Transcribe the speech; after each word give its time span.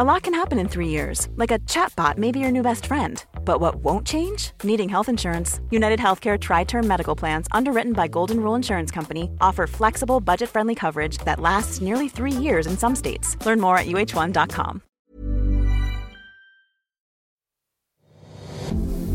A 0.00 0.04
lot 0.14 0.22
can 0.22 0.32
happen 0.32 0.58
in 0.58 0.66
three 0.66 0.88
years, 0.88 1.28
like 1.36 1.50
a 1.50 1.58
chatbot 1.66 2.16
may 2.16 2.32
be 2.32 2.38
your 2.38 2.50
new 2.50 2.62
best 2.62 2.86
friend. 2.86 3.22
But 3.44 3.60
what 3.60 3.84
won't 3.84 4.06
change? 4.06 4.52
Needing 4.64 4.88
health 4.88 5.10
insurance. 5.10 5.60
United 5.70 6.00
Healthcare 6.00 6.38
Tri 6.38 6.64
Term 6.64 6.86
Medical 6.86 7.14
Plans, 7.14 7.46
underwritten 7.52 7.92
by 7.92 8.08
Golden 8.08 8.40
Rule 8.40 8.54
Insurance 8.54 8.90
Company, 8.90 9.28
offer 9.42 9.66
flexible, 9.66 10.18
budget 10.20 10.48
friendly 10.48 10.74
coverage 10.74 11.18
that 11.26 11.38
lasts 11.38 11.82
nearly 11.82 12.08
three 12.08 12.32
years 12.32 12.66
in 12.66 12.78
some 12.78 12.96
states. 12.96 13.36
Learn 13.44 13.60
more 13.60 13.76
at 13.76 13.86
uh1.com. 13.88 14.80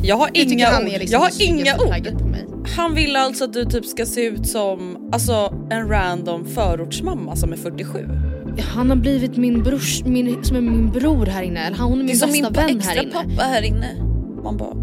Jag 0.04 0.16
har 0.16 0.28
Jag 0.28 0.34
tycker 0.36 0.54
inga 0.54 0.68
han 0.68 0.84
ord. 0.84 0.90
liksom 0.90 1.08
jag 1.12 1.20
har 1.20 1.42
inga 1.42 1.78
ord. 1.78 2.68
Han 2.78 2.96
vill 2.96 3.16
alltså 3.16 3.44
att 3.44 3.54
du 3.54 3.66
typ 3.66 3.86
ska 3.86 4.06
se 4.06 4.26
ut 4.26 4.48
som 4.48 5.10
alltså, 5.14 5.54
en 5.70 5.90
random 5.90 6.46
förortsmamma 6.46 7.36
som 7.36 7.54
är 7.54 7.58
47. 7.58 8.35
Han 8.62 8.90
har 8.90 8.98
blivit 8.98 9.38
min 9.38 9.64
brors, 9.64 10.04
min, 10.04 10.44
som 10.44 10.58
är 10.58 10.62
min 10.62 10.92
bror 10.92 11.26
här 11.26 11.44
inne. 11.44 11.60
Eller 11.60 11.78
hon 11.78 11.94
är 11.94 11.98
Det 11.98 12.04
är 12.04 12.08
min 12.08 12.18
som 12.18 12.30
bästa 12.30 12.44
min 12.44 12.54
vän 12.54 12.78
extra 12.78 12.94
här 12.94 13.04
inne. 13.04 13.12
pappa 13.14 13.44
här 13.44 13.62
inne. 13.62 13.96
Man 14.44 14.58
bara... 14.58 14.76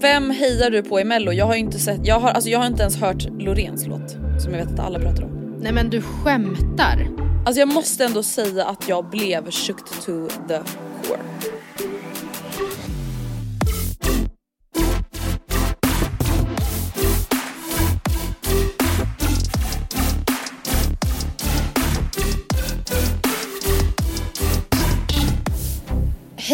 Vem 0.00 0.30
hejar 0.30 0.70
du 0.70 0.82
på 0.82 1.00
i 1.00 1.04
mello? 1.04 1.32
Jag 1.32 1.46
har 1.46 1.54
inte 1.54 1.78
sett, 1.78 2.06
jag 2.06 2.20
har, 2.20 2.28
alltså, 2.28 2.50
jag 2.50 2.58
har 2.58 2.66
inte 2.66 2.82
ens 2.82 2.96
hört 2.96 3.24
Loreens 3.38 3.86
låt 3.86 4.10
som 4.38 4.54
jag 4.54 4.64
vet 4.64 4.74
att 4.74 4.80
alla 4.80 4.98
pratar 4.98 5.22
om. 5.22 5.56
Nej 5.60 5.72
men 5.72 5.90
du 5.90 6.02
skämtar. 6.02 7.08
Alltså 7.46 7.60
jag 7.60 7.68
måste 7.68 8.04
ändå 8.04 8.22
säga 8.22 8.64
att 8.64 8.88
jag 8.88 9.10
blev 9.10 9.50
shook 9.50 9.84
to 10.06 10.28
the 10.48 10.58
core. 11.08 11.20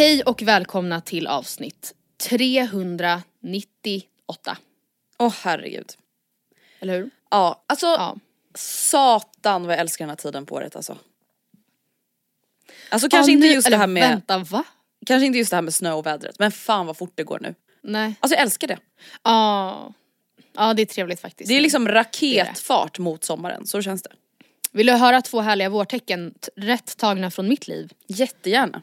Hej 0.00 0.22
och 0.22 0.42
välkomna 0.42 1.00
till 1.00 1.26
avsnitt 1.26 1.94
398. 2.28 4.56
Åh 5.18 5.34
herregud. 5.42 5.92
Eller 6.80 6.98
hur? 6.98 7.10
Ja, 7.30 7.64
alltså 7.66 7.86
Ja. 7.86 8.16
satan 8.54 9.62
vad 9.66 9.72
jag 9.72 9.80
älskar 9.80 10.04
den 10.04 10.08
här 10.10 10.16
tiden 10.16 10.46
på 10.46 10.54
året 10.54 10.76
alltså. 10.76 10.98
Alltså 12.90 13.08
kanske 13.08 13.32
Ja, 13.32 13.34
inte 13.34 13.46
nu- 13.46 13.52
just 13.54 13.70
det 13.70 13.76
här 13.76 13.86
med, 13.86 14.08
Vänta 14.10 14.38
va? 14.38 14.64
kanske 15.06 15.26
inte 15.26 15.38
just 15.38 15.50
det 15.50 15.56
här 15.56 15.62
med 15.62 15.74
snö 15.74 15.92
och 15.92 16.06
vädret 16.06 16.38
men 16.38 16.52
fan 16.52 16.86
vad 16.86 16.96
fort 16.96 17.12
det 17.14 17.24
går 17.24 17.38
nu. 17.40 17.54
Nej. 17.82 18.14
Alltså 18.20 18.34
jag 18.36 18.42
älskar 18.42 18.68
det. 18.68 18.78
Ja. 19.22 19.92
Ja 20.52 20.74
det 20.74 20.82
är 20.82 20.86
trevligt 20.86 21.20
faktiskt. 21.20 21.48
Det 21.48 21.54
är 21.56 21.60
liksom 21.60 21.88
raketfart 21.88 22.98
mot 22.98 23.24
sommaren, 23.24 23.66
så 23.66 23.82
känns 23.82 24.02
det. 24.02 24.10
Vill 24.72 24.86
du 24.86 24.92
höra 24.92 25.22
två 25.22 25.40
härliga 25.40 25.68
vårtecken 25.68 26.34
rätt 26.56 26.96
tagna 26.96 27.30
från 27.30 27.48
mitt 27.48 27.68
liv? 27.68 27.92
Jättegärna. 28.06 28.82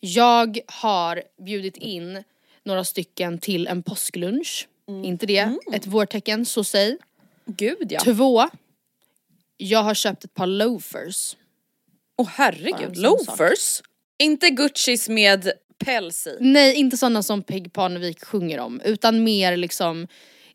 Jag 0.00 0.58
har 0.66 1.22
bjudit 1.44 1.76
in 1.76 2.24
några 2.64 2.84
stycken 2.84 3.38
till 3.38 3.66
en 3.66 3.82
påsklunch. 3.82 4.68
Inte 5.04 5.26
det, 5.26 5.50
ett 5.72 5.86
vårtecken, 5.86 6.44
så 6.46 6.64
säg. 6.64 6.96
Gud 7.46 7.92
ja. 7.92 8.00
Två. 8.00 8.48
Jag 9.56 9.82
har 9.82 9.94
köpt 9.94 10.24
ett 10.24 10.34
par 10.34 10.46
loafers. 10.46 11.36
Åh 12.18 12.26
Bara 12.26 12.32
herregud, 12.36 12.96
loafers? 12.96 13.82
Inte 14.18 14.50
Guccis 14.50 15.08
med 15.08 15.52
päls 15.84 16.26
i. 16.26 16.36
Nej, 16.40 16.74
inte 16.74 16.96
sådana 16.96 17.22
som 17.22 17.42
Peg 17.42 17.72
Parnevik 17.72 18.24
sjunger 18.24 18.58
om, 18.60 18.80
utan 18.84 19.24
mer 19.24 19.56
liksom 19.56 20.08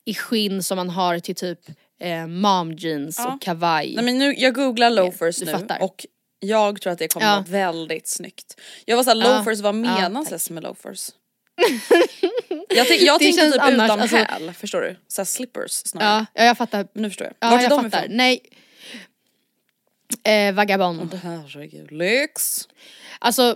i 0.06 0.14
skinn 0.14 0.64
som 0.64 0.76
man 0.76 0.90
har 0.90 1.20
till 1.20 1.36
typ 1.36 1.60
eh, 2.00 2.28
mom 2.28 2.74
jeans 2.74 3.16
Ja. 3.20 3.34
och 3.34 3.42
kavaj. 3.42 3.96
Nej 3.96 4.06
men 4.06 4.18
nu, 4.18 4.34
jag 4.38 4.54
googlar 4.54 4.90
loafers 4.90 5.38
du 5.38 5.46
nu 5.46 5.52
fattar. 5.52 5.84
och 5.84 6.06
jag 6.44 6.82
tror 6.82 6.94
att 6.94 7.00
det 7.00 7.08
kommer 7.08 7.26
Ja. 7.28 7.34
vara 7.34 7.44
väldigt 7.72 8.08
snyggt. 8.08 8.60
Jag 8.86 8.98
var 8.98 9.04
såhär, 9.04 9.18
Ja. 9.18 9.38
loafers, 9.38 9.60
vad 9.60 9.76
Ja, 9.76 9.80
menas 9.80 10.28
ens 10.28 10.50
med 10.50 10.64
loafers? 10.64 11.10
jag 12.70 12.88
tänk, 12.88 13.02
jag 13.02 13.20
tänkte 13.20 13.52
typ 13.52 13.62
annars, 13.62 13.86
utan 13.86 14.00
alltså- 14.02 14.16
häl, 14.18 14.54
förstår 14.54 14.82
du? 14.82 14.96
Såhär 15.08 15.26
slippers 15.26 15.72
snarare. 15.72 16.10
ja, 16.10 16.26
ja, 16.34 16.44
jag 16.46 16.58
fattar. 16.58 16.88
Nu 16.94 17.10
förstår 17.10 17.28
jag. 17.28 17.34
Ja, 17.40 17.50
Vart 17.50 17.60
är 17.60 17.64
jag 17.64 17.72
de 17.72 17.84
fattar. 17.92 18.04
ifrån? 18.06 18.18
Nej. 18.18 18.40
Eh, 20.24 20.54
vagabond. 20.54 21.14
Herregud, 21.24 21.92
lyx. 21.92 22.68
Alltså 23.20 23.56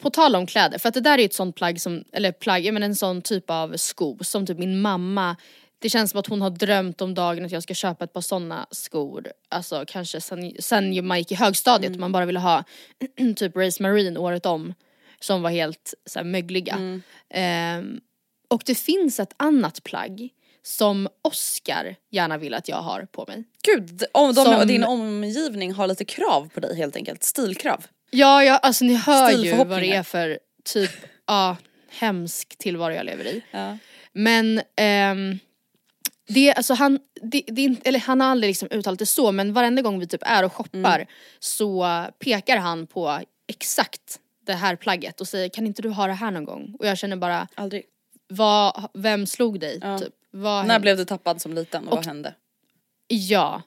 på 0.00 0.10
tal 0.10 0.36
om 0.36 0.46
kläder, 0.46 0.78
för 0.78 0.88
att 0.88 0.94
det 0.94 1.00
där 1.00 1.14
är 1.14 1.18
ju 1.18 1.24
ett 1.24 1.34
sånt 1.34 1.56
plagg 1.56 1.80
som, 1.80 2.04
eller 2.12 2.32
plagg, 2.32 2.72
men 2.72 2.82
en 2.82 2.96
sån 2.96 3.22
typ 3.22 3.50
av 3.50 3.76
sko 3.76 4.18
som 4.24 4.46
typ 4.46 4.58
min 4.58 4.80
mamma 4.80 5.36
det 5.78 5.88
känns 5.88 6.10
som 6.10 6.20
att 6.20 6.26
hon 6.26 6.42
har 6.42 6.50
drömt 6.50 7.00
om 7.00 7.14
dagen 7.14 7.44
att 7.44 7.52
jag 7.52 7.62
ska 7.62 7.74
köpa 7.74 8.04
ett 8.04 8.12
par 8.12 8.20
såna 8.20 8.66
skor. 8.70 9.32
Alltså 9.48 9.84
kanske 9.86 10.20
sen, 10.20 10.52
sen 10.58 11.06
man 11.06 11.18
gick 11.18 11.32
i 11.32 11.34
högstadiet 11.34 11.92
och 11.92 12.00
man 12.00 12.12
bara 12.12 12.24
ville 12.26 12.40
ha 12.40 12.64
typ 13.36 13.56
Race 13.56 13.82
Marine 13.82 14.18
året 14.18 14.46
om. 14.46 14.74
Som 15.20 15.42
var 15.42 15.50
helt 15.50 15.94
så 16.06 16.18
här, 16.18 16.26
mögliga. 16.26 17.00
Ehm, 17.30 18.00
och 18.48 18.62
det 18.66 18.74
finns 18.74 19.20
ett 19.20 19.34
annat 19.36 19.84
plagg 19.84 20.28
som 20.62 21.08
Oscar 21.22 21.96
gärna 22.10 22.38
vill 22.38 22.54
att 22.54 22.68
jag 22.68 22.76
har 22.76 23.06
på 23.12 23.24
mig. 23.28 23.44
Gud, 23.62 24.04
om 24.12 24.34
de, 24.34 24.44
Som- 24.44 24.68
din 24.68 24.84
omgivning 24.84 25.72
har 25.72 25.86
lite 25.86 26.04
krav 26.04 26.48
på 26.54 26.60
dig 26.60 26.76
helt 26.76 26.96
enkelt. 26.96 27.24
Stilkrav. 27.24 27.86
Ja, 28.10 28.44
ja 28.44 28.56
alltså 28.56 28.84
ni 28.84 28.94
hör 28.94 29.30
ju 29.30 29.56
vad 29.64 29.80
det 29.80 29.92
är 29.92 30.02
för 30.02 30.38
typ, 30.64 30.90
ja, 31.26 31.56
hemsk 31.90 32.58
tillvaro 32.58 32.92
jag 32.92 33.06
lever 33.06 33.24
i. 33.24 33.42
Ja. 33.50 33.78
Men 34.12 34.60
ehm, 34.76 35.38
det, 36.26 36.52
alltså 36.54 36.74
han, 36.74 36.98
det, 37.22 37.42
det, 37.46 37.76
eller 37.84 37.98
han 37.98 38.20
har 38.20 38.28
aldrig 38.28 38.50
liksom 38.50 38.68
uttalat 38.70 38.98
det 38.98 39.06
så 39.06 39.32
men 39.32 39.52
varenda 39.52 39.82
gång 39.82 39.98
vi 39.98 40.06
typ 40.06 40.22
är 40.24 40.44
och 40.44 40.52
shoppar 40.52 40.96
Mm. 40.98 41.06
så 41.38 42.04
pekar 42.18 42.56
han 42.56 42.86
på 42.86 43.20
exakt 43.48 44.20
det 44.46 44.52
här 44.54 44.76
plagget 44.76 45.20
och 45.20 45.28
säger 45.28 45.48
kan 45.48 45.66
inte 45.66 45.82
du 45.82 45.88
ha 45.88 46.06
det 46.06 46.12
här 46.12 46.30
någon 46.30 46.44
gång? 46.44 46.76
Och 46.78 46.86
jag 46.86 46.98
känner 46.98 47.16
bara, 47.16 47.48
Aldrig. 47.54 47.82
vad, 48.28 48.88
vem 48.94 49.26
slog 49.26 49.60
dig? 49.60 49.78
Ja. 49.82 49.98
Typ? 49.98 50.12
Vad 50.30 50.66
När 50.66 50.72
hände? 50.72 50.80
blev 50.82 50.96
du 50.96 51.04
tappad 51.04 51.40
som 51.42 51.52
liten 51.54 51.86
och, 51.86 51.92
Och- 51.92 51.98
vad 51.98 52.06
hände? 52.06 52.34
Ja. 53.08 53.62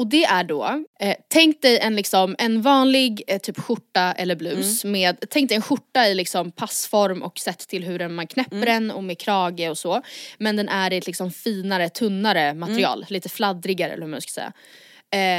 Och 0.00 0.06
det 0.06 0.24
är 0.24 0.44
då, 0.44 0.84
eh, 1.00 1.16
tänk 1.28 1.62
dig 1.62 1.78
en, 1.78 1.96
liksom, 1.96 2.36
en 2.38 2.62
vanlig 2.62 3.22
eh, 3.26 3.38
typ 3.38 3.60
skjorta 3.60 4.12
eller 4.12 4.36
blus 4.36 4.84
med, 4.84 5.16
tänk 5.30 5.48
dig 5.48 5.56
en 5.56 5.62
skjorta 5.62 6.06
i 6.06 6.14
liksom 6.14 6.50
passform 6.50 7.22
och 7.22 7.38
sett 7.38 7.58
till 7.58 7.84
hur 7.84 8.08
man 8.08 8.26
knäpper 8.26 8.66
den 8.66 8.90
och 8.90 9.04
med 9.04 9.18
krage 9.18 9.70
och 9.70 9.78
så. 9.78 10.02
Men 10.38 10.56
den 10.56 10.68
är 10.68 10.92
i 10.92 10.96
ett 10.96 11.06
liksom 11.06 11.30
finare, 11.30 11.88
tunnare 11.88 12.54
material, 12.54 13.06
lite 13.08 13.28
fladdrigare 13.28 13.92
eller 13.92 14.02
hur 14.02 14.10
man 14.10 14.20
ska 14.20 14.30
säga. 14.30 14.52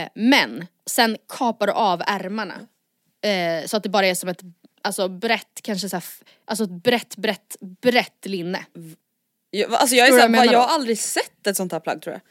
Eh, 0.03 0.09
men 0.15 0.67
sen 0.89 1.17
kapar 1.37 1.67
du 1.67 1.73
av 1.73 2.01
ärmarna. 2.07 2.55
Eh, 3.25 3.65
så 3.65 3.77
att 3.77 3.83
det 3.83 3.89
bara 3.89 4.07
är 4.07 4.15
som 4.15 4.29
ett 4.29 4.41
alltså 4.81 5.07
brett, 5.07 5.59
kanske 5.63 5.89
så 5.89 5.95
här, 5.95 6.03
alltså 6.45 6.63
ett 6.63 6.83
brett, 6.83 7.15
brett, 7.15 7.57
brett 7.81 8.25
linne. 8.25 8.65
Jag, 9.53 9.73
alltså 9.73 9.95
jag, 9.95 10.07
är 10.07 10.11
såhär, 10.11 10.29
jag 10.35 10.45
jag, 10.45 10.59
har 10.59 10.67
aldrig 10.67 10.99
sett 10.99 11.47
ett 11.47 11.57
sånt 11.57 11.71
här 11.71 11.79
plagg 11.79 12.01
tror 12.01 12.13
jag. 12.13 12.21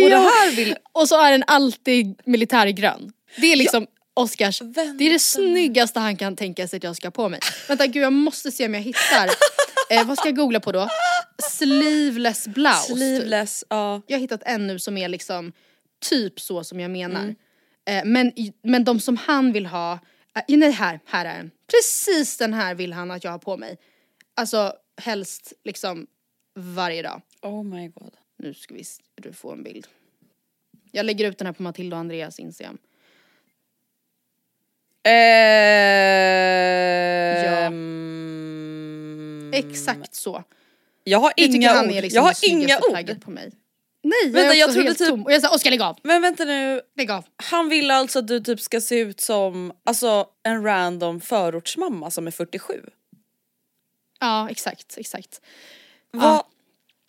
Och 0.04 0.10
det 0.10 0.16
här 0.16 0.56
vill... 0.56 0.76
Och 0.92 1.08
så 1.08 1.20
är 1.20 1.30
den 1.30 1.44
alltid 1.46 2.20
militärgrön. 2.24 3.12
Det 3.36 3.52
är 3.52 3.56
liksom 3.56 3.86
Oscars, 4.14 4.58
det 4.58 4.80
är 4.80 5.12
det 5.12 5.18
snyggaste 5.18 6.00
han 6.00 6.16
kan 6.16 6.36
tänka 6.36 6.68
sig 6.68 6.76
att 6.76 6.84
jag 6.84 6.96
ska 6.96 7.06
ha 7.06 7.12
på 7.12 7.28
mig. 7.28 7.40
Vänta 7.68 7.86
gud 7.86 8.02
jag 8.02 8.12
måste 8.12 8.50
se 8.50 8.66
om 8.66 8.74
jag 8.74 8.80
hittar, 8.80 9.30
eh, 9.90 10.06
vad 10.06 10.18
ska 10.18 10.28
jag 10.28 10.36
googla 10.36 10.60
på 10.60 10.72
då? 10.72 10.88
Sleeveless 11.42 12.48
blouse. 12.48 12.86
typ. 12.86 12.96
Sleeveless, 12.96 13.64
ja. 13.68 14.02
Jag 14.06 14.16
har 14.16 14.20
hittat 14.20 14.42
en 14.46 14.66
nu 14.66 14.78
som 14.78 14.96
är 14.96 15.08
liksom 15.08 15.52
typ 16.08 16.40
så 16.40 16.64
som 16.64 16.80
jag 16.80 16.90
menar. 16.90 17.34
Eh, 17.88 18.04
men, 18.04 18.32
men 18.62 18.84
de 18.84 19.00
som 19.00 19.16
han 19.16 19.52
vill 19.52 19.66
ha, 19.66 19.92
eh, 20.36 20.56
nej 20.56 20.70
här, 20.70 21.00
här 21.06 21.24
är 21.24 21.36
den. 21.36 21.50
Precis 21.70 22.36
den 22.36 22.54
här 22.54 22.74
vill 22.74 22.92
han 22.92 23.10
att 23.10 23.24
jag 23.24 23.30
har 23.30 23.38
på 23.38 23.56
mig. 23.56 23.78
Alltså 24.36 24.72
helst 25.02 25.52
liksom 25.64 26.06
varje 26.54 27.02
dag. 27.02 27.22
Oh 27.42 27.64
my 27.64 27.88
god. 27.88 28.16
Nu 28.36 28.54
ska 28.54 28.74
vi 28.74 28.84
du 29.14 29.32
få 29.32 29.52
en 29.52 29.62
bild. 29.62 29.86
Jag 30.90 31.06
lägger 31.06 31.30
ut 31.30 31.38
den 31.38 31.46
här 31.46 31.52
på 31.52 31.62
Matilda 31.62 31.96
och 31.96 32.00
Andreas 32.00 32.38
Instagram. 32.38 32.78
Ehm... 35.04 35.80
Ja. 39.52 39.58
Exakt 39.58 40.14
så. 40.14 40.44
Jag 41.04 41.18
har 41.18 41.32
jag 41.36 41.48
inga 41.48 41.82
ord. 41.82 41.90
Liksom 41.90 42.16
jag 42.16 42.22
har 42.22 42.36
inga 42.42 42.78
ord. 42.78 43.22
På 43.22 43.30
mig. 43.30 43.52
Nej, 44.02 44.30
Vänta, 44.30 44.54
jag, 44.54 44.56
jag 44.56 44.74
trodde 44.74 44.94
typ... 44.94 45.08
Tom. 45.08 45.24
Och 45.24 45.32
jag 45.32 45.42
sa 45.42 45.54
Oskar 45.54 45.70
lägg 45.70 45.82
av! 45.82 45.98
Men 46.02 46.22
vänta 46.22 46.44
nu. 46.44 46.80
Lägg 46.96 47.10
av. 47.10 47.24
Han 47.36 47.68
vill 47.68 47.90
alltså 47.90 48.18
att 48.18 48.28
du 48.28 48.40
typ 48.40 48.60
ska 48.60 48.80
se 48.80 48.98
ut 48.98 49.20
som 49.20 49.72
alltså, 49.84 50.26
en 50.42 50.62
random 50.62 51.20
förortsmamma 51.20 52.10
som 52.10 52.26
är 52.26 52.30
47. 52.30 52.80
Ja 54.20 54.50
exakt, 54.50 54.98
exakt. 54.98 55.40
Vad 56.10 56.42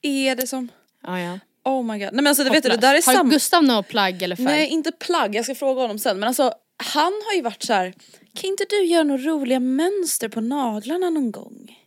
är 0.02 0.36
det 0.36 0.48
som... 0.48 0.72
Ja, 1.04 1.20
ja. 1.20 1.40
Oh 1.64 1.84
my 1.84 1.94
god. 1.94 2.00
Nej 2.00 2.12
men 2.12 2.28
alltså 2.28 2.44
det 2.44 2.50
vet 2.50 2.64
du, 2.64 2.70
det 2.70 2.78
där 2.78 2.90
är 2.90 2.94
Har 2.94 3.14
samma... 3.14 3.30
Gustav 3.30 3.64
något 3.64 3.88
plagg 3.88 4.22
eller 4.22 4.36
färg? 4.36 4.46
Nej 4.46 4.68
inte 4.68 4.92
plagg, 4.92 5.36
jag 5.36 5.46
ska 5.46 5.56
fråga 5.56 5.82
honom 5.82 6.00
sen 6.00 6.20
men 6.20 6.28
alltså 6.28 6.54
han 6.84 7.14
har 7.26 7.34
ju 7.36 7.42
varit 7.42 7.64
så 7.64 7.74
här. 7.74 7.94
kan 8.34 8.50
inte 8.50 8.66
du 8.70 8.86
göra 8.86 9.04
några 9.04 9.24
roliga 9.24 9.60
mönster 9.60 10.30
på 10.30 10.42
naglarna 10.42 11.10
någon 11.10 11.32
gång? 11.32 11.78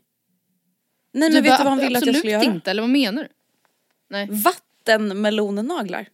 Nej 1.12 1.30
men 1.30 1.42
vet 1.42 1.50
bara, 1.50 1.58
du 1.58 1.64
vad 1.64 1.72
han 1.72 1.78
ville 1.78 1.86
att 1.86 1.92
jag 1.92 1.98
absolut 1.98 2.16
skulle 2.16 2.32
göra? 2.32 2.44
inte, 2.44 2.70
eller 2.70 2.82
vad 2.82 2.90
menar 2.90 3.22
du? 3.22 3.28
Nej. 4.10 4.28
Vattenmelonnaglar. 4.30 6.08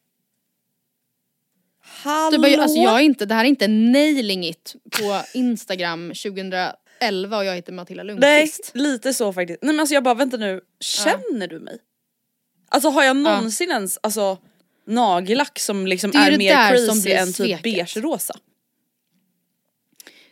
Hallå? 1.83 2.31
Du 2.31 2.39
bara, 2.39 2.63
alltså 2.63 2.79
jag 2.79 2.97
är 2.97 3.01
inte, 3.01 3.27
det 3.27 3.35
här 3.35 3.45
är 3.45 3.49
inte 3.49 3.69
nailing 3.69 4.45
it 4.45 4.75
på 4.91 5.23
Instagram 5.35 6.15
2011 7.01 7.37
och 7.39 7.45
jag 7.45 7.55
heter 7.55 7.73
Matilda 7.73 8.03
Nej, 8.03 8.15
Lundqvist. 8.15 8.71
lite 8.75 9.15
så 9.15 9.33
faktiskt. 9.33 9.63
Nej 9.63 9.73
men 9.73 9.81
alltså 9.81 9.95
jag 9.95 10.03
bara 10.05 10.15
vänta 10.15 10.37
nu, 10.37 10.61
känner 10.81 11.47
du 11.49 11.61
mig? 11.61 11.79
Alltså 12.69 12.89
har 12.89 13.05
jag 13.05 13.17
någonsin 13.17 13.71
ens 13.71 13.99
alltså 14.03 14.39
nagellack 14.87 15.59
som 15.59 15.87
liksom 15.87 16.11
Det 16.11 16.19
är 16.19 16.27
är, 16.27 16.31
det 16.31 16.39
mer 16.39 16.69
crazy 16.71 17.03
blir 17.03 17.15
än 17.17 17.27
typ 17.27 17.37
sveket. 17.37 17.63
beige-rosa? 17.63 18.35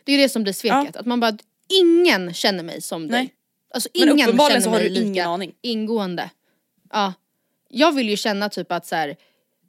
Det 0.03 0.13
är 0.13 0.17
det 0.17 0.29
som 0.29 0.43
blir 0.43 0.53
sveket, 0.53 0.95
att 0.95 1.05
man 1.05 1.19
bara, 1.19 1.37
ingen 1.69 2.33
känner 2.33 2.63
mig 2.63 2.81
som 2.81 3.07
dig. 3.07 3.19
Nej. 3.21 3.33
Alltså 3.73 3.89
Men 3.93 4.09
ingen 4.09 4.25
uppenbarligen 4.27 4.61
känner 4.61 4.77
så 4.77 4.83
har 4.83 4.89
mig 4.89 4.99
du 4.99 5.01
ingen 5.05 5.27
aning. 5.27 5.53
ingående. 5.61 6.29
Ja. 6.93 7.13
Jag 7.69 7.91
vill 7.95 8.09
ju 8.09 8.17
känna 8.17 8.49
typ 8.49 8.71
att 8.71 8.85
så 8.85 8.95
här, 8.95 9.15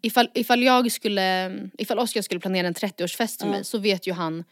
ifall, 0.02 0.28
ifall 0.34 0.62
jag 0.62 0.92
skulle, 0.92 1.52
ifall 1.78 1.98
Oskar 1.98 2.22
skulle 2.22 2.40
planera 2.40 2.66
en 2.66 2.74
30-årsfest 2.74 3.40
för 3.40 3.46
mig 3.48 3.64
så 3.64 3.78
vet 3.78 4.06
ju 4.06 4.12
han 4.12 4.44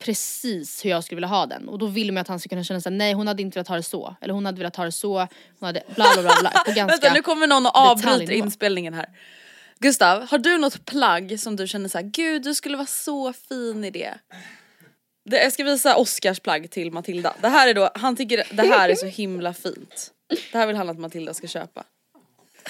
precis 0.00 0.84
hur 0.84 0.90
jag 0.90 1.04
skulle 1.04 1.16
vilja 1.16 1.28
ha 1.28 1.46
den 1.46 1.68
och 1.68 1.78
då 1.78 1.86
vill 1.86 2.12
man 2.12 2.20
att 2.20 2.28
han 2.28 2.40
ska 2.40 2.48
kunna 2.48 2.64
känna 2.64 2.80
såhär, 2.80 2.96
nej 2.96 3.12
hon 3.12 3.26
hade 3.26 3.42
inte 3.42 3.58
velat 3.58 3.68
ha 3.68 3.76
det 3.76 3.82
så, 3.82 4.16
eller 4.20 4.34
hon 4.34 4.46
hade 4.46 4.58
velat 4.58 4.76
ha 4.76 4.84
det 4.84 4.92
så, 4.92 5.18
hon 5.58 5.66
hade 5.66 5.82
bla 5.94 6.06
bla 6.14 6.22
bla, 6.22 6.36
bla 6.40 6.50
på 6.66 6.72
ganska 6.74 6.86
Vänta 6.86 7.14
nu 7.14 7.22
kommer 7.22 7.46
någon 7.46 7.66
och 7.66 7.76
avbryter 7.76 8.32
inspelningen 8.32 8.94
här. 8.94 9.06
Gustav, 9.78 10.30
har 10.30 10.38
du 10.38 10.58
något 10.58 10.86
plagg 10.86 11.40
som 11.40 11.56
du 11.56 11.66
känner 11.66 11.88
så 11.88 11.98
här, 11.98 12.04
gud 12.04 12.42
du 12.42 12.54
skulle 12.54 12.76
vara 12.76 12.86
så 12.86 13.32
fin 13.32 13.84
i 13.84 13.90
det? 13.90 14.14
det 15.24 15.42
jag 15.42 15.52
ska 15.52 15.64
visa 15.64 15.96
Oscars 15.96 16.40
plagg 16.40 16.70
till 16.70 16.92
Matilda. 16.92 17.34
Det 17.40 17.48
här 17.48 17.68
är 17.68 17.74
då, 17.74 17.90
han 17.94 18.16
tycker 18.16 18.44
det 18.50 18.62
här 18.62 18.88
är 18.88 18.94
så 18.94 19.06
himla 19.06 19.54
fint. 19.54 20.10
Det 20.52 20.58
här 20.58 20.66
vill 20.66 20.76
han 20.76 20.88
att 20.88 20.98
Matilda 20.98 21.34
ska 21.34 21.46
köpa. 21.46 21.84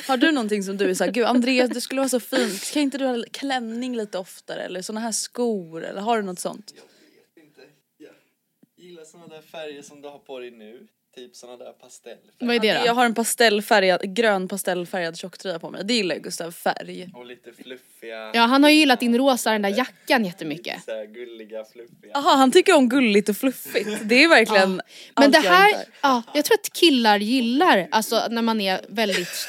Har 0.07 0.17
du 0.17 0.33
någonting 0.33 0.63
som 0.63 0.77
du 0.77 0.91
är 0.91 0.95
såhär, 0.95 1.11
gud 1.11 1.25
Andreas 1.25 1.71
du 1.71 1.81
skulle 1.81 2.01
vara 2.01 2.09
så 2.09 2.21
fin, 2.21 2.59
kan 2.73 2.83
inte 2.83 2.99
du 2.99 3.07
ha 3.07 3.25
klänning 3.33 3.97
lite 3.97 4.19
oftare 4.19 4.63
eller 4.63 4.83
såna 4.83 5.01
här 5.01 5.13
skor 5.13 5.85
eller 5.85 6.01
har 6.01 6.17
du 6.17 6.23
något 6.23 6.41
sånt? 6.41 6.75
Jag 8.81 8.87
gillar 8.89 9.05
såna 9.05 9.27
där 9.27 9.43
färger 9.43 9.83
som 9.83 10.03
du 10.03 10.09
har 10.09 10.19
på 10.19 10.39
dig 10.39 10.51
nu. 10.51 10.87
Typ 11.15 11.37
såna 11.37 11.57
där 11.57 11.73
pastellfärger. 11.73 12.47
Vad 12.47 12.57
är 12.57 12.61
det 12.61 12.79
då? 12.79 12.87
Jag 12.87 12.95
har 12.95 13.05
en 13.05 13.15
pastellfärgad, 13.15 14.15
grön 14.15 14.49
pastellfärgad 14.49 15.17
tjocktröja 15.17 15.59
på 15.59 15.71
mig. 15.71 15.85
Det 15.85 15.95
gillar 15.95 16.15
ju 16.15 16.21
Gustav, 16.21 16.51
färg. 16.53 17.11
Och 17.15 17.27
lite 17.27 17.53
fluffiga. 17.53 18.31
Ja 18.35 18.41
han 18.43 18.63
har 18.63 18.71
ju 18.71 18.77
gillat 18.77 19.01
din 19.01 19.19
rosa, 19.19 19.53
den 19.53 19.63
där 19.63 19.79
jackan 19.79 20.25
jättemycket. 20.25 20.85
Så 20.85 20.91
här 20.91 21.07
gulliga, 21.07 21.65
fluffiga. 21.65 22.11
Jaha 22.15 22.37
han 22.37 22.53
tycker 22.53 22.77
om 22.77 22.89
gulligt 22.89 23.29
och 23.29 23.37
fluffigt. 23.37 23.89
Det 24.03 24.25
är 24.25 24.29
verkligen 24.29 24.71
Men 24.71 24.83
allt 25.15 25.33
det 25.33 25.39
jag 25.39 25.53
här, 25.53 25.75
är. 25.75 25.85
ja, 26.03 26.23
jag 26.35 26.45
tror 26.45 26.55
att 26.55 26.73
killar 26.73 27.19
gillar, 27.19 27.89
alltså 27.91 28.27
när 28.31 28.43
man 28.43 28.61
är 28.61 28.81
väldigt 28.89 29.49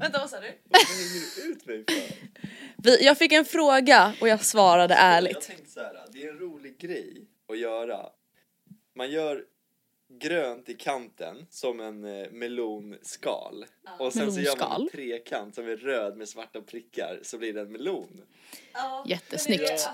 Vänta 0.00 0.18
vad 0.18 0.30
sa 0.30 0.40
du? 0.40 0.52
Vad 0.68 0.80
hänger 0.82 1.44
du 1.46 1.52
ut 1.52 1.66
mig 1.66 1.84
för? 1.88 2.50
Vi, 2.82 3.04
jag 3.04 3.18
fick 3.18 3.32
en 3.32 3.44
fråga 3.44 4.12
och 4.20 4.28
jag 4.28 4.44
svarade 4.44 4.94
Jag 4.94 5.02
ärligt. 5.02 5.40
tänkte 5.40 5.70
så 5.70 5.80
här, 5.80 5.94
det 6.12 6.22
är 6.22 6.28
en 6.28 6.38
rolig 6.38 6.78
grej 6.78 7.26
att 7.52 7.58
göra. 7.58 8.06
Man 9.00 9.10
gör 9.10 9.44
grönt 10.20 10.68
i 10.68 10.74
kanten 10.74 11.46
som 11.50 11.80
en 11.80 12.04
eh, 12.04 12.30
melonskal. 12.30 13.64
Och 13.98 14.12
sen 14.12 14.32
så 14.32 14.40
gör 14.40 14.56
man 14.56 14.68
Melonskal. 14.68 14.82
en 14.82 14.88
trekant 14.88 15.54
som 15.54 15.68
är 15.68 15.76
röd 15.76 16.16
med 16.16 16.28
svarta 16.28 16.60
prickar 16.60 17.20
så 17.22 17.38
blir 17.38 17.52
det 17.52 17.60
en 17.60 17.72
melon. 17.72 18.20
jättesnyggt. 19.06 19.70
Alltså, 19.70 19.88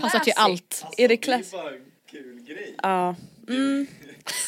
Passar 0.00 0.18
till 0.18 0.32
allt. 0.36 0.82
Alltså, 0.84 1.02
Är 1.02 1.08
det 1.08 1.16
det 1.16 1.32
är 1.32 1.52
bara 1.52 1.74
en 1.74 1.92
kul 2.10 2.40
grej. 2.40 2.74
Ja. 2.82 3.16
Mm. 3.48 3.86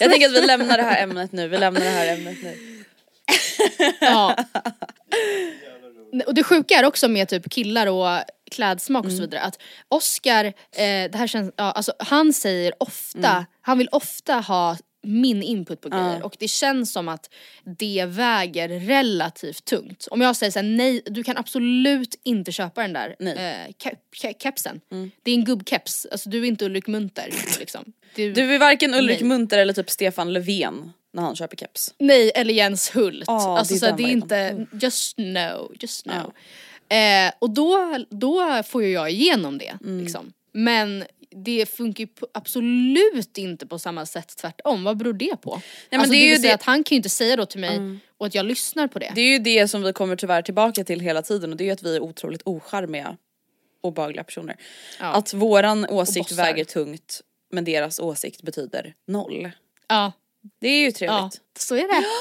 Jag 0.01 0.11
tänker 0.11 0.27
att 0.27 0.33
vi 0.33 0.47
lämnar 0.47 0.77
det 0.77 0.83
här 0.83 1.03
ämnet 1.03 1.33
nu, 1.33 1.49
vi 1.49 1.59
lämnar 1.59 1.81
det 1.81 1.87
här 1.91 2.17
ämnet 2.17 2.39
nu. 2.43 2.85
Ja. 4.01 4.37
Och 6.27 6.35
det 6.35 6.43
sjuka 6.43 6.75
är 6.75 6.85
också 6.85 7.09
med 7.09 7.29
typ 7.29 7.51
killar 7.51 7.87
och 7.87 8.25
klädsmak 8.49 9.05
och 9.05 9.13
så 9.13 9.21
vidare 9.21 9.41
att 9.41 9.59
Oscar, 9.89 10.45
eh, 10.45 10.53
det 11.11 11.15
här 11.15 11.27
känns, 11.27 11.53
ja, 11.57 11.65
alltså 11.73 11.93
han 11.99 12.33
säger 12.33 12.73
ofta, 12.83 13.47
han 13.61 13.79
vill 13.79 13.89
ofta 13.93 14.35
ha 14.35 14.77
min 15.03 15.43
input 15.43 15.81
på 15.81 15.89
grejer 15.89 16.23
och 16.23 16.37
det 16.39 16.49
känns 16.49 16.93
som 16.93 17.09
att 17.09 17.31
det 17.79 18.05
väger 18.09 18.69
relativt 18.69 19.65
tungt. 19.65 20.09
Om 20.11 20.21
jag 20.21 20.37
säger 20.37 20.51
såhär, 20.51 20.67
nej 20.67 21.03
du 21.07 21.25
kan 21.25 21.37
absolut 21.37 22.21
inte 22.25 22.53
köpa 22.53 22.83
den 22.83 22.93
där 22.93 23.17
Nej. 23.19 23.33
eh, 23.37 23.75
kep, 23.79 23.99
ke, 24.15 24.35
kepsen. 24.39 24.81
Det 25.23 25.31
är 25.31 25.35
en 25.35 25.45
gubbkeps, 25.45 26.07
alltså 26.13 26.31
du 26.31 26.43
är 26.43 26.45
inte 26.45 26.65
Ulrik 26.65 26.87
Munter 26.87 27.35
liksom. 27.59 27.85
Du, 28.15 28.33
Du 28.33 28.55
är 28.55 28.59
varken 28.59 28.95
Ulrik 28.95 29.21
Nej. 29.21 29.29
Munter 29.29 29.59
eller 29.59 29.73
typ 29.73 29.91
Stefan 29.91 30.33
Löfven 30.33 30.93
när 31.13 31.23
han 31.23 31.37
köper 31.37 31.57
keps. 31.57 31.95
Nej 31.99 32.33
eller 32.35 32.55
Jens 32.55 32.97
Hult. 32.97 33.25
Ja, 33.27 33.59
alltså 33.59 33.75
det 33.75 33.79
är 33.79 33.81
så 33.81 33.87
här, 33.87 33.93
den 33.93 33.97
det 33.97 34.03
är 34.03 34.07
varianten. 34.07 34.61
inte, 34.61 34.87
just 34.87 35.19
no, 35.19 35.73
just 35.81 36.07
no. 36.07 36.33
Eh, 36.91 37.33
och 37.39 37.51
då, 37.51 37.97
då 38.11 38.63
får 38.67 38.83
ju 38.83 38.91
jag 38.91 39.11
igenom 39.11 39.59
det 39.59 39.79
Mm. 39.85 40.01
liksom. 40.01 40.33
Men 40.53 41.05
det 41.45 41.67
funkar 41.67 42.05
ju 42.05 42.09
absolut 42.35 43.39
inte 43.39 43.67
på 43.67 43.79
samma 43.79 44.07
sätt 44.07 44.37
tvärtom. 44.37 44.85
Vad 44.85 44.97
beror 44.97 45.13
det 45.13 45.37
på? 45.41 45.61
men 45.91 46.01
alltså, 46.01 46.13
det 46.13 46.19
är 46.19 46.21
det, 46.21 46.25
ju 46.27 46.31
vill 46.33 46.41
säga 46.41 46.51
det- 46.51 46.55
att 46.55 46.63
han 46.63 46.85
kan 46.85 46.95
ju 46.95 46.97
inte 46.97 47.09
säga 47.09 47.37
då 47.37 47.47
till 47.47 47.61
mig 47.61 47.99
och 48.19 48.27
att 48.27 48.35
jag 48.35 48.47
lyssnar 48.47 48.87
på 48.89 48.99
det. 48.99 49.13
Det 49.15 49.21
är 49.21 49.31
ju 49.33 49.39
det 49.39 49.69
som 49.69 49.83
vi 49.83 49.93
kommer 49.93 50.17
tyvärr 50.17 50.43
tillbaka 50.43 50.85
till 50.85 51.01
hela 51.01 51.23
tiden 51.23 51.51
och 51.51 51.57
det 51.57 51.65
är 51.65 51.67
ju 51.67 51.73
att 51.73 51.83
vi 51.83 51.97
är 51.97 52.01
otroligt 52.01 52.43
ocharmiga 52.45 53.17
obehagliga 53.81 54.25
personer. 54.25 54.57
Ja. 55.01 55.07
Att 55.07 55.35
våran 55.35 55.87
åsikt 55.87 56.33
väger 56.33 56.65
tungt 56.65 57.21
men 57.53 57.65
deras 57.65 58.01
åsikt 58.01 58.43
betyder 58.43 58.95
noll. 59.07 59.51
Ja, 59.89 60.13
Det 60.61 60.69
är 60.69 60.81
ju 60.81 60.87
ja, 60.87 60.93
trevligt. 60.93 61.41
så 61.59 61.75
är 61.75 61.89
det. 61.89 62.07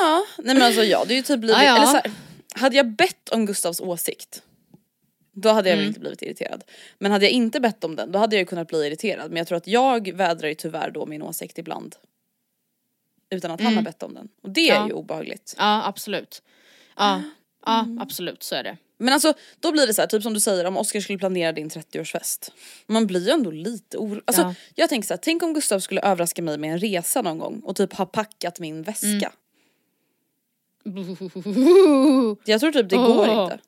Ja, 0.00 0.26
nej 0.38 0.54
men 0.54 0.62
alltså 0.62 0.82
jag 0.84 0.98
hade 0.98 1.14
ju 1.14 1.22
typ 1.22 1.38
blivit, 1.40 1.56
Ja, 1.56 1.64
ja. 1.64 1.76
eller 1.76 1.86
så 1.86 1.92
här, 1.96 2.10
hade 2.54 2.76
jag 2.76 2.86
bett 2.92 3.28
om 3.28 3.46
Gustavs 3.46 3.80
åsikt 3.80 4.42
då 5.32 5.48
hade 5.48 5.68
jag 5.68 5.76
Mm. 5.76 5.88
inte 5.88 6.00
blivit 6.00 6.22
irriterad. 6.22 6.64
Men 6.98 7.12
hade 7.12 7.24
jag 7.24 7.32
inte 7.32 7.60
bett 7.60 7.84
om 7.84 7.96
den 7.96 8.12
då 8.12 8.18
hade 8.18 8.36
jag 8.36 8.40
ju 8.40 8.46
kunnat 8.46 8.68
bli 8.68 8.86
irriterad 8.86 9.30
men 9.30 9.36
jag 9.36 9.46
tror 9.46 9.56
att 9.58 9.66
jag 9.66 10.12
vädrar 10.12 10.48
ju 10.48 10.54
tyvärr 10.54 10.90
då 10.90 11.06
min 11.06 11.22
åsikt 11.22 11.58
ibland. 11.58 11.96
Utan 13.30 13.50
att 13.50 13.60
han 13.60 13.74
har 13.76 13.82
bett 13.82 14.02
om 14.02 14.14
den. 14.14 14.28
Och 14.42 14.50
det 14.50 14.68
är 14.70 14.76
Mm. 14.76 14.82
Ja. 14.82 14.88
ju 14.88 14.94
obehagligt. 14.94 15.54
Ja 15.58 15.86
absolut. 15.86 16.42
Ja, 16.96 17.22
ja 17.66 17.80
Mm. 17.80 17.98
absolut 17.98 18.42
så 18.42 18.54
är 18.54 18.62
det. 18.64 18.76
Men 18.98 19.14
alltså 19.14 19.34
då 19.60 19.72
blir 19.72 19.86
det 19.86 19.94
så 19.94 20.02
här, 20.02 20.06
typ 20.08 20.22
som 20.22 20.34
du 20.34 20.40
säger 20.40 20.64
om 20.64 20.76
Oskar 20.76 21.00
skulle 21.00 21.18
planera 21.18 21.52
din 21.52 21.68
30-årsfest. 21.70 22.50
Man 22.86 23.06
blir 23.06 23.24
ju 23.24 23.30
ändå 23.30 23.50
lite 23.50 23.98
orolig. 23.98 24.22
Alltså 24.26 24.42
Ja. 24.42 24.54
jag 24.74 24.88
tänker 24.88 25.06
så 25.06 25.14
här, 25.14 25.18
tänk 25.22 25.42
om 25.42 25.54
Gustav 25.54 25.80
skulle 25.80 26.00
överraska 26.00 26.42
mig 26.42 26.58
med 26.58 26.72
en 26.72 26.78
resa 26.78 27.22
någon 27.22 27.38
gång 27.38 27.60
och 27.60 27.76
typ 27.76 27.92
ha 27.92 28.06
packat 28.06 28.60
min 28.60 28.82
väska. 28.82 29.32
Jag 32.44 32.60
tror 32.60 32.72
typ 32.72 32.88
det 32.90 32.96
Åh. 32.96 33.06
går 33.16 33.42
inte. 33.42 33.58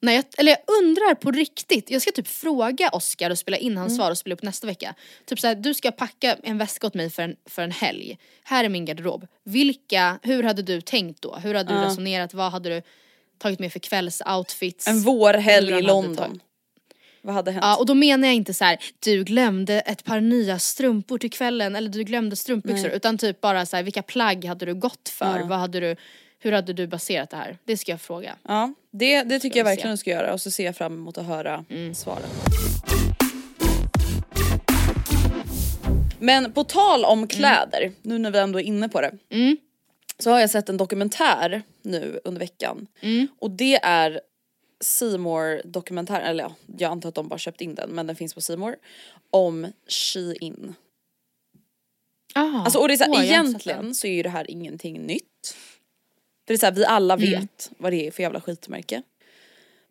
Nej, 0.00 0.16
jag, 0.16 0.24
eller 0.38 0.50
jag 0.52 0.58
undrar 0.82 1.14
på 1.14 1.30
riktigt, 1.30 1.90
jag 1.90 2.02
ska 2.02 2.10
typ 2.12 2.28
fråga 2.28 2.88
Oscar 2.92 3.30
och 3.30 3.38
spela 3.38 3.56
in 3.56 3.76
hans 3.76 3.90
Mm. 3.90 3.96
svar 3.96 4.10
och 4.10 4.18
spela 4.18 4.34
upp 4.34 4.42
nästa 4.42 4.66
vecka. 4.66 4.94
Typ 5.26 5.40
såhär, 5.40 5.54
du 5.54 5.74
ska 5.74 5.90
packa 5.90 6.36
en 6.42 6.58
väska 6.58 6.86
åt 6.86 6.94
mig 6.94 7.10
för 7.10 7.22
en, 7.22 7.36
för 7.46 7.62
en 7.62 7.70
helg. 7.70 8.18
Här 8.44 8.64
är 8.64 8.68
min 8.68 8.84
garderob. 8.84 9.26
Vilka, 9.44 10.18
hur 10.22 10.42
hade 10.42 10.62
du 10.62 10.80
tänkt 10.80 11.22
då? 11.22 11.34
Hur 11.36 11.54
hade 11.54 11.72
du 11.74 11.78
Ja. 11.80 11.86
resonerat? 11.86 12.34
Vad 12.34 12.52
hade 12.52 12.68
du 12.68 12.82
tagit 13.38 13.58
med 13.58 13.72
för 13.72 13.78
kvällsoutfits? 13.78 14.88
En 14.88 15.00
vårhelg 15.00 15.78
i 15.78 15.82
London. 15.82 16.40
Vad 17.24 17.34
hade 17.34 17.50
hänt? 17.50 17.64
Ja 17.64 17.76
och 17.76 17.86
då 17.86 17.94
menar 17.94 18.28
jag 18.28 18.34
inte 18.34 18.54
så 18.54 18.64
här: 18.64 18.78
du 18.98 19.24
glömde 19.24 19.80
ett 19.80 20.04
par 20.04 20.20
nya 20.20 20.58
strumpor 20.58 21.18
till 21.18 21.30
kvällen 21.30 21.76
eller 21.76 21.88
du 21.88 22.04
glömde 22.04 22.36
strumpbyxor 22.36 22.90
utan 22.90 23.18
typ 23.18 23.40
bara 23.40 23.66
så 23.66 23.76
här, 23.76 23.82
vilka 23.82 24.02
plagg 24.02 24.44
hade 24.44 24.66
du 24.66 24.74
gått 24.74 25.08
för? 25.08 25.38
Ja. 25.38 25.46
Vad 25.46 25.58
hade 25.58 25.80
du, 25.80 25.96
hur 26.38 26.52
hade 26.52 26.72
du 26.72 26.86
baserat 26.86 27.30
det 27.30 27.36
här? 27.36 27.58
Det 27.64 27.76
ska 27.76 27.92
jag 27.92 28.00
fråga. 28.00 28.36
Ja, 28.42 28.74
det, 28.90 29.22
det 29.22 29.38
tycker 29.38 29.58
jag 29.60 29.66
se. 29.66 29.70
verkligen 29.70 29.90
du 29.90 29.96
ska 29.96 30.10
göra 30.10 30.32
och 30.32 30.40
så 30.40 30.50
ser 30.50 30.64
jag 30.64 30.76
fram 30.76 30.94
emot 30.94 31.18
att 31.18 31.26
höra 31.26 31.64
svaren. 31.94 32.28
Men 36.18 36.52
på 36.52 36.64
tal 36.64 37.04
om 37.04 37.28
kläder, 37.28 37.92
nu 38.02 38.18
när 38.18 38.30
vi 38.30 38.38
ändå 38.38 38.60
är 38.60 38.64
inne 38.64 38.88
på 38.88 39.00
det. 39.00 39.12
Mm. 39.30 39.56
Så 40.18 40.30
har 40.30 40.40
jag 40.40 40.50
sett 40.50 40.68
en 40.68 40.76
dokumentär 40.76 41.62
nu 41.82 42.20
under 42.24 42.40
veckan. 42.40 42.86
Mm. 43.00 43.28
Och 43.38 43.50
det 43.50 43.76
är 43.76 44.20
Seymour 44.84 45.62
dokumentär, 45.64 46.20
eller 46.20 46.44
ja, 46.44 46.54
jag 46.78 46.90
antar 46.90 47.08
att 47.08 47.14
de 47.14 47.28
bara 47.28 47.38
köpt 47.38 47.60
in 47.60 47.74
den 47.74 47.90
men 47.90 48.06
den 48.06 48.16
finns 48.16 48.34
på 48.34 48.40
Seymour 48.40 48.76
Om 49.30 49.66
Shein. 49.88 50.74
Ah, 52.34 52.62
Alltså, 52.64 52.78
och 52.78 52.88
det 52.88 52.94
är 52.94 52.98
så 52.98 53.04
här, 53.04 53.10
åh, 53.12 53.24
egentligen 53.24 53.94
så 53.94 54.06
är 54.06 54.12
ju 54.12 54.22
det 54.22 54.28
här 54.28 54.50
ingenting 54.50 55.02
nytt. 55.06 55.56
För 56.46 56.46
det 56.46 56.54
är 56.54 56.58
så 56.58 56.66
här, 56.66 56.72
vi 56.72 56.84
alla 56.84 57.14
Mm. 57.14 57.30
vet 57.30 57.70
vad 57.78 57.92
det 57.92 58.06
är 58.06 58.10
för 58.10 58.22
jävla 58.22 58.40
skitmärke. 58.40 59.02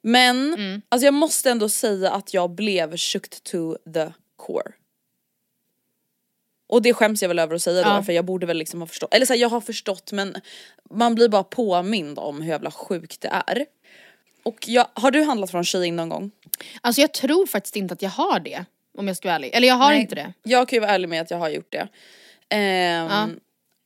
Men 0.02 0.54
Mm. 0.54 0.82
alltså 0.90 1.06
jag 1.06 1.14
måste 1.14 1.52
ändå 1.52 1.70
säga 1.70 2.12
att 2.12 2.34
jag 2.34 2.50
blev 2.52 2.98
shooked 2.98 3.44
to 3.44 3.76
the 3.94 4.12
core. 4.36 4.72
Och 6.68 6.82
det 6.82 6.94
skäms 6.94 7.22
jag 7.22 7.30
väl 7.30 7.40
över 7.40 7.56
att 7.56 7.62
säga 7.62 7.84
då 7.84 7.90
Ja. 7.90 8.04
för 8.04 8.14
jag 8.14 8.26
borde 8.26 8.46
väl 8.46 8.58
liksom 8.58 8.80
ha 8.82 8.88
förstått, 8.88 9.14
eller 9.14 9.26
så 9.26 9.34
här, 9.34 9.40
jag 9.40 9.50
har 9.50 9.62
förstått 9.62 10.12
men 10.12 10.36
man 10.90 11.16
blir 11.16 11.30
bara 11.30 11.44
påmind 11.44 12.20
om 12.20 12.42
hur 12.42 12.50
jävla 12.50 12.72
sjukt 12.72 13.22
det 13.22 13.28
är. 13.48 13.66
Och 14.44 14.68
jag, 14.68 14.88
har 14.94 15.12
du 15.12 15.24
handlat 15.24 15.52
från 15.52 15.64
Shein 15.64 15.96
någon 15.96 16.10
gång? 16.10 16.32
Alltså 16.82 17.02
jag 17.02 17.12
tror 17.14 17.46
faktiskt 17.46 17.76
inte 17.76 17.94
att 17.94 18.02
jag 18.02 18.10
har 18.10 18.40
det. 18.40 18.66
Om 18.98 19.08
jag 19.08 19.18
ska 19.18 19.28
vara 19.28 19.36
ärlig. 19.36 19.52
Eller 19.54 19.68
jag 19.68 19.76
har 19.76 19.90
Nej. 19.90 20.02
inte 20.02 20.16
det. 20.16 20.34
Jag 20.44 20.70
kan 20.70 20.78
ju 20.78 20.82
vara 20.82 20.92
ärlig 20.92 21.10
med 21.10 21.22
att 21.22 21.32
jag 21.32 21.38
har 21.38 21.50
gjort 21.50 21.72
det. 21.72 21.88
Ehm, 22.50 23.08
Ja. 23.08 23.28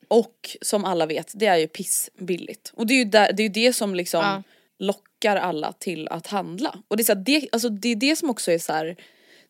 Och 0.09 0.57
som 0.61 0.85
alla 0.85 1.05
vet, 1.05 1.31
det 1.35 1.45
är 1.45 1.57
ju 1.57 1.67
pissbilligt. 1.67 2.71
Och 2.75 2.87
det 2.87 2.93
är 2.93 2.97
ju, 2.97 3.05
där, 3.05 3.33
det, 3.33 3.43
är 3.43 3.49
det 3.49 3.73
som 3.73 3.95
liksom 3.95 4.21
Ja. 4.23 4.43
lockar 4.79 5.35
alla 5.35 5.71
till 5.71 6.07
att 6.07 6.27
handla. 6.27 6.79
Och 6.87 6.97
det 6.97 7.03
är, 7.03 7.05
så 7.05 7.13
här, 7.13 7.19
det, 7.21 7.49
alltså 7.51 7.69
det 7.69 7.89
är 7.89 7.95
det 7.95 8.15
som 8.15 8.29
också 8.29 8.51
är 8.51 8.59
så 8.59 8.73
här. 8.73 8.95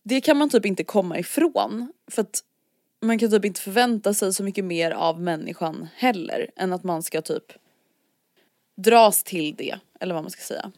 det 0.04 0.22
kan 0.22 0.38
man 0.38 0.50
typ 0.50 0.66
inte 0.66 0.84
komma 0.84 1.20
ifrån. 1.20 1.94
För 2.12 2.22
att 2.22 2.44
man 3.02 3.20
kan 3.20 3.32
typ 3.32 3.46
inte 3.46 3.62
förvänta 3.62 4.14
sig 4.14 4.34
så 4.34 4.44
mycket 4.44 4.66
mer 4.66 4.92
av 4.92 5.22
människan 5.22 5.88
heller. 5.96 6.50
Än 6.56 6.74
att 6.74 6.84
man 6.84 7.04
ska 7.04 7.22
typ 7.22 7.44
dras 8.78 9.24
till 9.24 9.56
det, 9.56 9.76
eller 10.00 10.14
vad 10.14 10.24
man 10.24 10.32
ska 10.32 10.42
säga. 10.42 10.72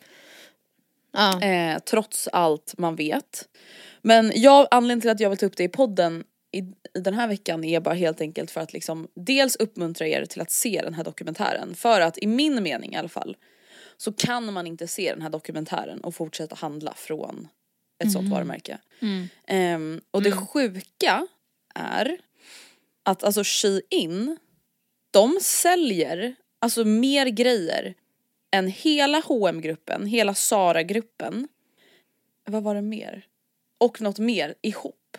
Ja. 1.11 1.41
Eh, 1.41 1.79
trots 1.79 2.27
allt 2.27 2.73
man 2.77 2.95
vet. 2.95 3.49
Men 4.01 4.31
jag, 4.35 4.67
anledningen 4.71 5.01
till 5.01 5.09
att 5.09 5.19
jag 5.19 5.29
vill 5.29 5.39
ta 5.39 5.45
upp 5.45 5.57
det 5.57 5.63
i 5.63 5.69
podden 5.69 6.23
i, 6.51 6.59
i 6.59 6.99
den 6.99 7.13
här 7.13 7.27
veckan 7.27 7.63
är 7.63 7.79
bara 7.79 7.95
helt 7.95 8.21
enkelt 8.21 8.51
för 8.51 8.61
att 8.61 8.73
liksom 8.73 9.07
dels 9.15 9.55
uppmuntra 9.55 10.07
er 10.07 10.25
till 10.25 10.41
att 10.41 10.51
se 10.51 10.81
den 10.83 10.93
här 10.93 11.03
dokumentären. 11.03 11.75
För 11.75 12.01
att 12.01 12.17
i 12.17 12.27
min 12.27 12.63
mening 12.63 12.93
i 12.93 12.97
alla 12.97 13.09
fall 13.09 13.37
så 13.97 14.13
kan 14.13 14.53
man 14.53 14.67
inte 14.67 14.87
se 14.87 15.13
den 15.13 15.21
här 15.21 15.29
dokumentären 15.29 16.01
och 16.01 16.15
fortsätta 16.15 16.55
handla 16.55 16.93
från 16.93 17.47
ett 18.03 18.11
sånt 18.11 18.31
varumärke. 18.31 18.77
Ehm, 19.47 20.01
och 20.11 20.21
det 20.21 20.31
sjuka 20.31 21.27
är 21.75 22.17
att 23.03 23.23
alltså 23.23 23.41
Shein, 23.43 24.37
de 25.11 25.39
säljer 25.41 26.35
alltså 26.59 26.85
mer 26.85 27.25
grejer 27.25 27.93
än 28.51 28.67
hela 28.67 29.21
hm 29.27 29.61
gruppen 29.61 30.05
hela 30.05 30.33
Sara-gruppen. 30.33 31.47
Vad 32.45 32.63
var 32.63 32.75
det 32.75 32.81
mer? 32.81 33.25
Och 33.77 34.01
något 34.01 34.19
mer 34.19 34.55
ihop. 34.61 35.17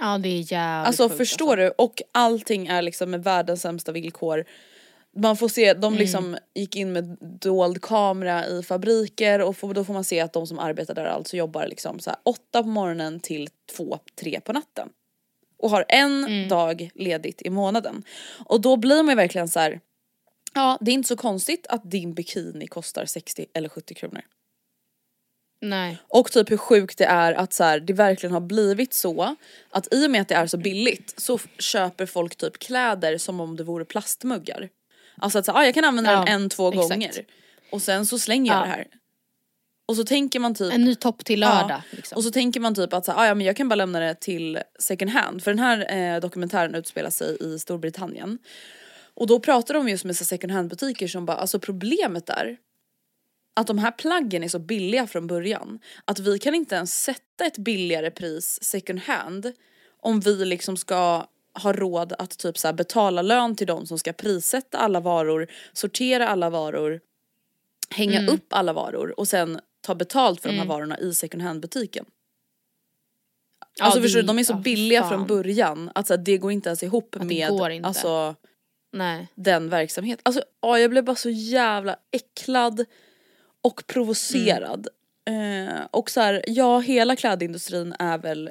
ja 0.00 0.18
det 0.18 0.28
är 0.28 0.52
jävligt 0.52 0.86
Alltså 0.86 1.08
sjukt, 1.08 1.16
förstår 1.16 1.56
du? 1.56 1.68
Och 1.68 2.02
allting 2.12 2.66
är 2.66 2.82
liksom 2.82 3.10
med 3.10 3.24
världens 3.24 3.60
sämsta 3.60 3.92
villkor. 3.92 4.44
Man 5.16 5.36
får 5.36 5.48
se, 5.48 5.74
de 5.74 5.94
liksom 5.94 6.36
gick 6.54 6.76
in 6.76 6.92
med 6.92 7.16
dold 7.20 7.82
kamera 7.82 8.46
i 8.46 8.62
fabriker 8.62 9.40
och 9.40 9.56
får, 9.56 9.74
då 9.74 9.84
får 9.84 9.94
man 9.94 10.04
se 10.04 10.20
att 10.20 10.32
de 10.32 10.46
som 10.46 10.58
arbetar 10.58 10.94
där 10.94 11.04
alltså 11.04 11.36
jobbar 11.36 11.66
liksom 11.66 12.00
så 12.00 12.10
här 12.10 12.18
åtta 12.22 12.62
på 12.62 12.68
morgonen 12.68 13.20
till 13.20 13.48
två, 13.76 13.98
tre 14.20 14.40
på 14.40 14.52
natten. 14.52 14.88
Och 15.58 15.70
har 15.70 15.84
en 15.88 16.48
dag 16.48 16.90
ledigt 16.94 17.42
i 17.42 17.50
månaden. 17.50 18.02
Och 18.46 18.60
då 18.60 18.76
blir 18.76 19.02
man 19.02 19.12
ju 19.12 19.16
verkligen 19.16 19.48
så 19.48 19.60
här. 19.60 19.80
Ja 20.54 20.78
det 20.80 20.90
är 20.90 20.92
inte 20.94 21.08
så 21.08 21.16
konstigt 21.16 21.66
att 21.68 21.90
din 21.90 22.14
bikini 22.14 22.66
kostar 22.66 23.04
60 23.06 23.46
eller 23.54 23.68
70 23.68 23.94
kronor. 23.94 24.22
Nej. 25.60 25.98
Och 26.08 26.32
typ 26.32 26.50
hur 26.50 26.56
sjukt 26.56 26.98
det 26.98 27.04
är 27.04 27.32
att 27.32 27.52
så 27.52 27.64
här, 27.64 27.80
det 27.80 27.92
verkligen 27.92 28.32
har 28.32 28.40
blivit 28.40 28.94
så 28.94 29.36
att 29.70 29.94
i 29.94 30.06
och 30.06 30.10
med 30.10 30.20
att 30.22 30.28
det 30.28 30.34
är 30.34 30.46
så 30.46 30.56
billigt 30.56 31.14
så 31.16 31.38
köper 31.58 32.06
folk 32.06 32.36
typ 32.36 32.58
kläder 32.58 33.18
som 33.18 33.40
om 33.40 33.56
det 33.56 33.64
vore 33.64 33.84
plastmuggar. 33.84 34.68
Alltså 35.18 35.38
att 35.38 35.46
så, 35.46 35.52
ah, 35.52 35.64
jag 35.64 35.74
kan 35.74 35.84
använda 35.84 36.12
Ja, 36.12 36.18
den 36.18 36.28
en, 36.28 36.48
två 36.48 36.68
exakt. 36.68 36.88
gånger 36.90 37.10
och 37.72 37.82
sen 37.82 38.06
så 38.06 38.18
slänger 38.18 38.52
jag 38.52 38.60
Ja. 38.60 38.64
det 38.64 38.70
här. 38.70 38.86
Och 39.86 39.96
så 39.96 40.04
tänker 40.04 40.40
man 40.40 40.54
typ 40.54 40.72
En 40.74 40.84
ny 40.84 40.94
topp 40.94 41.24
till 41.24 41.40
Ja, 41.40 41.48
lördag. 41.62 41.82
Liksom. 41.90 42.16
Och 42.16 42.24
så 42.24 42.30
tänker 42.30 42.60
man 42.60 42.74
typ 42.74 42.92
att 42.92 43.04
så, 43.04 43.12
här, 43.12 43.18
ah, 43.18 43.26
ja, 43.26 43.34
men 43.34 43.46
jag 43.46 43.56
kan 43.56 43.68
bara 43.68 43.74
lämna 43.74 44.00
det 44.00 44.14
till 44.14 44.58
second 44.78 45.10
hand. 45.10 45.42
För 45.42 45.50
den 45.50 45.58
här 45.58 45.92
eh, 46.14 46.20
dokumentären 46.20 46.74
utspelar 46.74 47.10
sig 47.10 47.36
i 47.40 47.58
Storbritannien. 47.58 48.38
Och 49.14 49.26
då 49.26 49.40
pratar 49.40 49.74
de 49.74 49.88
just 49.88 50.04
med 50.04 50.16
så 50.16 50.24
second 50.24 50.52
hand 50.52 50.70
butiker 50.70 51.08
som 51.08 51.26
bara, 51.26 51.36
alltså 51.36 51.58
problemet 51.58 52.28
är 52.28 52.56
att 53.54 53.66
de 53.66 53.78
här 53.78 53.90
plaggen 53.90 54.44
är 54.44 54.48
så 54.48 54.58
billiga 54.58 55.06
från 55.06 55.26
början. 55.26 55.78
Att 56.04 56.18
vi 56.18 56.38
kan 56.38 56.54
inte 56.54 56.74
ens 56.74 57.02
sätta 57.02 57.44
ett 57.46 57.58
billigare 57.58 58.10
pris 58.10 58.58
second 58.62 59.00
hand 59.00 59.52
om 60.00 60.20
vi 60.20 60.44
liksom 60.44 60.76
ska 60.76 61.26
ha 61.62 61.72
råd 61.72 62.12
att 62.18 62.38
typ 62.38 62.58
så 62.58 62.72
betala 62.72 63.22
lön 63.22 63.56
till 63.56 63.66
de 63.66 63.86
som 63.86 63.98
ska 63.98 64.12
prissätta 64.12 64.78
alla 64.78 65.00
varor, 65.00 65.46
sortera 65.72 66.28
alla 66.28 66.50
varor, 66.50 67.00
hänga 67.90 68.26
upp 68.26 68.46
alla 68.52 68.72
varor 68.72 69.20
och 69.20 69.28
sen 69.28 69.60
ta 69.80 69.94
betalt 69.94 70.40
för 70.40 70.48
de 70.48 70.58
här 70.58 70.66
varorna 70.66 70.98
i 70.98 71.14
second 71.14 71.42
hand 71.42 71.60
butiken. 71.60 72.04
Ja, 73.78 73.84
Alltså 73.84 73.98
det- 73.98 74.02
förstår 74.02 74.20
du, 74.20 74.26
de 74.26 74.38
är 74.38 74.44
så 74.44 74.52
ja, 74.52 74.56
billiga 74.58 75.00
fan. 75.00 75.10
från 75.10 75.26
början 75.26 75.90
att 75.94 76.06
så 76.06 76.12
här, 76.16 76.22
det 76.22 76.38
går 76.38 76.52
inte 76.52 76.68
ens 76.68 76.82
ihop 76.82 77.08
det 77.18 77.24
med 77.24 77.48
alltså 77.86 78.34
Nej. 78.94 79.28
den 79.34 79.68
verksamheten. 79.68 80.22
Alltså 80.22 80.42
ja, 80.60 80.78
jag 80.78 80.90
blev 80.90 81.04
bara 81.04 81.16
så 81.16 81.30
jävla 81.30 81.96
äcklad 82.10 82.84
och 83.62 83.86
provocerad. 83.86 84.88
Eh, 85.24 85.84
och 85.90 86.10
så 86.10 86.20
här, 86.20 86.44
ja 86.46 86.78
hela 86.78 87.16
klädindustrin 87.16 87.94
är 87.98 88.18
väl 88.18 88.50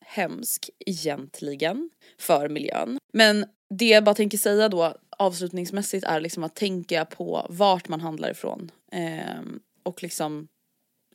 hemsk 0.00 0.70
egentligen 0.86 1.90
för 2.18 2.48
miljön. 2.48 2.98
Men 3.12 3.46
det 3.70 3.88
jag 3.88 4.04
bara 4.04 4.14
tänker 4.14 4.38
säga 4.38 4.68
då 4.68 4.94
avslutningsmässigt 5.18 6.06
är 6.06 6.20
liksom 6.20 6.44
att 6.44 6.54
tänka 6.54 7.04
på 7.04 7.46
vart 7.50 7.88
man 7.88 8.00
handlar 8.00 8.30
ifrån. 8.30 8.70
Eh, 8.92 9.42
och 9.82 10.02
liksom 10.02 10.48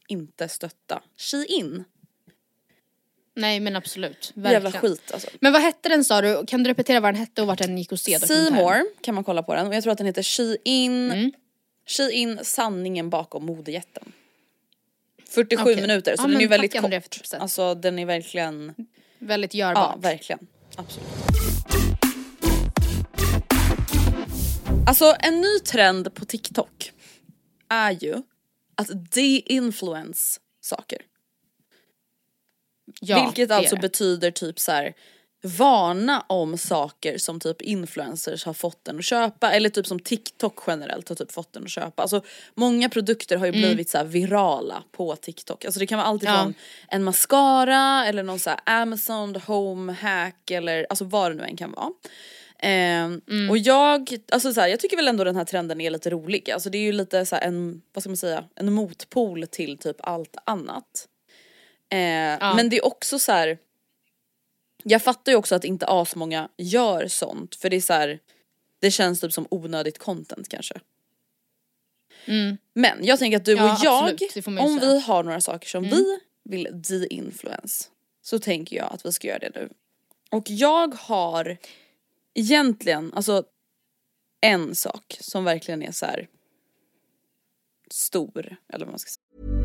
inte 0.07 0.47
stötta 0.47 1.01
Shein. 1.17 1.83
Nej 3.35 3.59
men 3.59 3.75
absolut. 3.75 4.33
Jävla 4.35 4.59
Verkligen. 4.59 4.81
skit 4.81 5.11
alltså. 5.11 5.29
Men 5.41 5.53
vad 5.53 5.61
hette 5.61 5.89
den 5.89 6.03
sa 6.05 6.21
du? 6.21 6.43
Kan 6.47 6.63
du 6.63 6.69
repetera 6.69 6.99
vad 6.99 7.13
den 7.13 7.19
hette 7.19 7.41
och 7.41 7.47
vart 7.47 7.59
den 7.59 7.77
gick 7.77 7.93
att 7.93 7.99
se? 7.99 8.19
Seymour 8.19 8.83
kan 9.03 9.15
man 9.15 9.23
kolla 9.23 9.43
på 9.43 9.55
den 9.55 9.67
och 9.67 9.73
jag 9.75 9.83
tror 9.83 9.91
att 9.91 9.97
den 9.97 10.07
heter 10.07 10.23
Shein 10.23 11.11
Mm. 11.11 11.31
Shein 11.87 12.39
sanningen 12.43 13.09
bakom 13.09 13.45
modejätten. 13.45 14.11
47 15.29 15.63
Okej. 15.63 15.81
minuter 15.81 16.15
så 16.17 16.23
Ja, 16.23 16.27
den 16.27 16.41
är 16.41 16.47
väldigt 16.47 16.81
kort. 16.81 17.09
tipset. 17.09 17.41
Alltså 17.41 17.75
den 17.75 17.99
är 17.99 18.05
verkligen, 18.05 18.73
Väldigt 19.19 19.53
ja 19.53 19.67
görbart. 19.67 19.97
verkligen. 20.03 20.47
Absolut. 20.75 21.07
Alltså 24.87 25.15
en 25.19 25.41
ny 25.41 25.59
trend 25.59 26.13
på 26.13 26.25
TikTok 26.25 26.91
är 27.69 27.91
ju 27.91 28.15
att 28.75 28.87
de-influence 29.11 30.39
saker. 30.61 30.99
Ja, 33.01 33.25
Vilket 33.25 33.51
alltså 33.51 33.75
det. 33.75 33.81
betyder 33.81 34.31
typ 34.31 34.59
så 34.59 34.71
här 34.71 34.93
varna 35.57 36.25
om 36.29 36.57
saker 36.57 37.17
som 37.17 37.39
typ 37.39 37.61
influencers 37.61 38.45
har 38.45 38.53
fått 38.53 38.85
den 38.85 38.97
att 38.97 39.05
köpa 39.05 39.51
eller 39.51 39.69
typ 39.69 39.87
som 39.87 39.99
TikTok 39.99 40.59
generellt 40.67 41.09
har 41.09 41.15
typ 41.15 41.31
fått 41.31 41.53
den 41.53 41.63
att 41.63 41.69
köpa. 41.69 42.01
Alltså 42.01 42.21
många 42.55 42.89
produkter 42.89 43.37
har 43.37 43.45
ju 43.45 43.51
blivit 43.51 43.89
så 43.89 43.97
här 43.97 44.05
virala 44.05 44.83
på 44.91 45.15
TikTok. 45.15 45.65
Alltså 45.65 45.79
det 45.79 45.87
kan 45.87 45.97
vara 45.97 46.07
allt 46.07 46.23
Mm. 46.23 46.33
Ja. 46.35 46.39
ifrån 46.41 46.53
en 46.89 47.03
mascara 47.03 48.05
eller 48.05 48.23
någon 48.23 48.39
så 48.39 48.49
här 48.49 48.59
Amazon 48.65 49.35
home 49.35 49.93
hack 49.93 50.51
eller 50.51 50.85
alltså 50.89 51.05
vad 51.05 51.31
det 51.31 51.35
nu 51.35 51.43
än 51.43 51.57
kan 51.57 51.71
vara. 51.71 51.89
Ehm, 52.59 53.21
Mm. 53.29 53.49
Och 53.49 53.57
jag, 53.57 54.17
alltså 54.31 54.53
så 54.53 54.61
här, 54.61 54.67
jag 54.67 54.79
tycker 54.79 54.95
väl 54.97 55.07
ändå 55.07 55.23
den 55.23 55.35
här 55.35 55.45
trenden 55.45 55.81
är 55.81 55.89
lite 55.89 56.09
rolig. 56.09 56.51
Alltså 56.51 56.69
det 56.69 56.77
är 56.77 56.81
ju 56.81 56.91
lite 56.91 57.25
så 57.25 57.35
en, 57.35 57.81
vad 57.93 58.03
ska 58.03 58.09
man 58.09 58.17
säga, 58.17 58.43
en 58.55 58.73
motpol 58.73 59.47
till 59.47 59.77
typ 59.77 59.95
allt 59.99 60.35
annat. 60.45 61.07
Eh, 61.95 62.55
Men 62.55 62.69
det 62.69 62.77
är 62.77 62.85
också 62.85 63.19
så 63.19 63.31
här. 63.31 63.57
Jag 64.83 65.01
fattar 65.01 65.31
ju 65.31 65.37
också 65.37 65.55
att 65.55 65.63
inte 65.63 65.85
asmånga 65.87 66.49
gör 66.57 67.07
sånt 67.07 67.55
för 67.55 67.69
det 67.69 67.75
är 67.75 67.81
så 67.81 67.93
här. 67.93 68.19
Det 68.79 68.91
känns 68.91 69.21
typ 69.21 69.33
som 69.33 69.47
onödigt 69.51 69.97
content 69.97 70.49
kanske. 70.49 70.79
Men 72.73 73.05
jag 73.05 73.19
tänker 73.19 73.37
att 73.37 73.45
du 73.45 73.51
Ja, 73.55 73.63
och 73.73 73.79
jag, 73.83 74.13
absolut, 74.13 74.47
om 74.47 74.79
vi 74.79 74.99
har 74.99 75.23
några 75.23 75.41
saker 75.41 75.67
som 75.67 75.83
vi 75.83 76.19
vill 76.43 76.67
de-influence 76.73 77.89
så 78.21 78.39
tänker 78.39 78.75
jag 78.75 78.93
att 78.93 79.05
vi 79.05 79.11
ska 79.11 79.27
göra 79.27 79.39
det 79.39 79.51
nu. 79.55 79.69
Och 80.31 80.49
jag 80.49 80.95
har 80.95 81.57
egentligen, 82.33 83.13
alltså 83.13 83.43
en 84.41 84.75
sak 84.75 85.17
som 85.19 85.43
verkligen 85.43 85.83
är 85.83 85.91
så 85.91 86.05
här 86.05 86.27
stor, 87.91 88.55
eller 88.69 88.85
vad 88.85 88.91
man 88.93 88.99
ska 88.99 89.09
säga. 89.09 89.64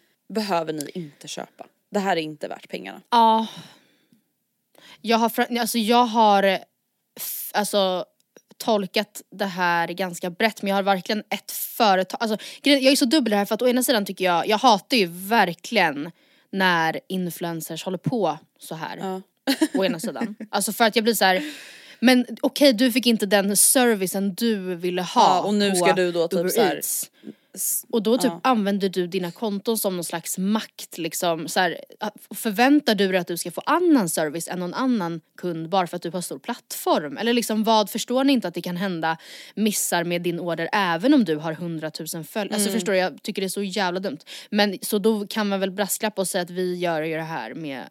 behöver 0.33 0.73
ni 0.73 0.89
inte 0.93 1.27
köpa. 1.27 1.65
Det 1.89 1.99
här 1.99 2.17
är 2.17 2.21
inte 2.21 2.47
värt 2.47 2.69
pengarna. 2.69 3.01
Ja. 3.09 3.47
Jag 5.01 5.17
har, 5.17 5.31
alltså 5.59 5.77
jag 5.77 6.05
har 6.05 6.43
f- 7.19 7.51
alltså, 7.53 8.05
tolkat 8.57 9.21
det 9.31 9.45
här 9.45 9.87
ganska 9.87 10.29
brett 10.29 10.61
men 10.61 10.69
jag 10.69 10.75
har 10.75 10.83
verkligen 10.83 11.23
ett 11.29 11.51
företag, 11.51 12.17
alltså, 12.21 12.37
jag 12.63 12.83
är 12.83 12.95
så 12.95 13.05
dubbel 13.05 13.33
här 13.33 13.45
för 13.45 13.55
att 13.55 13.61
å 13.61 13.67
ena 13.67 13.83
sidan 13.83 14.05
tycker 14.05 14.25
jag, 14.25 14.47
jag 14.47 14.57
hatar 14.57 14.97
ju 14.97 15.05
verkligen 15.11 16.11
när 16.49 16.99
influencers 17.07 17.83
håller 17.83 17.97
på 17.97 18.37
så 18.59 18.75
här. 18.75 18.97
Ja. 18.97 19.21
Å 19.73 19.85
ena 19.85 19.99
sidan. 19.99 20.35
Alltså 20.51 20.73
för 20.73 20.83
att 20.85 20.95
jag 20.95 21.03
blir 21.03 21.13
så 21.13 21.25
här. 21.25 21.53
men 21.99 22.25
okej 22.41 22.73
du 22.73 22.91
fick 22.91 23.05
inte 23.07 23.25
den 23.25 23.57
servicen 23.57 24.33
du 24.35 24.75
ville 24.75 25.01
ha 25.01 25.21
Ja, 25.37 25.41
och 25.41 25.53
nu 25.53 25.69
på 25.69 25.75
ska 25.75 25.93
du 25.93 26.11
då 26.11 26.27
typ 26.27 26.39
Uber 26.39 26.49
så 26.49 26.61
här- 26.61 26.75
Eats. 26.75 27.11
Och 27.89 28.03
då 28.03 28.17
typ 28.17 28.31
Ja. 28.31 28.39
använder 28.43 28.89
du 28.89 29.07
dina 29.07 29.31
konton 29.31 29.77
som 29.77 29.95
någon 29.95 30.03
slags 30.03 30.37
makt 30.37 30.97
liksom. 30.97 31.47
Så 31.47 31.59
här, 31.59 31.77
förväntar 32.33 32.95
du 32.95 33.07
dig 33.07 33.17
att 33.17 33.27
du 33.27 33.37
ska 33.37 33.51
få 33.51 33.61
annan 33.65 34.09
service 34.09 34.47
än 34.47 34.59
någon 34.59 34.73
annan 34.73 35.21
kund 35.37 35.69
bara 35.69 35.87
för 35.87 35.95
att 35.95 36.01
du 36.01 36.09
har 36.09 36.21
stor 36.21 36.39
plattform? 36.39 37.17
Eller 37.17 37.33
liksom 37.33 37.63
vad, 37.63 37.89
förstår 37.89 38.23
ni 38.23 38.33
inte 38.33 38.47
att 38.47 38.53
det 38.53 38.61
kan 38.61 38.77
hända 38.77 39.17
missar 39.55 40.03
med 40.03 40.21
din 40.21 40.39
order 40.39 40.69
även 40.73 41.13
om 41.13 41.25
du 41.25 41.35
har 41.35 41.51
100 41.51 41.91
000 42.13 42.23
följare? 42.23 42.55
Alltså 42.55 42.71
förstår 42.71 42.91
du, 42.91 42.97
jag 42.97 43.23
tycker 43.23 43.41
det 43.41 43.45
är 43.45 43.49
så 43.49 43.63
jävla 43.63 43.99
dumt. 43.99 44.19
Men 44.49 44.77
så 44.81 44.97
då 44.99 45.27
kan 45.27 45.47
man 45.49 45.59
väl 45.59 45.71
brasklappa 45.71 46.21
och 46.21 46.27
säga 46.27 46.41
att 46.41 46.49
vi 46.49 46.75
gör 46.75 47.01
ju 47.01 47.15
det 47.15 47.21
här 47.21 47.53
med 47.53 47.89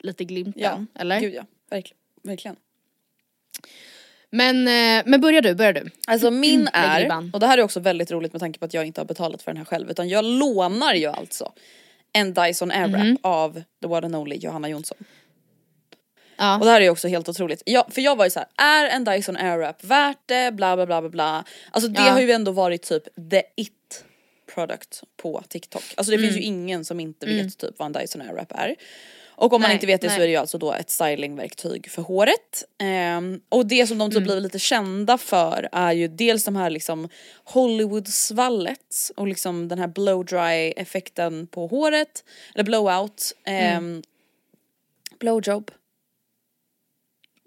lite 0.00 0.24
glimten, 0.24 0.62
Ja, 0.62 0.84
eller? 0.94 1.20
Gud 1.20 1.34
ja, 1.34 1.44
verkligen. 1.70 1.98
verkligen. 2.22 2.56
Men, 4.30 4.68
eh, 4.68 5.02
men 5.06 5.20
börjar 5.20 5.42
du, 5.42 5.54
börjar 5.54 5.72
du. 5.72 5.90
Alltså 6.06 6.30
min 6.30 6.60
Lägg 6.64 6.70
är, 6.74 7.30
och 7.32 7.40
det 7.40 7.46
här 7.46 7.58
är 7.58 7.62
också 7.62 7.80
väldigt 7.80 8.10
roligt 8.10 8.32
med 8.32 8.40
tanke 8.40 8.58
på 8.58 8.64
att 8.64 8.74
jag 8.74 8.86
inte 8.86 9.00
har 9.00 9.06
betalat 9.06 9.42
för 9.42 9.50
den 9.50 9.56
här 9.58 9.64
själv 9.64 9.90
utan 9.90 10.08
jag 10.08 10.24
lånar 10.24 10.94
ju 10.94 11.06
alltså 11.06 11.52
en 12.12 12.34
Dyson 12.34 12.70
Airwrap 12.70 13.02
Mhm. 13.04 13.18
av 13.22 13.62
the 13.82 13.86
one 13.88 14.06
and 14.06 14.16
only 14.16 14.36
Johanna 14.36 14.68
Jonsson. 14.68 14.98
Ja. 16.36 16.58
Och 16.58 16.64
det 16.64 16.70
här 16.70 16.80
är 16.80 16.84
ju 16.84 16.90
också 16.90 17.08
helt 17.08 17.28
otroligt. 17.28 17.62
Jag, 17.66 17.84
för 17.94 18.00
jag 18.00 18.16
var 18.16 18.24
ju 18.24 18.30
så 18.30 18.38
här: 18.38 18.48
är 18.56 18.86
en 18.86 19.04
Dyson 19.04 19.36
Airwrap 19.36 19.84
värt 19.84 20.18
det? 20.26 20.52
Bla 20.54 20.76
bla 20.76 20.86
bla 20.86 21.00
bla 21.00 21.10
bla. 21.10 21.44
Alltså 21.70 21.88
det 21.90 22.02
Ja. 22.02 22.10
har 22.10 22.20
ju 22.20 22.30
ändå 22.32 22.52
varit 22.52 22.82
typ 22.82 23.04
the 23.30 23.42
it 23.56 24.04
product 24.54 25.02
på 25.22 25.42
TikTok. 25.48 25.82
Alltså 25.96 26.10
det 26.10 26.18
finns 26.18 26.30
Mm. 26.30 26.40
ju 26.40 26.46
ingen 26.46 26.84
som 26.84 27.00
inte 27.00 27.26
vet 27.26 27.58
typ 27.58 27.74
vad 27.78 27.86
en 27.86 27.92
Dyson 28.02 28.22
Airwrap 28.22 28.52
är. 28.52 28.74
Och 29.40 29.52
om 29.52 29.60
man 29.60 29.68
Nej, 29.68 29.74
inte 29.74 29.86
vet 29.86 30.00
det 30.00 30.08
så 30.08 30.14
nej. 30.14 30.22
är 30.22 30.26
det 30.26 30.30
ju 30.32 30.36
alltså 30.36 30.58
då 30.58 30.72
ett 30.72 30.90
stylingverktyg 30.90 31.90
för 31.90 32.02
håret. 32.02 32.64
Ehm, 32.78 33.40
och 33.48 33.66
det 33.66 33.86
som 33.86 33.98
de 33.98 34.10
typ 34.10 34.16
Mm. 34.16 34.24
blivit 34.26 34.42
lite 34.42 34.58
kända 34.58 35.18
för 35.18 35.68
är 35.72 35.92
ju 35.92 36.08
dels 36.08 36.44
de 36.44 36.56
här 36.56 36.70
liksom 36.70 37.08
Hollywood-svallet 37.44 39.10
och 39.16 39.26
liksom 39.28 39.68
den 39.68 39.78
här 39.78 39.86
blow 39.88 40.24
dry 40.24 40.72
effekten 40.76 41.46
på 41.46 41.66
håret. 41.66 42.24
Eller 42.54 42.64
blowout. 42.64 43.32
Mm. 43.44 43.84
Um, 43.84 44.02
blowjob. 45.18 45.70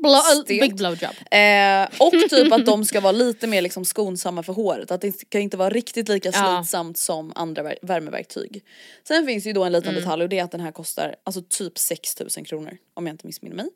Stelt. 0.09 0.47
big 0.47 0.75
blowjob. 0.75 1.11
Eh, 1.31 1.83
och 1.99 2.29
typ 2.29 2.53
att 2.53 2.65
de 2.65 2.85
ska 2.85 2.99
vara 3.01 3.11
lite 3.11 3.47
mer 3.47 3.61
liksom 3.61 3.85
skonsamma 3.85 4.43
för 4.43 4.53
håret. 4.53 4.91
Att 4.91 5.01
det 5.01 5.11
ska 5.19 5.39
inte 5.39 5.57
vara 5.57 5.69
riktigt 5.69 6.09
lika 6.09 6.31
Ja. 6.33 6.57
slitsamt 6.63 6.97
som 6.97 7.31
andra 7.35 7.63
vär- 7.63 7.77
värmeverktyg. 7.81 8.63
Sen 9.07 9.25
finns 9.25 9.45
ju 9.47 9.53
då 9.53 9.63
en 9.63 9.71
liten 9.71 9.89
Mm. 9.89 10.01
detalj 10.03 10.23
och 10.23 10.29
det 10.29 10.39
är 10.39 10.43
att 10.43 10.51
den 10.51 10.61
här 10.61 10.71
kostar 10.71 11.15
alltså 11.23 11.41
typ 11.49 11.77
6000 11.77 12.43
kronor 12.43 12.77
om 12.93 13.07
jag 13.07 13.13
inte 13.13 13.27
missminner 13.27 13.55
mig. 13.55 13.69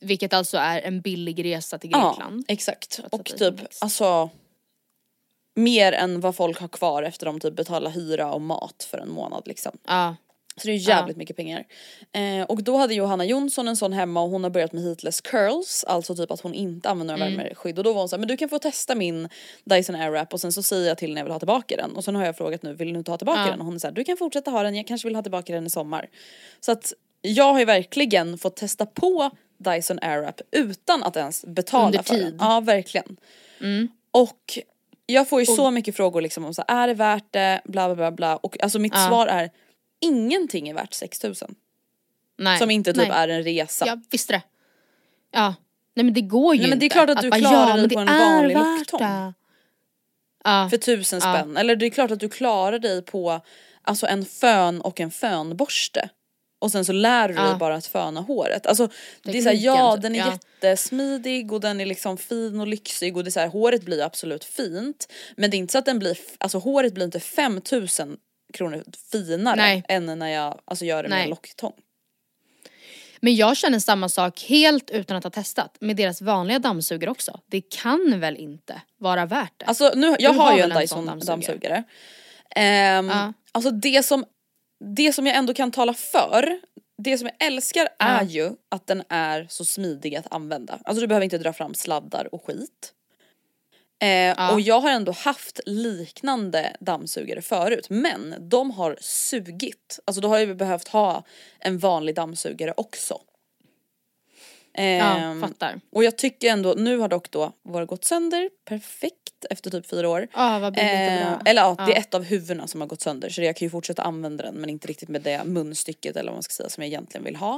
Vilket 0.00 0.32
alltså 0.32 0.56
är 0.58 0.80
en 0.80 1.00
billig 1.00 1.44
resa 1.44 1.78
till 1.78 1.90
Ja 1.92 2.08
Grekland. 2.18 2.44
exakt. 2.48 2.94
För 2.94 3.02
att 3.02 3.14
Och 3.14 3.24
typ 3.24 3.54
alltså 3.80 4.30
mer 5.56 5.92
än 5.92 6.20
vad 6.20 6.36
folk 6.36 6.60
har 6.60 6.68
kvar 6.68 7.02
efter 7.02 7.26
de 7.26 7.40
typ 7.40 7.56
betalar 7.56 7.90
hyra 7.90 8.32
och 8.32 8.40
mat 8.40 8.86
för 8.90 8.98
en 8.98 9.10
månad 9.10 9.42
liksom. 9.46 9.72
Ja. 9.86 10.16
Så 10.60 10.66
det 10.66 10.72
är 10.72 10.76
jävligt 10.88 11.16
mycket 11.16 11.36
pengar. 11.36 11.64
Eh, 12.12 12.42
och 12.48 12.62
då 12.62 12.76
hade 12.76 12.94
Johanna 12.94 13.24
Jonsson 13.24 13.68
en 13.68 13.76
sån 13.76 13.92
hemma 13.92 14.22
och 14.22 14.30
hon 14.30 14.42
har 14.42 14.50
börjat 14.50 14.72
med 14.72 14.82
heatless 14.82 15.20
curls, 15.20 15.84
alltså 15.84 16.14
typ 16.16 16.30
att 16.30 16.40
hon 16.40 16.54
inte 16.54 16.88
använder 16.90 17.16
några 17.18 17.30
värmeskydd. 17.30 17.78
Och 17.78 17.84
då 17.84 17.92
var 17.92 18.00
hon 18.00 18.08
såhär, 18.08 18.18
men 18.18 18.28
du 18.28 18.36
kan 18.36 18.48
få 18.48 18.58
testa 18.58 18.94
min 18.94 19.28
Dyson 19.64 19.96
Airwrap 19.96 20.32
och 20.32 20.40
sen 20.40 20.52
så 20.52 20.62
säger 20.62 20.88
jag 20.88 20.98
till 20.98 21.10
när 21.14 21.20
jag 21.20 21.24
vill 21.24 21.32
ha 21.32 21.38
tillbaka 21.38 21.76
den. 21.76 21.96
Och 21.96 22.04
sen 22.04 22.16
har 22.16 22.24
jag 22.24 22.36
frågat 22.36 22.62
nu, 22.62 22.74
vill 22.74 22.92
du 22.92 22.98
inte 22.98 23.10
ha 23.10 23.18
tillbaka 23.18 23.40
Ja. 23.40 23.46
den? 23.50 23.58
Och 23.60 23.64
hon 23.66 23.74
är 23.74 23.78
såhär, 23.78 23.94
du 23.94 24.04
kan 24.04 24.16
fortsätta 24.16 24.50
ha 24.50 24.62
den, 24.62 24.74
jag 24.74 24.86
kanske 24.86 25.08
vill 25.08 25.14
ha 25.14 25.22
tillbaka 25.22 25.52
den 25.52 25.66
i 25.66 25.70
sommar. 25.70 26.08
Så 26.60 26.72
att 26.72 26.92
jag 27.22 27.52
har 27.52 27.58
ju 27.58 27.64
verkligen 27.64 28.38
fått 28.38 28.56
testa 28.56 28.86
på 28.86 29.30
Dyson 29.58 29.98
Airwrap 30.02 30.40
utan 30.50 31.02
att 31.02 31.16
ens 31.16 31.44
betala 31.46 31.86
Under 31.86 32.02
för 32.02 32.14
den. 32.14 32.24
tid. 32.24 32.36
Ja 32.40 32.60
verkligen. 32.60 33.16
Och 34.12 34.58
jag 35.06 35.28
får 35.28 35.40
ju 35.40 35.46
så 35.46 35.70
mycket 35.70 35.96
frågor 35.96 36.20
liksom 36.20 36.44
om 36.44 36.54
så 36.54 36.64
här, 36.68 36.82
är 36.82 36.86
det 36.88 36.94
värt 36.94 37.24
det, 37.30 37.60
bla 37.64 37.86
bla 37.88 37.94
bla 37.94 38.10
bla. 38.12 38.36
Och 38.36 38.62
alltså 38.62 38.78
mitt 38.78 38.92
Ja. 38.94 39.06
svar 39.08 39.26
är, 39.26 39.50
ingenting 40.00 40.68
är 40.68 40.74
värt 40.74 40.94
6000. 40.94 41.54
Nej. 42.38 42.58
Som 42.58 42.70
inte 42.70 42.92
typ 42.92 43.08
Nej. 43.08 43.10
är 43.12 43.28
en 43.28 43.42
resa. 43.42 43.86
Jag 43.86 44.00
visste 44.10 44.32
det. 44.32 44.42
Ja. 45.32 45.54
Nej 45.94 46.04
men 46.04 46.14
det 46.14 46.20
går 46.20 46.54
ju 46.54 46.60
Nej, 46.60 46.70
men 46.70 46.78
det 46.78 46.82
är 46.82 46.86
inte. 46.86 46.94
klart 46.94 47.10
att 47.10 47.22
du 47.22 47.30
bara, 47.30 47.40
klarar 47.40 47.68
ja, 47.70 47.76
dig 47.76 47.88
på 47.88 47.94
det 47.94 48.00
en 48.00 48.08
är 48.08 48.34
vanlig 48.34 48.54
locktång. 48.56 49.00
det. 49.00 49.34
Ja. 50.44 50.68
För 50.70 50.76
tusen 50.76 51.20
Ja. 51.24 51.34
spänn. 51.34 51.56
Eller 51.56 51.76
det 51.76 51.86
är 51.86 51.90
klart 51.90 52.10
att 52.10 52.20
du 52.20 52.28
klarar 52.28 52.78
dig 52.78 53.02
på 53.02 53.40
alltså 53.82 54.06
en 54.06 54.24
fön 54.24 54.80
och 54.80 55.00
en 55.00 55.10
fönborste. 55.10 56.10
Och 56.58 56.72
sen 56.72 56.84
så 56.84 56.92
lär 56.92 57.28
du 57.28 57.34
dig 57.34 57.44
Ja. 57.44 57.56
bara 57.56 57.74
att 57.74 57.86
föna 57.86 58.20
håret. 58.20 58.66
Alltså 58.66 58.86
det 58.86 58.92
är 58.92 59.32
Tekniken, 59.32 59.42
såhär, 59.42 59.56
ja 59.76 59.96
den 59.96 60.14
är 60.14 60.18
Ja. 60.18 60.32
jättesmidig 60.62 61.52
och 61.52 61.60
den 61.60 61.80
är 61.80 61.86
liksom 61.86 62.16
fin 62.16 62.60
och 62.60 62.66
lyxig 62.66 63.16
och 63.16 63.24
det 63.24 63.28
är 63.28 63.32
så 63.32 63.40
här, 63.40 63.48
håret 63.48 63.82
blir 63.82 64.02
absolut 64.02 64.44
fint. 64.44 65.12
Men 65.36 65.50
det 65.50 65.56
är 65.56 65.58
inte 65.58 65.72
så 65.72 65.78
att 65.78 65.84
den 65.84 65.98
blir, 65.98 66.18
alltså 66.38 66.58
håret 66.58 66.94
blir 66.94 67.04
inte 67.04 67.20
5000 67.20 68.16
kronor 68.52 68.84
finare 69.12 69.56
Nej. 69.56 69.84
än 69.88 70.06
när 70.18 70.28
jag 70.28 70.60
alltså, 70.64 70.84
gör 70.84 71.02
det 71.02 71.08
med 71.08 71.16
Nej. 71.16 71.24
en 71.24 71.30
locktång. 71.30 71.72
Men 73.22 73.36
jag 73.36 73.56
känner 73.56 73.78
samma 73.78 74.08
sak 74.08 74.40
helt 74.48 74.90
utan 74.90 75.16
att 75.16 75.24
ha 75.24 75.30
testat 75.30 75.76
med 75.80 75.96
deras 75.96 76.22
vanliga 76.22 76.58
dammsugare 76.58 77.10
också. 77.10 77.40
Det 77.46 77.60
kan 77.60 78.20
väl 78.20 78.36
inte 78.36 78.80
vara 78.98 79.26
värt 79.26 79.52
det? 79.56 79.64
Alltså 79.64 79.92
nu, 79.96 80.16
jag 80.18 80.34
Du 80.34 80.38
har 80.38 80.56
ju 80.56 80.62
en 80.62 80.70
Dyson 80.80 81.06
dammsugare. 81.06 81.36
dammsugare? 81.36 81.84
Ehm, 82.56 83.08
Ja. 83.08 83.32
Alltså 83.52 83.70
det 83.70 84.02
som, 84.02 84.24
det 84.96 85.12
som 85.12 85.26
jag 85.26 85.36
ändå 85.36 85.54
kan 85.54 85.70
tala 85.70 85.94
för, 85.94 86.60
det 86.98 87.18
som 87.18 87.26
jag 87.38 87.46
älskar 87.46 87.88
är 87.98 88.24
ju 88.24 88.50
att 88.68 88.86
den 88.86 89.02
är 89.08 89.46
så 89.50 89.64
smidig 89.64 90.16
att 90.16 90.32
använda. 90.32 90.78
Alltså 90.84 91.00
du 91.00 91.06
behöver 91.06 91.24
inte 91.24 91.38
dra 91.38 91.52
fram 91.52 91.74
sladdar 91.74 92.34
och 92.34 92.44
skit. 92.46 92.92
Eh, 94.00 94.08
Ja. 94.10 94.52
Och 94.52 94.60
jag 94.60 94.80
har 94.80 94.90
ändå 94.90 95.12
haft 95.12 95.60
liknande 95.66 96.76
dammsugare 96.80 97.42
förut 97.42 97.86
men 97.90 98.34
de 98.48 98.70
har 98.70 98.96
sugit. 99.00 100.00
Alltså 100.04 100.20
då 100.20 100.28
har 100.28 100.38
jag 100.38 100.56
behövt 100.56 100.88
ha 100.88 101.24
en 101.58 101.78
vanlig 101.78 102.14
dammsugare 102.14 102.74
också. 102.76 103.20
Ja, 104.72 104.82
Ehm, 104.82 105.40
fattar. 105.40 105.80
och 105.92 106.04
jag 106.04 106.18
tycker 106.18 106.50
ändå, 106.50 106.74
nu 106.78 106.96
har 106.98 107.08
dock 107.08 107.30
då 107.30 107.52
våra 107.62 107.84
gått 107.84 108.04
sönder, 108.04 108.50
perfekt 108.64 109.44
efter 109.50 109.70
typ 109.70 109.86
fyra 109.86 110.08
år. 110.08 110.28
Ja, 110.34 110.58
vad 110.58 110.72
billigt 110.74 110.90
och 110.90 110.98
Eh, 110.98 111.26
bra. 111.30 111.40
eller 111.44 111.62
ja, 111.62 111.76
det 111.86 111.92
är 111.92 111.98
ett 112.00 112.14
av 112.14 112.22
huvudena 112.24 112.66
som 112.66 112.80
har 112.80 112.88
gått 112.88 113.00
sönder 113.00 113.28
så 113.28 113.42
jag 113.42 113.56
kan 113.56 113.66
ju 113.66 113.70
fortsätta 113.70 114.02
använda 114.02 114.44
den 114.44 114.54
men 114.54 114.70
inte 114.70 114.88
riktigt 114.88 115.08
med 115.08 115.22
det 115.22 115.44
munstycket 115.44 116.16
eller 116.16 116.30
vad 116.30 116.36
man 116.36 116.42
ska 116.42 116.52
säga 116.52 116.68
som 116.68 116.82
jag 116.82 116.88
egentligen 116.88 117.24
vill 117.24 117.36
ha. 117.36 117.56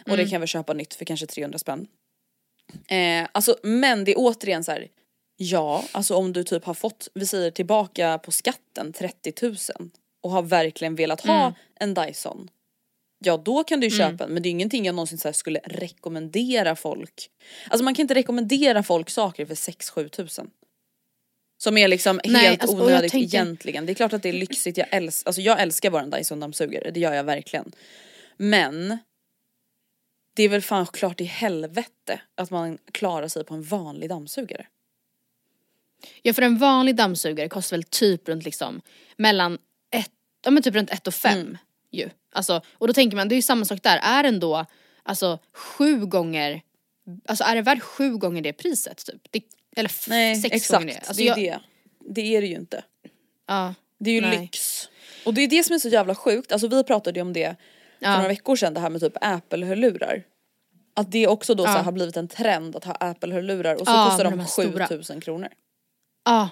Och 0.00 0.08
Mm. 0.08 0.16
det 0.18 0.24
kan 0.24 0.32
jag 0.32 0.40
väl 0.40 0.48
köpa 0.48 0.72
nytt 0.72 0.94
för 0.94 1.04
kanske 1.04 1.26
300 1.26 1.58
spänn. 1.58 1.86
Eh, 2.88 3.28
alltså 3.32 3.56
men 3.62 4.04
det 4.04 4.12
är 4.12 4.16
återigen 4.18 4.64
så 4.64 4.72
här. 4.72 4.88
Ja, 5.40 5.84
alltså 5.92 6.14
om 6.14 6.32
du 6.32 6.44
typ 6.44 6.64
har 6.64 6.74
fått, 6.74 7.08
vi 7.14 7.26
säger 7.26 7.50
tillbaka 7.50 8.18
på 8.18 8.32
skatten 8.32 8.92
30 8.92 9.32
000 9.42 9.56
och 10.20 10.30
har 10.30 10.42
verkligen 10.42 10.94
velat 10.94 11.20
ha 11.20 11.40
Mm. 11.40 11.52
en 11.80 11.94
Dyson. 11.94 12.50
Ja 13.24 13.36
då 13.36 13.64
kan 13.64 13.80
du 13.80 13.86
ju 13.86 13.96
köpa 13.96 14.16
den 14.24 14.34
men 14.34 14.42
det 14.42 14.48
är 14.48 14.50
ingenting 14.50 14.84
jag 14.86 14.94
någonsin 14.94 15.18
så 15.18 15.28
här 15.28 15.32
skulle 15.32 15.60
rekommendera 15.64 16.76
folk. 16.76 17.30
Alltså 17.68 17.84
man 17.84 17.94
kan 17.94 18.02
inte 18.02 18.14
rekommendera 18.14 18.82
folk 18.82 19.10
saker 19.10 19.46
för 19.46 19.54
6-7 19.54 20.08
tusen. 20.08 20.50
Som 21.58 21.78
är 21.78 21.88
liksom 21.88 22.20
Nej, 22.24 22.42
helt 22.46 22.62
alltså, 22.62 22.76
onödigt 22.84 23.12
tänker- 23.12 23.36
egentligen. 23.38 23.86
Det 23.86 23.92
är 23.92 23.94
klart 23.94 24.12
att 24.12 24.22
det 24.22 24.28
är 24.28 24.32
lyxigt, 24.32 24.76
jag, 24.78 24.86
äls 24.90 25.22
alltså, 25.26 25.40
jag 25.42 25.60
älskar 25.60 25.90
våran 25.90 26.10
Dyson 26.10 26.40
dammsugare, 26.40 26.90
det 26.90 27.00
gör 27.00 27.12
jag 27.14 27.24
verkligen. 27.24 27.72
Men 28.36 28.98
det 30.34 30.42
är 30.42 30.48
väl 30.48 30.62
fan 30.62 30.86
klart 30.86 31.20
i 31.20 31.24
helvete 31.24 32.20
att 32.34 32.50
man 32.50 32.78
klarar 32.92 33.28
sig 33.28 33.44
på 33.44 33.54
en 33.54 33.62
vanlig 33.62 34.08
dammsugare. 34.08 34.66
Ja 36.22 36.32
för 36.34 36.42
en 36.42 36.58
vanlig 36.58 36.96
dammsugare 36.96 37.48
kostar 37.48 37.76
väl 37.76 37.84
typ 37.84 38.28
runt 38.28 38.44
liksom 38.44 38.80
mellan 39.16 39.58
ett, 39.90 40.10
ja 40.44 40.50
men 40.50 40.62
typ 40.62 40.74
runt 40.74 40.90
ett 40.90 41.06
och 41.06 41.14
fem 41.14 41.38
Mm. 41.40 41.56
ju. 41.90 42.10
Alltså, 42.32 42.60
och 42.72 42.86
då 42.86 42.92
tänker 42.92 43.16
man 43.16 43.28
det 43.28 43.34
är 43.34 43.36
ju 43.36 43.42
samma 43.42 43.64
sak 43.64 43.82
där, 43.82 43.98
är 44.02 44.22
den 44.22 44.40
då 44.40 44.66
alltså 45.02 45.38
sju 45.52 46.06
gånger, 46.06 46.62
alltså 47.28 47.44
är 47.44 47.54
det 47.56 47.62
värt 47.62 47.82
sju 47.82 48.16
gånger 48.16 48.42
det 48.42 48.52
priset 48.52 49.04
typ? 49.06 49.22
Det, 49.30 49.42
eller 49.76 49.90
Nej 50.08 50.36
sex 50.36 50.54
exakt, 50.54 50.80
gånger 50.80 50.94
det. 50.94 50.98
Alltså, 51.08 51.12
det 51.14 51.22
är 51.22 51.26
jag, 51.26 51.36
det. 51.38 51.60
Det 52.14 52.36
är 52.36 52.40
det 52.40 52.46
ju 52.46 52.54
inte. 52.54 52.84
Ja, 53.46 53.74
Det 53.98 54.10
är 54.10 54.14
ju 54.14 54.20
Nej. 54.20 54.38
lyx. 54.38 54.88
Och 55.24 55.34
det 55.34 55.40
är 55.40 55.48
det 55.48 55.64
som 55.64 55.74
är 55.74 55.78
så 55.78 55.88
jävla 55.88 56.14
sjukt, 56.14 56.52
alltså 56.52 56.68
vi 56.68 56.84
pratade 56.84 57.18
ju 57.18 57.22
om 57.22 57.32
det 57.32 57.56
för 57.98 58.04
Ja. 58.06 58.16
några 58.16 58.28
veckor 58.28 58.56
sedan 58.56 58.74
det 58.74 58.80
här 58.80 58.90
med 58.90 59.00
typ 59.00 59.16
Apple-hörlurar. 59.20 60.22
Att 60.94 61.12
det 61.12 61.26
också 61.26 61.54
då 61.54 61.64
så 61.64 61.70
Ja. 61.70 61.78
har 61.78 61.92
blivit 61.92 62.16
en 62.16 62.28
trend 62.28 62.76
att 62.76 62.84
ha 62.84 62.92
Apple-hörlurar 62.94 63.74
och 63.74 63.86
så 63.86 63.92
Ja, 63.92 64.04
kostar 64.10 64.24
de 64.24 64.30
de 64.30 64.40
här 64.40 64.46
stora. 64.46 64.86
7000 64.88 65.20
kronor. 65.20 65.48
Ja. 66.24 66.48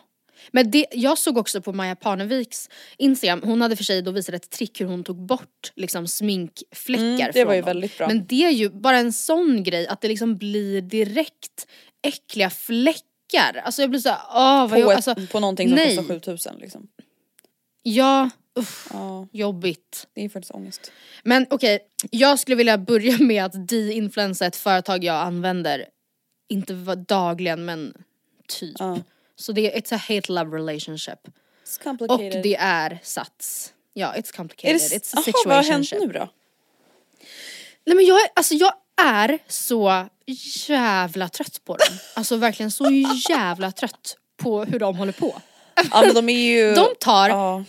Men 0.50 0.70
det, 0.70 0.86
jag 0.92 1.18
såg 1.18 1.38
också 1.38 1.62
på 1.62 1.72
Maja 1.72 1.96
Parneviks 1.96 2.68
Instagram, 2.98 3.42
hon 3.44 3.60
hade 3.60 3.76
för 3.76 3.84
sig 3.84 4.02
då 4.02 4.10
visat 4.10 4.34
ett 4.34 4.50
trick 4.50 4.80
hur 4.80 4.86
hon 4.86 5.04
tog 5.04 5.26
bort 5.26 5.72
liksom 5.76 6.08
sminkfläckar 6.08 7.04
Mm, 7.04 7.30
det 7.34 7.44
var 7.44 7.54
ju 7.54 7.60
dem. 7.60 7.66
väldigt 7.66 7.98
bra. 7.98 8.06
Men 8.08 8.26
det 8.26 8.44
är 8.44 8.50
ju 8.50 8.70
bara 8.70 8.98
en 8.98 9.12
sån 9.12 9.62
grej 9.62 9.86
att 9.86 10.00
det 10.00 10.08
liksom 10.08 10.36
blir 10.36 10.80
direkt 10.80 11.66
äckliga 12.02 12.50
fläckar. 12.50 13.62
Alltså 13.64 13.82
jag 13.82 13.90
blir 13.90 14.00
såhär, 14.00 14.18
åh 14.30 14.60
vad 14.60 14.70
På, 14.70 14.78
jag, 14.78 14.90
ett, 14.98 15.08
alltså, 15.08 15.26
på 15.32 15.40
någonting 15.40 15.68
som 15.68 15.76
nej. 15.76 15.96
kostar 15.96 16.14
7000 16.14 16.56
liksom. 16.60 16.88
Ja, 17.82 18.30
uff, 18.58 18.88
Ja, 18.92 19.28
jobbigt. 19.32 20.06
det 20.14 20.24
är 20.24 20.28
faktiskt 20.28 20.54
ångest. 20.54 20.92
Men 21.22 21.46
okej, 21.50 21.78
jag 22.10 22.38
skulle 22.38 22.56
vilja 22.56 22.78
börja 22.78 23.18
med 23.20 23.44
att 23.44 23.68
de-influensa 23.68 24.46
ett 24.46 24.56
företag 24.56 25.04
jag 25.04 25.16
använder, 25.16 25.86
inte 26.48 26.74
dagligen 27.08 27.64
men 27.64 27.94
typ. 28.48 28.76
Ja. 28.78 28.98
Så 29.36 29.52
det 29.52 29.74
är, 29.76 29.80
it's 29.80 29.94
a 29.94 30.00
hate-love 30.08 30.56
relationship. 30.56 31.18
It's 31.64 31.76
Och 31.78 31.82
complicated. 31.84 32.42
det 32.42 32.56
är 32.56 32.98
Sats. 33.02 33.72
Ja, 33.92 34.14
it's 34.16 34.36
complicated. 34.36 34.76
det, 34.90 34.96
it's 34.98 35.16
a 35.16 35.22
aha, 35.26 35.32
vad 35.44 35.56
har 35.56 35.62
hänt 35.62 35.86
situationship. 35.88 36.12
nu 36.14 36.18
då? 36.20 36.28
Nej 37.86 37.96
men 37.96 38.04
jag 38.06 38.20
är, 38.20 38.28
alltså 38.34 38.54
jag 38.54 38.72
är 39.02 39.38
så 39.48 40.08
jävla 40.68 41.28
trött 41.28 41.64
på 41.64 41.76
dem. 41.76 41.98
Alltså 42.14 42.36
verkligen 42.36 42.70
så 42.70 42.84
jävla 43.30 43.72
trött 43.72 44.16
på 44.36 44.64
hur 44.64 44.78
de 44.78 44.96
håller 44.96 45.12
på. 45.12 45.42
Ja 45.90 46.02
men 46.06 46.14
de 46.14 46.28
är 46.28 46.40
ju... 46.48 46.74
De 46.74 46.86
tar, 47.00 47.28
Ja. 47.28 47.64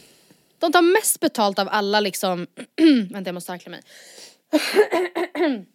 de 0.59 0.71
tar 0.71 0.81
mest 0.81 1.19
betalt 1.19 1.59
av 1.59 1.69
alla 1.71 1.99
liksom, 1.99 2.47
vänta 3.11 3.27
jag 3.27 3.33
måste 3.33 3.51
harkla 3.51 3.69
mig. 3.69 3.81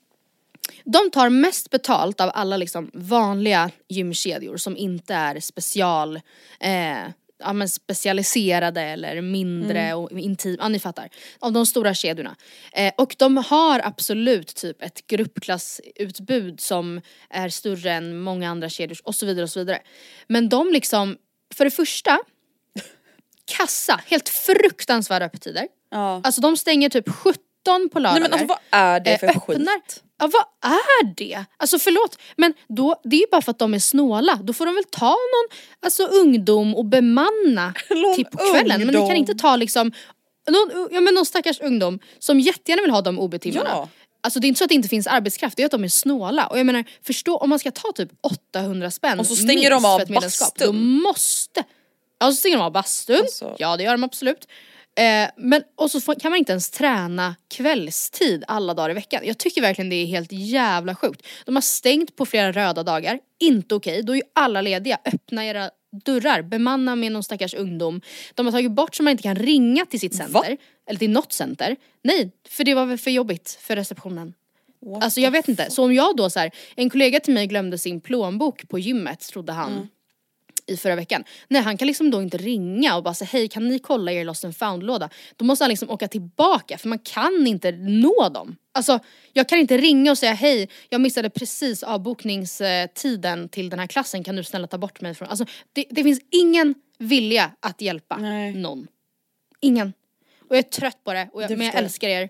De 0.84 1.10
tar 1.10 1.28
mest 1.28 1.70
betalt 1.70 2.20
av 2.20 2.30
alla 2.34 2.56
liksom 2.56 2.90
vanliga 2.94 3.70
gymkedjor 3.88 4.56
som 4.56 4.76
inte 4.76 5.14
är 5.14 5.40
special, 5.40 6.16
eh, 6.60 7.08
ja, 7.38 7.52
men 7.52 7.68
specialiserade 7.68 8.80
eller 8.82 9.20
mindre 9.20 9.94
och 9.94 10.18
intim, 10.18 10.56
ja 10.60 10.68
ni 10.68 10.78
fattar. 10.78 11.08
Av 11.38 11.52
de 11.52 11.66
stora 11.66 11.94
kedjorna. 11.94 12.36
Eh, 12.72 12.92
och 12.98 13.14
de 13.18 13.36
har 13.36 13.80
absolut 13.84 14.54
typ 14.54 14.82
ett 14.82 15.06
gruppklassutbud 15.06 16.60
som 16.60 17.00
är 17.30 17.48
större 17.48 17.92
än 17.92 18.18
många 18.18 18.50
andra 18.50 18.68
kedjor 18.68 18.98
och 19.04 19.14
så 19.14 19.26
vidare 19.26 19.42
och 19.42 19.50
så 19.50 19.60
vidare. 19.60 19.82
Men 20.26 20.48
de 20.48 20.72
liksom, 20.72 21.16
för 21.54 21.64
det 21.64 21.70
första, 21.70 22.18
kassa, 23.44 24.00
helt 24.06 24.28
fruktansvärda 24.28 25.24
öppettider. 25.26 25.68
ja. 25.90 26.20
Alltså 26.24 26.40
de 26.40 26.56
stänger 26.56 26.88
typ 26.88 27.08
17 27.08 27.42
på 27.64 27.98
lördagar. 27.98 28.20
Nej 28.20 28.30
men 28.30 28.32
alltså 28.32 28.46
vad 28.46 28.58
är 28.80 29.00
det 29.00 29.10
Eh, 29.12 29.18
för 29.20 29.26
öppnar- 29.26 29.40
skit? 29.40 30.02
Ja 30.18 30.30
vad 30.32 30.72
är 30.72 31.14
det? 31.14 31.44
Alltså 31.56 31.78
förlåt 31.78 32.18
men 32.36 32.54
då, 32.68 33.00
det 33.04 33.16
är 33.16 33.20
ju 33.20 33.26
bara 33.30 33.42
för 33.42 33.50
att 33.50 33.58
de 33.58 33.74
är 33.74 33.78
snåla. 33.78 34.38
Då 34.42 34.52
får 34.52 34.66
de 34.66 34.74
väl 34.74 34.84
ta 34.84 35.06
någon 35.08 35.58
alltså, 35.82 36.02
ungdom 36.02 36.74
och 36.74 36.84
bemanna 36.84 37.74
till 38.16 38.24
på 38.24 38.38
kvällen. 38.38 38.68
Men 38.68 38.78
ni 38.78 38.84
ungdom? 38.84 39.06
kan 39.08 39.16
inte 39.16 39.34
ta 39.34 39.56
liksom 39.56 39.92
någon, 40.50 40.88
ja, 40.90 41.00
men 41.00 41.14
någon 41.14 41.26
stackars 41.26 41.60
ungdom 41.60 41.98
som 42.18 42.40
jättegärna 42.40 42.82
vill 42.82 42.90
ha 42.90 43.00
de 43.00 43.18
OB-timmarna. 43.18 43.70
Ja. 43.70 43.88
Alltså 44.24 44.40
det 44.40 44.46
är 44.46 44.48
inte 44.48 44.58
så 44.58 44.64
att 44.64 44.68
det 44.68 44.74
inte 44.74 44.88
finns 44.88 45.06
arbetskraft, 45.06 45.56
det 45.56 45.62
är 45.62 45.66
att 45.66 45.70
de 45.72 45.84
är 45.84 45.88
snåla. 45.88 46.46
Och 46.46 46.58
jag 46.58 46.66
menar 46.66 46.84
förstå 47.02 47.36
om 47.36 47.50
man 47.50 47.58
ska 47.58 47.70
ta 47.70 47.92
typ 47.92 48.10
800 48.54 48.90
spänn 48.90 49.20
Och 49.20 49.26
så 49.26 49.36
stänger 49.36 49.70
de 49.70 49.84
av 49.84 50.00
bastun. 50.08 50.66
Då 50.66 50.72
måste, 50.72 51.64
ja 52.20 52.26
så 52.26 52.32
stänger 52.34 52.56
de 52.56 52.62
av 52.64 52.72
bastun, 52.72 53.16
Alltså. 53.20 53.56
ja 53.58 53.76
det 53.76 53.82
gör 53.84 53.92
de 53.92 54.04
absolut. 54.04 54.48
Eh, 54.94 55.30
men 55.36 55.62
och 55.76 55.90
så 55.90 56.00
får, 56.00 56.14
kan 56.14 56.30
man 56.30 56.38
inte 56.38 56.52
ens 56.52 56.70
träna 56.70 57.36
kvällstid 57.48 58.44
alla 58.48 58.74
dagar 58.74 58.90
i 58.90 58.94
veckan. 58.94 59.22
Jag 59.24 59.38
tycker 59.38 59.60
verkligen 59.60 59.88
det 59.90 59.96
är 59.96 60.06
helt 60.06 60.32
jävla 60.32 60.94
sjukt. 60.94 61.26
De 61.44 61.56
har 61.56 61.62
stängt 61.62 62.16
på 62.16 62.26
flera 62.26 62.52
röda 62.52 62.82
dagar, 62.82 63.18
inte 63.40 63.74
okej, 63.74 64.02
då 64.02 64.12
är 64.12 64.16
ju 64.16 64.22
alla 64.34 64.60
lediga. 64.60 64.98
Öppna 65.04 65.44
era 65.44 65.70
dörrar, 66.04 66.42
bemanna 66.42 66.96
med 66.96 67.12
någon 67.12 67.22
stackars 67.22 67.54
ungdom. 67.54 68.00
De 68.34 68.46
har 68.46 68.52
tagit 68.52 68.70
bort 68.70 68.94
så 68.94 69.02
man 69.02 69.10
inte 69.10 69.22
kan 69.22 69.36
ringa 69.36 69.86
till 69.86 70.00
sitt 70.00 70.14
center, 70.14 70.56
eller 70.86 70.98
till 70.98 71.10
något 71.10 71.32
center. 71.32 71.76
Nej, 72.02 72.30
för 72.48 72.64
det 72.64 72.74
var 72.74 72.86
väl 72.86 72.98
för 72.98 73.10
jobbigt 73.10 73.58
för 73.60 73.76
receptionen. 73.76 74.34
What 74.80 75.04
Alltså 75.04 75.20
jag 75.20 75.30
vet 75.30 75.48
inte, 75.48 75.70
så 75.70 75.84
om 75.84 75.94
jag 75.94 76.16
då 76.16 76.30
så 76.30 76.38
här, 76.38 76.50
en 76.74 76.90
kollega 76.90 77.20
till 77.20 77.34
mig 77.34 77.46
glömde 77.46 77.78
sin 77.78 78.00
plånbok 78.00 78.68
på 78.68 78.78
gymmet 78.78 79.20
trodde 79.20 79.52
han 79.52 79.72
Mm. 79.72 79.88
I 80.66 80.76
förra 80.76 80.96
veckan. 80.96 81.24
Nej 81.48 81.62
han 81.62 81.76
kan 81.76 81.86
liksom 81.88 82.10
då 82.10 82.22
inte 82.22 82.36
ringa 82.38 82.96
och 82.96 83.02
bara 83.02 83.14
säga 83.14 83.28
hej 83.32 83.48
kan 83.48 83.68
ni 83.68 83.78
kolla 83.78 84.12
er 84.12 84.24
lost 84.24 84.44
and 84.44 84.56
found 84.56 84.82
låda? 84.82 85.08
Då 85.36 85.44
måste 85.44 85.64
han 85.64 85.68
liksom 85.70 85.90
åka 85.90 86.08
tillbaka 86.08 86.78
för 86.78 86.88
man 86.88 86.98
kan 86.98 87.46
inte 87.46 87.72
nå 87.72 88.28
dem. 88.28 88.56
Alltså 88.74 88.98
jag 89.32 89.48
kan 89.48 89.58
inte 89.58 89.76
ringa 89.76 90.10
och 90.10 90.18
säga 90.18 90.32
hej 90.32 90.68
jag 90.88 91.00
missade 91.00 91.30
precis 91.30 91.82
avbokningstiden 91.82 93.48
till 93.48 93.70
den 93.70 93.78
här 93.78 93.86
klassen 93.86 94.24
kan 94.24 94.36
du 94.36 94.44
snälla 94.44 94.66
ta 94.66 94.78
bort 94.78 95.00
mig 95.00 95.14
från. 95.14 95.28
Alltså 95.28 95.44
det, 95.72 95.84
det 95.90 96.02
finns 96.02 96.20
ingen 96.30 96.74
vilja 96.98 97.50
att 97.60 97.80
hjälpa 97.80 98.16
Nej. 98.16 98.54
någon. 98.54 98.86
Ingen. 99.60 99.92
Och 100.48 100.56
jag 100.56 100.58
är 100.58 100.70
trött 100.70 101.04
på 101.04 101.12
det, 101.12 101.28
och 101.32 101.42
jag, 101.42 101.50
men 101.58 101.66
jag 101.66 101.74
älskar 101.74 102.08
er. 102.08 102.28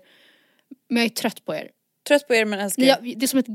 Men 0.89 0.97
jag 0.97 1.05
är 1.11 1.15
trött 1.15 1.45
på 1.45 1.55
er. 1.55 1.69
Trött 2.07 2.27
på 2.27 2.33
er 2.35 2.45
men 2.45 2.59
älskar 2.59 2.83
er. 2.83 2.89
har- 2.89 3.15
det 3.15 3.25
är 3.25 3.27
som 3.27 3.39
ett... 3.39 3.45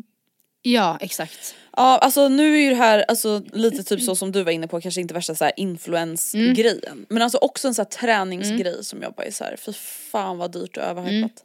Ja, 0.62 0.98
exakt. 1.00 1.54
Ja 1.76 1.98
alltså 1.98 2.28
nu 2.28 2.54
är 2.54 2.60
ju 2.60 2.70
det 2.70 2.76
här 2.76 3.04
alltså, 3.08 3.42
lite 3.52 3.82
typ 3.84 4.02
så 4.02 4.16
som 4.16 4.32
du 4.32 4.42
var 4.42 4.52
inne 4.52 4.68
på, 4.68 4.80
kanske 4.80 5.00
inte 5.00 5.14
värsta 5.14 5.34
så 5.34 5.44
här 5.44 5.52
influensgrejen. 5.56 7.06
Men 7.08 7.22
alltså 7.22 7.38
också 7.38 7.68
en 7.68 7.74
så 7.74 7.82
här 7.82 7.88
träningsgrej 7.88 8.84
som 8.84 9.02
jag 9.02 9.14
bara 9.14 9.26
är 9.26 9.30
så 9.30 9.44
här, 9.44 9.56
fy 9.56 9.72
fan 9.72 10.38
vad 10.38 10.52
dyrt 10.52 10.76
och 10.76 10.82
överhypat. 10.82 11.44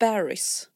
Barry's. 0.00 0.66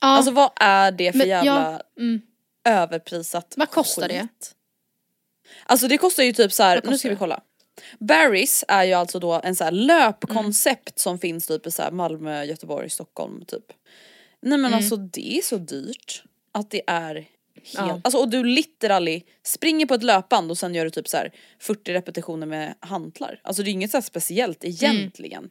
Ja, 0.00 0.06
Alltså 0.06 0.32
vad 0.32 0.50
är 0.56 0.92
det 0.92 1.12
för 1.12 1.18
Men, 1.18 1.28
ja, 1.28 1.44
jävla 1.44 1.82
mm. 1.98 2.20
överprisat 2.64 3.54
Vad 3.56 3.70
kostar 3.70 4.08
det? 4.08 4.20
skit? 4.20 4.54
Alltså 5.66 5.88
det 5.88 5.98
kostar 5.98 6.22
ju 6.22 6.32
typ 6.32 6.52
så 6.52 6.62
här, 6.62 6.80
nu 6.84 6.98
ska 6.98 7.08
vi 7.08 7.14
det? 7.14 7.18
kolla. 7.18 7.40
Barry's 7.98 8.64
är 8.68 8.84
ju 8.84 8.92
alltså 8.92 9.18
då 9.18 9.40
en 9.44 9.56
så 9.56 9.70
löpkoncept 9.70 10.98
som 10.98 11.18
finns 11.18 11.46
typ 11.46 11.66
i 11.66 11.70
så 11.70 11.88
Malmö, 11.92 12.44
Göteborg, 12.44 12.90
Stockholm 12.90 13.44
typ. 13.44 13.72
Nej 14.40 14.58
men 14.58 14.74
alltså 14.74 14.96
det 14.96 15.38
är 15.38 15.42
så 15.42 15.56
dyrt 15.56 16.22
att 16.52 16.70
det 16.70 16.82
är 16.86 17.14
helt, 17.14 17.28
Ja. 17.74 18.00
alltså 18.04 18.18
och 18.18 18.28
du 18.28 18.44
literally 18.44 19.22
springer 19.42 19.86
på 19.86 19.94
ett 19.94 20.02
löpband 20.02 20.50
och 20.50 20.58
sen 20.58 20.74
gör 20.74 20.84
du 20.84 20.90
typ 20.90 21.08
så 21.08 21.16
här 21.16 21.32
40 21.58 21.92
repetitioner 21.92 22.46
med 22.46 22.74
hantlar. 22.80 23.40
Alltså 23.44 23.62
det 23.62 23.70
är 23.70 23.72
inget 23.72 23.90
så 23.90 24.02
speciellt 24.02 24.64
egentligen. 24.64 25.50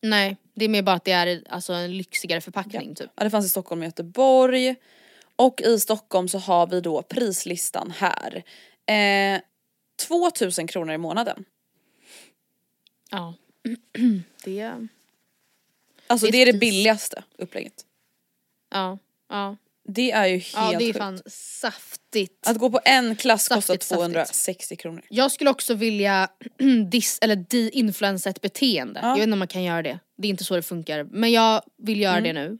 nej, 0.00 0.36
det 0.54 0.64
är 0.64 0.68
mer 0.68 0.82
bara 0.82 0.96
att 0.96 1.04
det 1.04 1.12
är 1.12 1.42
alltså, 1.48 1.72
en 1.72 1.96
lyxigare 1.96 2.40
förpackning 2.40 2.94
typ. 2.94 3.10
Ja 3.14 3.24
det 3.24 3.30
fanns 3.30 3.46
i 3.46 3.48
Stockholm 3.48 3.80
och 3.80 3.86
Göteborg. 3.86 4.74
Och 5.36 5.60
i 5.60 5.80
Stockholm 5.80 6.28
så 6.28 6.38
har 6.38 6.66
vi 6.66 6.80
då 6.80 7.02
prislistan 7.02 7.92
här. 7.96 8.42
Eh, 8.86 9.40
2000 10.08 10.66
kronor 10.66 10.94
i 10.94 10.98
månaden. 10.98 11.44
Ja. 13.10 13.34
det... 14.44 14.88
Alltså 16.12 16.26
Det 16.26 16.38
är 16.42 16.46
det 16.46 16.58
billigaste 16.58 17.22
upplägget. 17.38 17.84
Ja. 18.70 18.98
Ja. 19.28 19.56
Det 19.88 20.10
är 20.12 20.26
ju 20.26 20.32
helt 20.38 20.52
Ja 20.54 20.78
det 20.78 20.84
är 20.84 20.86
sjukt. 20.86 20.98
fan 20.98 21.22
saftigt. 21.26 22.46
Att 22.46 22.58
gå 22.58 22.70
på 22.70 22.80
en 22.84 23.16
klass 23.16 23.48
kostar 23.48 23.60
Saftigt, 23.60 23.82
saftigt. 23.82 23.98
260 24.04 24.76
kronor. 24.76 25.02
Jag 25.08 25.32
skulle 25.32 25.50
också 25.50 25.74
vilja 25.74 26.28
dis 26.90 27.18
eller 27.22 27.36
de-influensa 27.36 28.30
ett 28.30 28.40
beteende. 28.40 29.00
Ja. 29.02 29.08
Jag 29.08 29.14
vet 29.14 29.22
inte 29.22 29.32
om 29.32 29.38
man 29.38 29.48
kan 29.48 29.62
göra 29.62 29.82
det. 29.82 29.98
Det 30.16 30.28
är 30.28 30.30
inte 30.30 30.44
så 30.44 30.56
det 30.56 30.62
funkar. 30.62 31.04
Men 31.04 31.32
jag 31.32 31.62
vill 31.78 32.00
göra 32.00 32.16
Mm. 32.18 32.34
det 32.34 32.40
nu. 32.40 32.58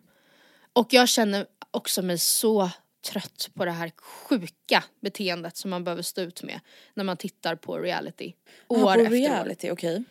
Och 0.73 0.93
jag 0.93 1.09
känner 1.09 1.47
också 1.71 2.03
mig 2.03 2.19
så 2.19 2.71
trött 3.13 3.51
på 3.55 3.65
det 3.65 3.71
här 3.71 3.93
sjuka 3.97 4.85
beteendet 5.01 5.57
som 5.57 5.71
man 5.71 5.85
behöver 5.85 6.03
stå 6.03 6.21
ut 6.21 6.43
med 6.43 6.61
när 6.95 7.05
man 7.05 7.17
tittar 7.17 7.55
på 7.57 7.79
reality. 7.79 8.33
År 8.69 8.79
Ja, 8.79 8.85
på 8.95 9.01
efter 9.01 9.11
reality, 9.11 9.71
okej. 9.71 10.05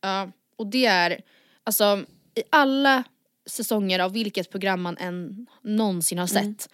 Ja, 0.00 0.30
och 0.56 0.66
det 0.66 0.86
är 0.86 1.22
alltså 1.64 2.04
i 2.34 2.42
alla 2.50 3.04
säsonger 3.46 3.98
av 3.98 4.12
vilket 4.12 4.50
program 4.50 4.82
man 4.82 4.96
än 4.96 5.46
någonsin 5.62 6.18
har 6.18 6.26
sett 6.26 6.68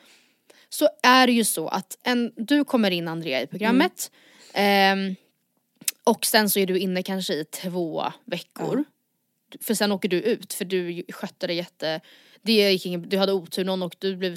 så 0.68 0.88
är 1.02 1.26
det 1.26 1.32
ju 1.32 1.44
så 1.44 1.68
att 1.68 1.98
en, 2.02 2.32
du 2.36 2.64
kommer 2.64 2.90
in 2.90 3.08
Andrea 3.08 3.42
i 3.42 3.46
programmet 3.46 4.10
ehm, 4.52 5.14
och 6.04 6.26
sen 6.26 6.50
så 6.50 6.58
är 6.58 6.66
du 6.66 6.78
inne 6.78 7.02
kanske 7.02 7.34
i 7.34 7.44
två 7.44 8.12
veckor. 8.24 8.84
För 9.60 9.74
sen 9.74 9.92
åker 9.92 10.08
du 10.08 10.20
ut 10.20 10.52
för 10.52 10.64
du 10.64 11.04
skötte 11.08 11.46
det 11.46 11.54
jätte, 11.54 12.00
det 12.42 12.72
gick 12.72 12.86
ingen, 12.86 13.08
du 13.08 13.18
hade 13.18 13.32
otur, 13.32 13.64
någon 13.64 13.82
och 13.82 13.96
du 13.98 14.16
blev 14.16 14.36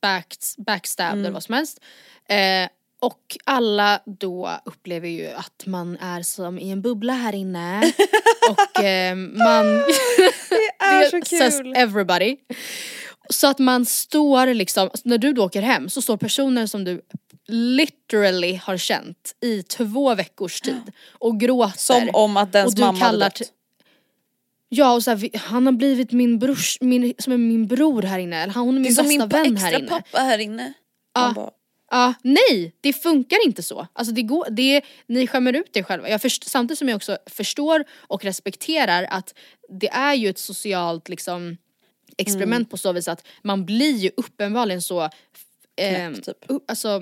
back, 0.00 0.34
backstabbed 0.56 1.20
eller 1.20 1.30
vad 1.30 1.42
som 1.42 1.54
helst. 1.54 1.80
Eh, 2.28 2.68
och 3.06 3.36
alla 3.44 4.00
då 4.06 4.50
upplever 4.64 5.08
ju 5.08 5.26
att 5.30 5.66
man 5.66 5.96
är 6.00 6.22
som 6.22 6.58
i 6.58 6.70
en 6.70 6.82
bubbla 6.82 7.12
här 7.12 7.34
inne. 7.34 7.92
och 8.50 8.82
eh, 8.84 9.16
man... 9.16 9.64
Det 10.50 10.84
är 10.84 11.10
så 11.20 11.36
says 11.36 11.58
kul! 11.58 11.72
everybody. 11.76 12.36
Så 13.30 13.46
att 13.46 13.58
man 13.58 13.86
står 13.86 14.46
liksom, 14.54 14.90
när 15.04 15.18
du 15.18 15.32
då 15.32 15.44
åker 15.44 15.62
hem 15.62 15.88
så 15.88 16.02
står 16.02 16.16
personer 16.16 16.66
som 16.66 16.84
du 16.84 17.00
literally 17.48 18.54
har 18.64 18.76
känt 18.76 19.34
i 19.40 19.62
två 19.62 20.14
veckors 20.14 20.60
tid 20.60 20.92
och 21.12 21.40
gråter. 21.40 21.78
Som 21.78 22.10
om 22.12 22.36
att 22.36 22.52
dens 22.52 22.66
och 22.66 22.74
du 22.74 22.80
mamma 22.80 22.98
hade 22.98 23.10
kallar 23.12 23.26
dött. 23.26 23.34
till- 23.34 23.46
Ja 24.68 24.94
och 24.94 25.02
så 25.02 25.10
här, 25.10 25.30
han 25.38 25.66
har 25.66 25.72
blivit 25.72 26.12
min 26.12 26.38
brors, 26.38 26.78
min, 26.80 27.14
som 27.18 27.32
är 27.32 27.36
min 27.36 27.66
bror 27.66 28.02
här 28.02 28.18
inne, 28.18 28.42
eller 28.42 28.52
han- 28.52 28.64
hon 28.66 28.78
är 28.78 28.80
Det 28.80 28.88
är 28.88 28.88
min 28.88 28.94
som 28.94 29.04
bästa 29.06 29.18
min 29.18 29.28
pa- 29.30 29.36
vän 29.36 29.56
här 29.56 29.68
extra 29.72 29.78
inne. 29.78 29.88
pappa 29.88 30.18
här 30.18 30.38
inne. 30.38 30.72
Ja. 31.14 31.32
Bara, 31.36 31.50
Ja, 31.94 32.14
nej, 32.22 32.74
det 32.80 32.92
funkar 32.92 33.46
inte 33.46 33.62
så. 33.62 33.86
Alltså 33.92 34.14
det 34.14 34.22
går, 34.22 34.46
det, 34.50 34.82
ni 35.06 35.26
skämmer 35.26 35.52
ut 35.52 35.76
er 35.76 35.82
själva. 35.82 36.08
Jag 36.08 36.22
först, 36.22 36.44
samtidigt 36.44 36.78
som 36.78 36.88
jag 36.88 36.96
också 36.96 37.18
förstår 37.26 37.84
och 37.98 38.24
respekterar 38.24 39.06
att 39.10 39.34
det 39.68 39.88
är 39.88 40.14
ju 40.14 40.28
ett 40.28 40.38
socialt 40.38 41.08
liksom, 41.08 41.56
experiment 42.16 42.56
Mm. 42.60 42.64
på 42.68 42.76
så 42.76 42.92
vis 42.92 43.08
att 43.08 43.26
man 43.42 43.64
blir 43.66 43.96
ju 43.96 44.10
uppenbarligen 44.16 44.82
så 44.82 45.00
ehm, 45.76 46.12
Knäpp, 46.14 46.24
typ. 46.24 46.50
u- 46.50 46.60
alltså, 46.68 47.00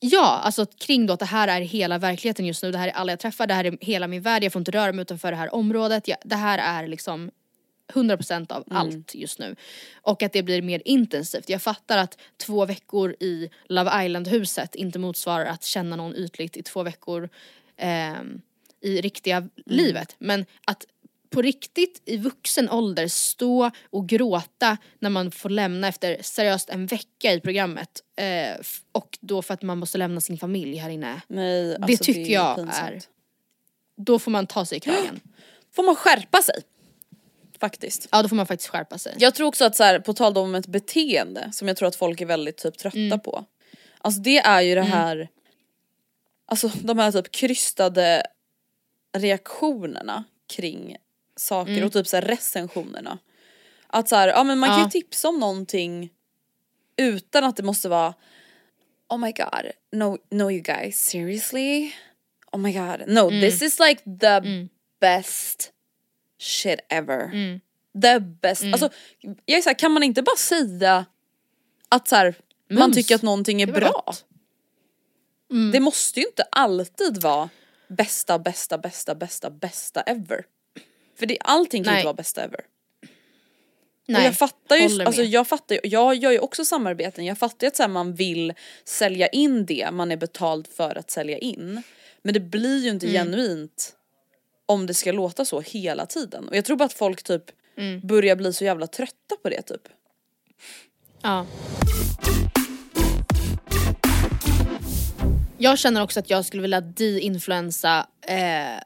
Ja, 0.00 0.40
alltså 0.44 0.66
kring 0.66 1.06
då 1.06 1.12
att 1.12 1.18
det 1.20 1.26
här 1.26 1.48
är 1.48 1.60
hela 1.60 1.98
verkligheten 1.98 2.46
just 2.46 2.62
nu, 2.62 2.72
det 2.72 2.78
här 2.78 2.88
är 2.88 2.92
alla 2.92 3.12
jag 3.12 3.20
träffar, 3.20 3.46
det 3.46 3.54
här 3.54 3.64
är 3.64 3.78
hela 3.80 4.06
min 4.08 4.22
värld, 4.22 4.44
jag 4.44 4.52
får 4.52 4.60
inte 4.60 4.70
röra 4.70 4.92
mig 4.92 5.02
utanför 5.02 5.30
det 5.30 5.36
här 5.36 5.54
området. 5.54 6.08
Ja, 6.08 6.16
det 6.24 6.36
här 6.36 6.58
är 6.82 6.88
liksom 6.88 7.30
100% 7.90 8.52
av 8.52 8.64
allt 8.70 9.14
just 9.14 9.38
nu. 9.38 9.56
Och 10.02 10.22
att 10.22 10.32
det 10.32 10.42
blir 10.42 10.62
mer 10.62 10.82
intensivt. 10.84 11.48
Jag 11.48 11.62
fattar 11.62 11.98
att 11.98 12.18
två 12.36 12.66
veckor 12.66 13.16
i 13.20 13.50
Love 13.64 14.04
Island-huset 14.06 14.74
inte 14.74 14.98
motsvarar 14.98 15.44
att 15.46 15.64
känna 15.64 15.96
någon 15.96 16.16
ytligt 16.16 16.56
i 16.56 16.62
två 16.62 16.82
veckor 16.82 17.28
ehm, 17.76 18.40
i 18.80 19.00
riktiga 19.00 19.48
livet. 19.66 20.16
Men 20.18 20.46
att 20.64 20.84
på 21.30 21.42
riktigt 21.42 22.02
i 22.04 22.16
vuxen 22.16 22.70
ålder 22.70 23.08
stå 23.08 23.70
och 23.90 24.08
gråta 24.08 24.76
när 24.98 25.10
man 25.10 25.30
får 25.30 25.50
lämna 25.50 25.88
efter 25.88 26.22
seriöst 26.22 26.70
en 26.70 26.86
vecka 26.86 27.32
i 27.32 27.40
programmet. 27.40 28.02
Eh, 28.16 28.60
och 28.92 29.18
då 29.20 29.42
för 29.42 29.54
att 29.54 29.62
man 29.62 29.78
måste 29.78 29.98
lämna 29.98 30.20
sin 30.20 30.38
familj 30.38 30.76
här 30.76 30.90
inne. 30.90 31.20
nej, 31.28 31.76
alltså, 31.82 32.04
tycker 32.04 32.20
är 32.20 32.34
jag 32.34 32.56
pinsamt. 32.56 32.90
är- 32.90 33.00
Då 33.96 34.18
får 34.18 34.30
man 34.30 34.46
ta 34.46 34.64
sig 34.64 34.76
i 34.78 34.80
kragen. 34.80 35.20
Får 35.72 35.82
man 35.82 35.96
skärpa 35.96 36.42
sig. 36.42 36.62
Faktiskt. 37.60 38.08
Ja 38.12 38.22
då 38.22 38.28
får 38.28 38.36
man 38.36 38.46
faktiskt 38.46 38.70
skärpa 38.70 38.98
sig. 38.98 39.14
Jag 39.18 39.34
tror 39.34 39.46
också 39.46 39.64
att 39.64 39.76
så 39.76 39.84
här, 39.84 39.98
på 39.98 40.12
tal 40.14 40.36
om 40.38 40.54
ett 40.54 40.66
beteende 40.66 41.50
som 41.52 41.68
jag 41.68 41.76
tror 41.76 41.88
att 41.88 41.96
folk 41.96 42.20
är 42.20 42.26
väldigt 42.26 42.56
typ 42.56 42.78
trötta 42.78 42.98
Mm. 42.98 43.20
på. 43.20 43.44
Alltså 43.98 44.20
det 44.20 44.38
är 44.38 44.60
ju 44.60 44.74
det 44.74 44.82
här, 44.82 45.28
alltså 46.46 46.68
de 46.82 46.98
här 46.98 47.12
typ 47.12 47.30
krystade 47.32 48.22
reaktionerna 49.18 50.24
kring 50.46 50.96
saker 51.36 51.72
Mm. 51.72 51.84
och 51.84 51.92
typ 51.92 52.06
så 52.06 52.16
här 52.16 52.22
recensionerna. 52.22 53.18
Att 53.86 54.08
så 54.08 54.16
här, 54.16 54.28
ja 54.28 54.44
men 54.44 54.58
man 54.58 54.68
kan 54.68 54.78
Ja. 54.78 54.84
ju 54.84 54.90
tipsa 54.90 55.28
om 55.28 55.38
någonting 55.40 56.10
utan 56.96 57.44
att 57.44 57.56
det 57.56 57.62
måste 57.62 57.88
vara 57.88 58.14
Oh 59.08 59.18
my 59.18 59.32
god, 59.32 59.70
no, 59.92 60.18
no 60.30 60.50
you 60.50 60.60
guys, 60.60 61.04
seriously? 61.06 61.92
Oh 62.52 62.60
my 62.60 62.72
god, 62.72 63.02
no 63.06 63.28
Mm. 63.28 63.40
this 63.40 63.62
is 63.62 63.78
like 63.80 64.02
the 64.20 64.40
best 65.00 65.72
shit 66.40 66.80
ever. 66.88 67.24
Mm. 67.24 67.60
The 68.02 68.20
best. 68.20 68.64
Alltså 68.64 68.90
jag 69.44 69.58
är 69.58 69.62
så 69.62 69.68
här, 69.68 69.78
kan 69.78 69.92
man 69.92 70.02
inte 70.02 70.22
bara 70.22 70.36
säga 70.36 71.06
att 71.88 72.08
så 72.08 72.16
här, 72.16 72.34
man 72.70 72.92
tycker 72.92 73.14
att 73.14 73.22
någonting 73.22 73.62
är 73.62 73.66
Det 73.66 73.72
bra? 73.72 74.14
Mm. 75.50 75.72
Det 75.72 75.80
måste 75.80 76.20
ju 76.20 76.26
inte 76.26 76.42
alltid 76.42 77.22
vara 77.22 77.48
bästa, 77.88 78.38
bästa, 78.38 78.78
bästa, 78.78 79.14
bästa, 79.14 79.50
bästa 79.50 80.00
ever. 80.00 80.44
För 81.18 81.26
det, 81.26 81.38
allting 81.40 81.84
kan 81.84 81.92
ju 81.92 81.98
inte 81.98 82.06
vara 82.06 82.14
bästa 82.14 82.42
ever. 82.42 82.60
Nej, 84.08 84.20
och 84.20 84.26
jag 84.26 84.36
fattar 84.36 84.76
ju, 84.76 85.02
alltså 85.02 85.22
jag 85.22 85.48
fattar 85.48 85.74
ju, 85.74 85.80
jag 85.84 86.14
gör 86.14 86.30
ju 86.30 86.38
också 86.38 86.64
samarbeten, 86.64 87.24
jag 87.24 87.38
fattar 87.38 87.66
ju 87.66 87.68
att 87.68 87.76
så 87.76 87.82
här, 87.82 87.90
man 87.90 88.14
vill 88.14 88.52
sälja 88.84 89.28
in 89.28 89.66
det 89.66 89.90
man 89.92 90.12
är 90.12 90.16
betald 90.16 90.66
för 90.66 90.98
att 90.98 91.10
sälja 91.10 91.38
in. 91.38 91.82
Men 92.22 92.34
det 92.34 92.40
blir 92.40 92.78
ju 92.78 92.90
inte 92.90 93.06
Mm. 93.06 93.26
genuint 93.26 93.96
om 94.70 94.86
det 94.86 94.94
ska 94.94 95.12
låta 95.12 95.44
så 95.44 95.60
hela 95.60 96.06
tiden. 96.06 96.48
Och 96.48 96.56
jag 96.56 96.64
tror 96.64 96.76
bara 96.76 96.84
att 96.84 96.92
folk 96.92 97.22
typ 97.22 97.42
Mm. 97.76 98.00
börjar 98.00 98.36
bli 98.36 98.52
så 98.52 98.64
jävla 98.64 98.86
trötta 98.86 99.36
på 99.42 99.48
det 99.48 99.62
typ. 99.62 99.82
Ja. 101.22 101.46
Jag 105.58 105.78
känner 105.78 106.02
också 106.02 106.20
att 106.20 106.30
jag 106.30 106.44
skulle 106.44 106.62
vilja 106.62 106.80
de-influensa 106.80 108.06
eh, 108.26 108.82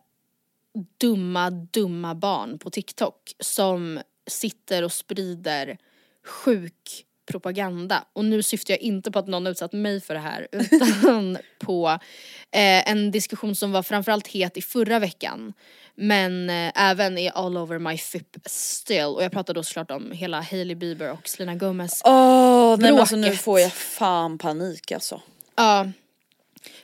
dumma, 1.00 1.50
dumma 1.50 2.14
barn 2.14 2.58
på 2.58 2.70
TikTok 2.70 3.34
som 3.40 4.00
sitter 4.26 4.82
och 4.82 4.92
sprider 4.92 5.78
sjuk 6.24 7.04
propaganda. 7.26 8.04
Och 8.12 8.24
nu 8.24 8.42
syftar 8.42 8.74
jag 8.74 8.80
inte 8.80 9.10
på 9.10 9.18
att 9.18 9.26
någon 9.26 9.46
har 9.46 9.52
utsatt 9.52 9.72
mig 9.72 10.00
för 10.00 10.14
det 10.14 10.20
här 10.20 10.48
utan 10.52 11.38
på 11.58 11.88
eh, 12.50 12.90
en 12.90 13.10
diskussion 13.10 13.56
som 13.56 13.72
var 13.72 13.82
framförallt 13.82 14.26
het 14.26 14.56
i 14.56 14.62
förra 14.62 14.98
veckan 14.98 15.52
men 15.94 16.50
eh, 16.50 16.72
även 16.74 17.18
i 17.18 17.30
All 17.34 17.56
over 17.56 17.78
my 17.78 17.98
FIP 17.98 18.36
still 18.46 19.04
och 19.04 19.24
jag 19.24 19.32
pratar 19.32 19.54
då 19.54 19.62
såklart 19.62 19.90
om 19.90 20.10
hela 20.12 20.40
Hailey 20.40 20.74
Bieber 20.74 21.10
och 21.12 21.28
Selena 21.28 21.54
Gomez 21.54 22.02
Åh 22.04 22.76
nej 22.78 22.90
men 22.90 23.00
alltså 23.00 23.16
nu 23.16 23.36
får 23.36 23.60
jag 23.60 23.72
fan 23.72 24.38
panik 24.38 24.92
alltså. 24.92 25.20
Ja. 25.56 25.88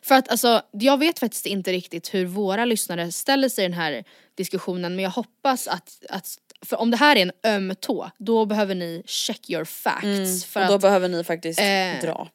För 0.03 0.15
att 0.15 0.29
alltså, 0.29 0.63
jag 0.73 0.99
vet 0.99 1.19
faktiskt 1.19 1.47
inte 1.47 1.73
riktigt 1.73 2.15
hur 2.15 2.27
våra 2.27 2.65
lyssnare 2.65 3.13
ställer 3.13 3.49
sig 3.49 3.65
i 3.65 3.69
den 3.69 3.79
här 3.79 4.05
diskussionen 4.35 4.97
men 4.97 5.03
jag 5.03 5.11
hoppas 5.11 5.69
att, 5.69 6.03
att 6.09 6.39
för 6.67 6.77
om 6.77 6.91
det 6.91 6.97
här 6.97 7.17
är 7.17 7.23
en 7.23 7.33
öm 7.43 7.75
tå, 7.81 8.11
då 8.19 8.47
behöver 8.47 8.75
ni 8.75 9.03
check 9.07 9.51
your 9.51 9.65
facts. 9.65 10.45
för 10.45 10.61
och 10.61 10.69
då 10.69 10.75
att, 10.75 10.81
behöver 10.81 11.09
ni 11.09 11.25
faktiskt 11.25 11.61
eh, 11.61 12.01
dra. 12.03 12.29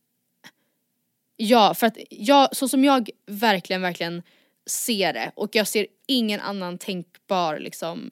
ja, 1.37 1.73
för 1.73 1.87
att 1.87 1.97
jag, 2.09 2.55
så 2.55 2.67
som 2.67 2.83
jag 2.83 3.09
verkligen, 3.25 3.81
verkligen 3.81 4.23
ser 4.65 5.13
det 5.13 5.31
och 5.35 5.55
jag 5.55 5.67
ser 5.67 5.87
ingen 6.07 6.39
annan 6.39 6.77
tänkbar 6.77 7.59
liksom 7.59 8.11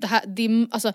det, 0.00 0.06
här, 0.06 0.26
det, 0.26 0.68
alltså, 0.70 0.92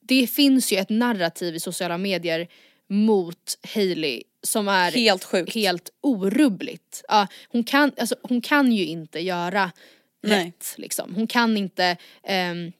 det 0.00 0.26
finns 0.26 0.72
ju 0.72 0.76
ett 0.76 0.90
narrativ 0.90 1.54
i 1.54 1.60
sociala 1.60 1.98
medier 1.98 2.48
mot 2.88 3.58
Hailey 3.74 4.22
som 4.42 4.68
är 4.68 4.92
Helt 4.92 5.24
sjukt. 5.24 5.54
helt 5.54 5.90
orubbligt. 6.00 7.04
Ja, 7.08 7.26
hon, 7.48 7.64
kan, 7.64 7.92
alltså, 8.00 8.16
hon 8.22 8.40
kan 8.40 8.72
ju 8.72 8.86
inte 8.86 9.20
göra 9.20 9.70
Nej. 10.22 10.46
rätt 10.46 10.74
liksom. 10.76 11.14
Hon 11.14 11.26
kan 11.26 11.56
inte 11.56 11.96
ehm, 12.22 12.72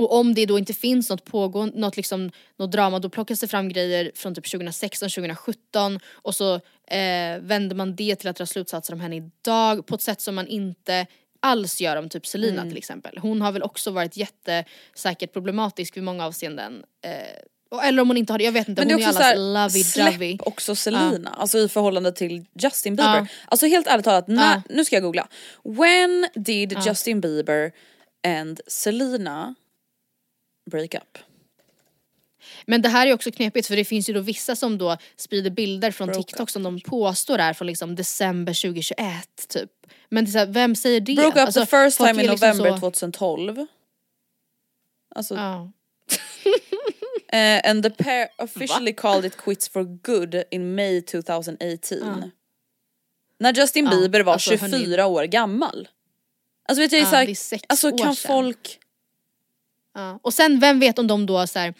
och 0.00 0.18
om 0.18 0.34
det 0.34 0.46
då 0.46 0.58
inte 0.58 0.74
finns 0.74 1.10
något 1.10 1.24
pågående, 1.24 1.78
något, 1.78 1.96
liksom, 1.96 2.30
något 2.58 2.72
drama 2.72 2.98
då 2.98 3.08
plockas 3.08 3.40
det 3.40 3.48
fram 3.48 3.68
grejer 3.68 4.12
från 4.14 4.34
typ 4.34 4.50
2016, 4.50 5.08
2017 5.08 6.00
och 6.12 6.34
så 6.34 6.54
eh, 6.86 7.38
vänder 7.40 7.76
man 7.76 7.96
det 7.96 8.16
till 8.16 8.28
att 8.28 8.36
dra 8.36 8.46
slutsatser 8.46 8.92
om 8.94 9.00
henne 9.00 9.16
idag 9.16 9.86
på 9.86 9.94
ett 9.94 10.02
sätt 10.02 10.20
som 10.20 10.34
man 10.34 10.46
inte 10.46 11.06
alls 11.40 11.80
gör 11.80 11.96
om 11.96 12.08
typ 12.08 12.26
Selina 12.26 12.62
till 12.62 12.76
exempel. 12.76 13.18
Hon 13.18 13.40
har 13.40 13.52
väl 13.52 13.62
också 13.62 13.90
varit 13.90 14.16
jättesäkert 14.16 15.32
problematisk 15.32 15.96
vid 15.96 16.02
många 16.02 16.26
avseenden. 16.26 16.82
Eh, 17.04 17.84
eller 17.88 18.02
om 18.02 18.08
hon 18.08 18.16
inte 18.16 18.32
har 18.32 18.38
det, 18.38 18.44
jag 18.44 18.52
vet 18.52 18.68
inte. 18.68 18.80
Men 18.80 18.88
det 18.88 18.94
är 18.94 18.96
hon 18.96 19.02
är 19.02 19.08
också 19.08 19.18
såhär, 19.18 19.34
allas 19.34 19.96
lovey-dovey. 19.96 20.38
också 20.42 20.74
Selina, 20.74 21.30
alltså 21.30 21.58
i 21.58 21.68
förhållande 21.68 22.12
till 22.12 22.44
Justin 22.62 22.96
Bieber. 22.96 23.16
Ja. 23.16 23.26
Alltså 23.46 23.66
helt 23.66 23.86
ärligt 23.86 24.04
talat, 24.04 24.28
när, 24.28 24.54
Ja. 24.54 24.62
nu 24.70 24.84
ska 24.84 24.96
jag 24.96 25.02
googla. 25.02 25.28
When 25.64 26.26
did 26.34 26.78
Justin 26.86 27.20
Bieber 27.20 27.72
and 28.26 28.60
Selena 28.66 29.54
break 30.70 30.94
up? 30.94 31.18
Men 32.66 32.82
det 32.82 32.88
här 32.88 33.06
är 33.06 33.14
också 33.14 33.30
knepigt 33.30 33.66
för 33.66 33.76
det 33.76 33.84
finns 33.84 34.08
ju 34.10 34.12
då 34.14 34.20
vissa 34.20 34.56
som 34.56 34.78
då 34.78 34.96
sprider 35.16 35.50
bilder 35.50 35.90
från 35.90 36.06
Broke 36.08 36.22
TikTok 36.22 36.50
som 36.50 36.62
de 36.62 36.80
påstår 36.80 37.38
är 37.38 37.52
från 37.52 37.66
liksom 37.66 37.96
december 37.96 38.62
2021 38.62 38.98
typ. 39.48 39.70
Men 40.08 40.24
det 40.24 40.28
är 40.28 40.32
så 40.32 40.38
här, 40.38 40.46
vem 40.46 40.76
säger 40.76 41.00
det? 41.00 41.14
Broke 41.14 41.40
up 41.40 41.46
Alltså, 41.46 41.60
the 41.60 41.66
first 41.66 41.98
time 41.98 42.10
in 42.10 42.30
liksom 42.30 42.48
November 42.48 42.70
så- 42.70 42.80
2012. 42.80 43.66
Alltså, 45.14 45.34
Ja. 45.34 45.70
eh, 47.38 47.70
and 47.70 47.82
the 47.82 47.90
pair 47.90 48.28
officially 48.38 48.92
called 48.92 49.24
it 49.24 49.36
quits 49.36 49.68
for 49.68 49.82
good 49.84 50.42
in 50.50 50.74
May 50.74 51.02
2018. 51.02 52.30
När 53.38 53.54
Justin 53.54 53.90
Bieber 53.90 54.20
var 54.20 54.32
alltså, 54.32 54.50
24 54.50 55.02
hörni. 55.02 55.14
år 55.14 55.24
gammal. 55.24 55.88
Alltså 56.68 56.80
vet 56.82 56.92
jag, 56.92 57.00
Ja, 57.02 57.06
så 57.06 57.16
här, 57.16 57.34
alltså 57.66 57.96
kan 57.96 58.16
sedan. 58.16 58.28
folk... 58.28 58.79
Ja. 59.94 60.20
Och 60.22 60.34
sen 60.34 60.60
vem 60.60 60.80
vet 60.80 60.98
om 60.98 61.06
de 61.06 61.26
då 61.26 61.46
så 61.46 61.58
här, 61.58 61.74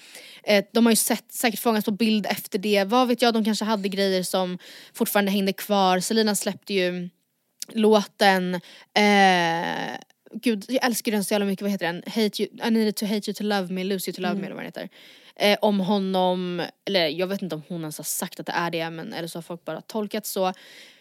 eh, 0.45 0.65
de 0.73 0.87
har 0.87 0.93
ju 0.93 0.97
sett, 0.97 1.33
säkert 1.33 1.61
fångats 1.61 1.85
på 1.85 1.91
bild 1.91 2.27
efter 2.27 2.59
det, 2.59 2.85
vad 2.85 3.09
vet 3.09 3.23
jag, 3.23 3.35
de 3.35 3.45
kanske 3.45 3.65
hade 3.65 3.89
grejer 3.89 4.23
som 4.23 4.59
fortfarande 4.93 5.31
hängde 5.31 5.53
kvar. 5.53 6.01
Selina 6.01 6.35
släppte 6.35 6.75
ju 6.75 7.09
låten, 7.73 8.55
eh, 8.95 9.97
gud 10.33 10.65
jag 10.69 10.85
älskar 10.85 11.13
den 11.13 11.25
så 11.25 11.35
jävla 11.35 11.47
mycket, 11.47 11.63
vad 11.63 11.71
heter 11.71 11.87
den? 11.87 12.03
Hate 12.07 12.43
you, 12.43 12.67
I 12.67 12.71
needed 12.71 12.97
to 12.97 13.07
hate 13.07 13.31
you 13.31 13.35
to 13.35 13.45
love 13.45 13.73
me, 13.73 13.85
lose 13.85 14.11
you 14.11 14.15
to 14.15 14.23
love 14.23 14.35
me 14.35 14.47
eller 14.47 14.55
vad 14.55 14.65
den 14.65 14.67
heter. 14.67 14.89
Eh, 15.37 15.59
om 15.63 15.81
honom, 15.81 16.63
eller 16.87 17.09
jag 17.09 17.27
vet 17.27 17.43
inte 17.43 17.55
om 17.55 17.63
hon 17.69 17.81
ens 17.81 17.99
har 17.99 18.05
sagt 18.05 18.41
att 18.41 18.47
det 18.47 18.53
är 18.53 18.71
det 18.71 18.91
men 18.91 19.13
eller 19.13 19.29
så 19.29 19.39
har 19.39 19.43
folk 19.43 19.65
bara 19.65 19.81
tolkat 19.81 20.27
så. 20.27 20.53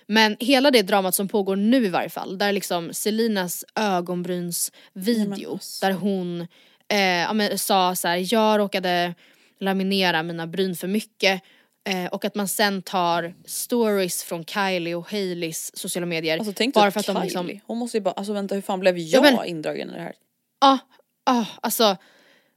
Men 0.08 0.38
hela 0.40 0.72
det 0.72 0.82
dramat 0.82 1.16
som 1.16 1.28
pågår 1.28 1.56
nu 1.56 1.86
i 1.86 1.90
varje 1.90 2.10
fall, 2.10 2.38
där 2.38 2.52
liksom 2.52 2.94
Selinas 2.94 3.66
ögonbrynsvideo, 3.76 5.60
där 5.82 5.92
hon 5.92 6.48
eh, 6.90 7.00
ja, 7.00 7.34
men, 7.34 7.58
sa 7.58 7.96
så 7.96 8.08
här, 8.08 8.34
jag 8.34 8.60
råkade 8.60 9.16
laminera 9.60 10.24
mina 10.24 10.48
bryn 10.48 10.76
för 10.76 10.88
mycket 10.88 11.42
eh, 11.90 12.06
och 12.06 12.26
att 12.26 12.36
man 12.36 12.48
sen 12.48 12.82
tar 12.82 13.34
stories 13.46 14.24
från 14.24 14.46
Kylie 14.46 14.96
och 14.96 15.12
Haileys 15.12 15.78
sociala 15.78 16.06
medier. 16.06 16.38
Alltså 16.38 16.54
tänk 16.56 16.74
bara 16.74 16.92
för 16.92 17.00
att 17.00 17.06
Kylie, 17.06 17.20
de 17.20 17.24
liksom, 17.24 17.60
hon 17.68 17.78
måste 17.78 17.98
ju 17.98 18.02
bara, 18.02 18.14
alltså 18.14 18.34
vänta 18.34 18.56
hur 18.56 18.62
fan 18.62 18.80
blev 18.80 18.98
jag 18.98 19.26
Ja, 19.26 19.32
men- 19.32 19.46
indragen 19.46 19.90
i 19.90 19.94
det 19.94 20.02
här? 20.02 20.14
Ja, 20.62 20.78
ah, 21.26 21.46
alltså 21.62 21.98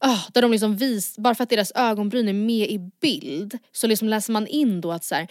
ah, 0.00 0.18
där 0.32 0.42
de 0.42 0.50
liksom 0.50 0.76
vis, 0.76 1.18
bara 1.18 1.34
för 1.34 1.42
att 1.44 1.50
deras 1.50 1.72
ögonbryn 1.74 2.28
är 2.28 2.32
med 2.32 2.70
i 2.70 2.78
bild 3.00 3.58
så 3.72 3.86
liksom 3.86 4.08
läser 4.08 4.32
man 4.32 4.46
in 4.46 4.80
då 4.80 4.92
att 4.92 5.04
så 5.04 5.14
här, 5.14 5.28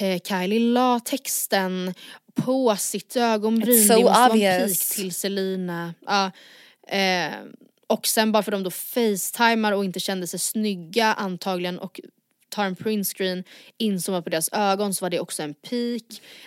eh, 0.00 0.20
Kylie 0.28 0.60
la 0.60 1.00
texten 1.00 1.94
på 2.34 2.76
sitt 2.76 3.16
ögonbryn, 3.16 3.74
It's 3.76 3.86
so 3.88 3.94
det 3.96 4.02
måste 4.04 4.12
vara 4.20 4.24
en 4.24 4.30
obvious. 4.30 4.88
pik 4.88 4.96
till 4.96 5.14
Selina. 5.14 5.94
Ja, 6.06 6.30
eh, 6.88 7.32
och 7.86 8.06
sen 8.06 8.32
bara 8.32 8.42
för 8.42 8.52
de 8.52 8.62
då 8.62 8.70
facetimar 8.70 9.72
och 9.72 9.84
inte 9.84 10.00
kände 10.00 10.26
sig 10.26 10.38
snygga 10.38 11.06
antagligen 11.12 11.78
och 11.78 12.00
tar 12.48 12.64
en 12.64 12.76
printscreen 12.76 13.44
inzoomad 13.78 14.24
på 14.24 14.30
deras 14.30 14.48
ögon 14.52 14.94
så 14.94 15.04
var 15.04 15.10
det 15.10 15.20
också 15.20 15.42
en 15.42 15.54
peak. 15.54 16.02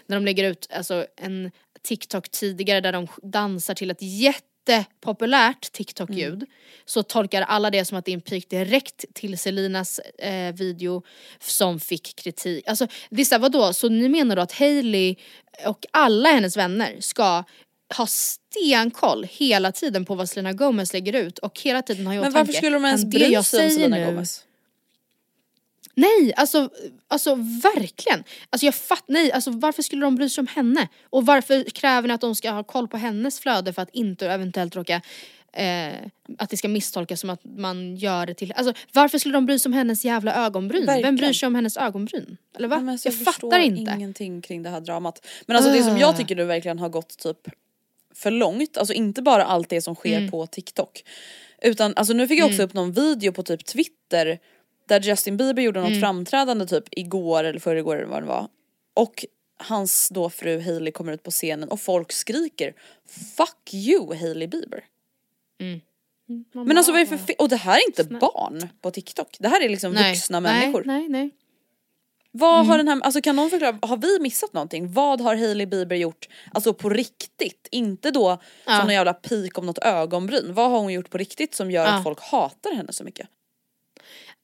När 0.06 0.16
de 0.18 0.26
lägger 0.26 0.44
ut 0.44 0.68
alltså, 0.74 1.06
en 1.18 1.52
TikTok 1.82 2.30
tidigare 2.30 2.82
där 2.82 2.92
de 2.92 3.08
dansar 3.24 3.74
till 3.74 3.92
ett 3.92 4.02
jättepopulärt 4.02 5.72
TikTok-ljud 5.72 6.46
så 6.86 7.04
tolkar 7.04 7.42
alla 7.42 7.70
det 7.70 7.86
som 7.86 7.98
att 7.98 8.06
det 8.06 8.12
är 8.12 8.14
en 8.14 8.22
peak 8.22 8.44
direkt 8.50 9.06
till 9.14 9.38
Selinas 9.38 10.00
eh, 10.00 10.56
video 10.56 11.04
som 11.40 11.80
fick 11.80 12.16
kritik. 12.16 12.68
Alltså 12.68 12.88
det 13.10 13.22
är 13.22 13.26
såhär, 13.26 13.42
vadå, 13.42 13.74
så 13.74 13.90
ni 13.90 14.10
menar 14.10 14.36
då 14.36 14.42
att 14.42 14.52
Hailey 14.52 15.16
och 15.66 15.86
alla 15.92 16.30
hennes 16.30 16.58
vänner 16.58 16.98
ska 17.00 17.44
ha 17.98 18.08
stenkoll 18.08 19.28
hela 19.32 19.72
tiden 19.72 20.06
på 20.06 20.16
vad 20.16 20.30
Selena 20.30 20.54
Gomez 20.54 20.94
lägger 20.94 21.14
ut 21.14 21.40
och 21.40 21.60
hela 21.60 21.82
tiden 21.82 22.08
ha 22.08 22.14
i 22.14 22.20
Men 22.20 22.32
varför 22.34 22.54
skulle 22.54 22.76
de 22.76 22.86
ens 22.86 23.06
bry 23.06 23.28
jag 23.32 23.46
sig 23.46 23.66
om 23.66 23.72
Selena 23.72 23.98
nu- 23.98 24.06
Gomez? 24.06 24.46
Nej, 25.96 26.34
alltså, 26.36 26.70
alltså 27.08 27.36
verkligen. 27.64 28.24
Alltså 28.50 28.66
jag 28.66 28.76
fatt, 28.76 29.04
nej, 29.08 29.32
alltså 29.32 29.52
varför 29.52 29.82
skulle 29.84 30.02
de 30.06 30.16
bry 30.16 30.30
sig 30.30 30.42
om 30.42 30.48
henne? 30.48 30.88
Och 31.10 31.26
varför 31.26 31.64
kräver 31.64 32.08
ni 32.08 32.14
att 32.14 32.22
de 32.22 32.36
ska 32.36 32.52
ha 32.52 32.64
koll 32.64 32.88
på 32.88 32.98
hennes 32.98 33.40
flöde 33.40 33.74
för 33.74 33.82
att 33.82 33.90
inte 33.94 34.28
eventuellt 34.28 34.76
råka 34.76 35.02
eh, 35.54 35.94
att 36.38 36.50
det 36.50 36.58
ska 36.58 36.68
misstolkas 36.68 37.20
som 37.20 37.30
att 37.30 37.42
man 37.44 37.96
gör 37.96 38.26
det 38.26 38.34
till, 38.34 38.52
alltså 38.52 38.74
varför 38.94 39.18
skulle 39.18 39.34
de 39.34 39.46
bry 39.46 39.60
sig 39.60 39.70
om 39.70 39.74
hennes 39.74 40.06
jävla 40.06 40.34
ögonbryn? 40.46 40.82
Vem 40.82 40.88
Verkligen. 40.88 41.16
bryr 41.16 41.34
sig 41.34 41.48
om 41.48 41.56
hennes 41.56 41.78
ögonbryn? 41.78 42.38
Eller 42.58 42.68
va? 42.68 42.80
Nej, 42.80 42.92
alltså, 42.94 43.08
jag, 43.08 43.16
förstår 43.16 43.32
fattar 43.52 43.60
inte. 43.60 43.92
ingenting 43.96 44.42
kring 44.42 44.64
det 44.64 44.70
här 44.70 44.82
dramat. 44.82 45.26
Men 45.46 45.58
alltså 45.58 45.72
det 45.72 45.84
som 45.84 45.98
jag 45.98 46.10
Ah. 46.10 46.18
tycker 46.18 46.36
nu 46.36 46.46
verkligen 46.46 46.80
har 46.80 46.90
gått 46.90 47.18
typ 47.18 47.48
för 48.20 48.32
långt, 48.32 48.78
alltså 48.78 48.94
inte 48.94 49.22
bara 49.22 49.44
allt 49.46 49.70
det 49.70 49.82
som 49.82 49.96
sker 49.96 50.18
Mm. 50.18 50.32
på 50.32 50.48
TikTok. 50.48 51.04
Utan 51.62 51.94
alltså 51.96 52.14
nu 52.14 52.28
fick 52.28 52.40
jag 52.40 52.48
också 52.50 52.64
upp 52.64 52.74
någon 52.74 52.92
video 52.92 53.32
på 53.32 53.44
typ 53.44 53.66
Twitter 53.66 54.40
där 54.88 55.00
Justin 55.02 55.38
Bieber 55.38 55.62
gjorde 55.64 55.80
något 55.80 55.90
Mm. 55.90 56.02
framträdande 56.02 56.66
typ 56.66 56.84
igår 56.92 57.44
eller 57.44 57.60
förrgår 57.60 57.96
eller 57.98 58.08
vad 58.08 58.24
det 58.24 58.28
var. 58.28 58.48
Och 58.94 59.26
hans 59.58 60.10
då 60.10 60.30
fru 60.30 60.62
Hailey 60.62 60.92
kommer 60.92 61.14
ut 61.14 61.24
på 61.24 61.32
scenen 61.32 61.70
och 61.70 61.82
folk 61.82 62.12
skriker 62.12 62.74
Fuck 63.38 63.74
you 63.74 64.16
Hailey 64.16 64.48
Bieber. 64.48 64.84
Men 66.54 66.78
alltså 66.78 66.92
vad 66.92 67.02
är 67.02 67.06
det 67.06 67.18
för 67.18 67.42
Och 67.42 67.50
det 67.50 67.56
här 67.56 67.78
är 67.78 67.88
inte 67.88 68.04
barn 68.04 68.70
på 68.82 68.92
TikTok. 68.92 69.38
Det 69.40 69.48
här 69.48 69.66
är 69.66 69.70
liksom 69.70 69.94
Nej, 69.94 70.12
vuxna 70.14 70.40
nej, 70.40 70.60
människor. 70.60 70.84
Nej, 70.86 71.10
nej. 71.10 71.30
Vad 72.32 72.56
Mm. 72.56 72.68
har 72.70 72.78
den 72.78 72.88
här, 72.88 73.02
alltså 73.02 73.22
kan 73.22 73.36
någon 73.36 73.50
förklara, 73.50 73.80
har 73.82 73.98
vi 73.98 74.20
missat 74.20 74.54
någonting? 74.54 74.94
Vad 74.94 75.22
har 75.22 75.36
Hailey 75.36 75.66
Bieber 75.68 75.96
gjort, 75.96 76.28
alltså 76.54 76.74
på 76.74 76.90
riktigt? 76.90 77.68
Inte 77.72 78.12
då 78.12 78.38
Ja. 78.66 78.72
som 78.78 78.86
någon 78.86 78.94
jävla 78.94 79.14
pik 79.14 79.58
om 79.58 79.66
något 79.66 79.78
ögonbryn. 79.78 80.54
Vad 80.54 80.72
har 80.72 80.80
hon 80.80 80.94
gjort 80.94 81.10
på 81.10 81.18
riktigt 81.18 81.56
som 81.56 81.72
gör 81.72 81.86
Ja. 81.86 81.92
att 81.94 82.04
folk 82.04 82.20
hatar 82.22 82.76
henne 82.76 82.94
så 82.94 83.04
mycket? 83.04 83.28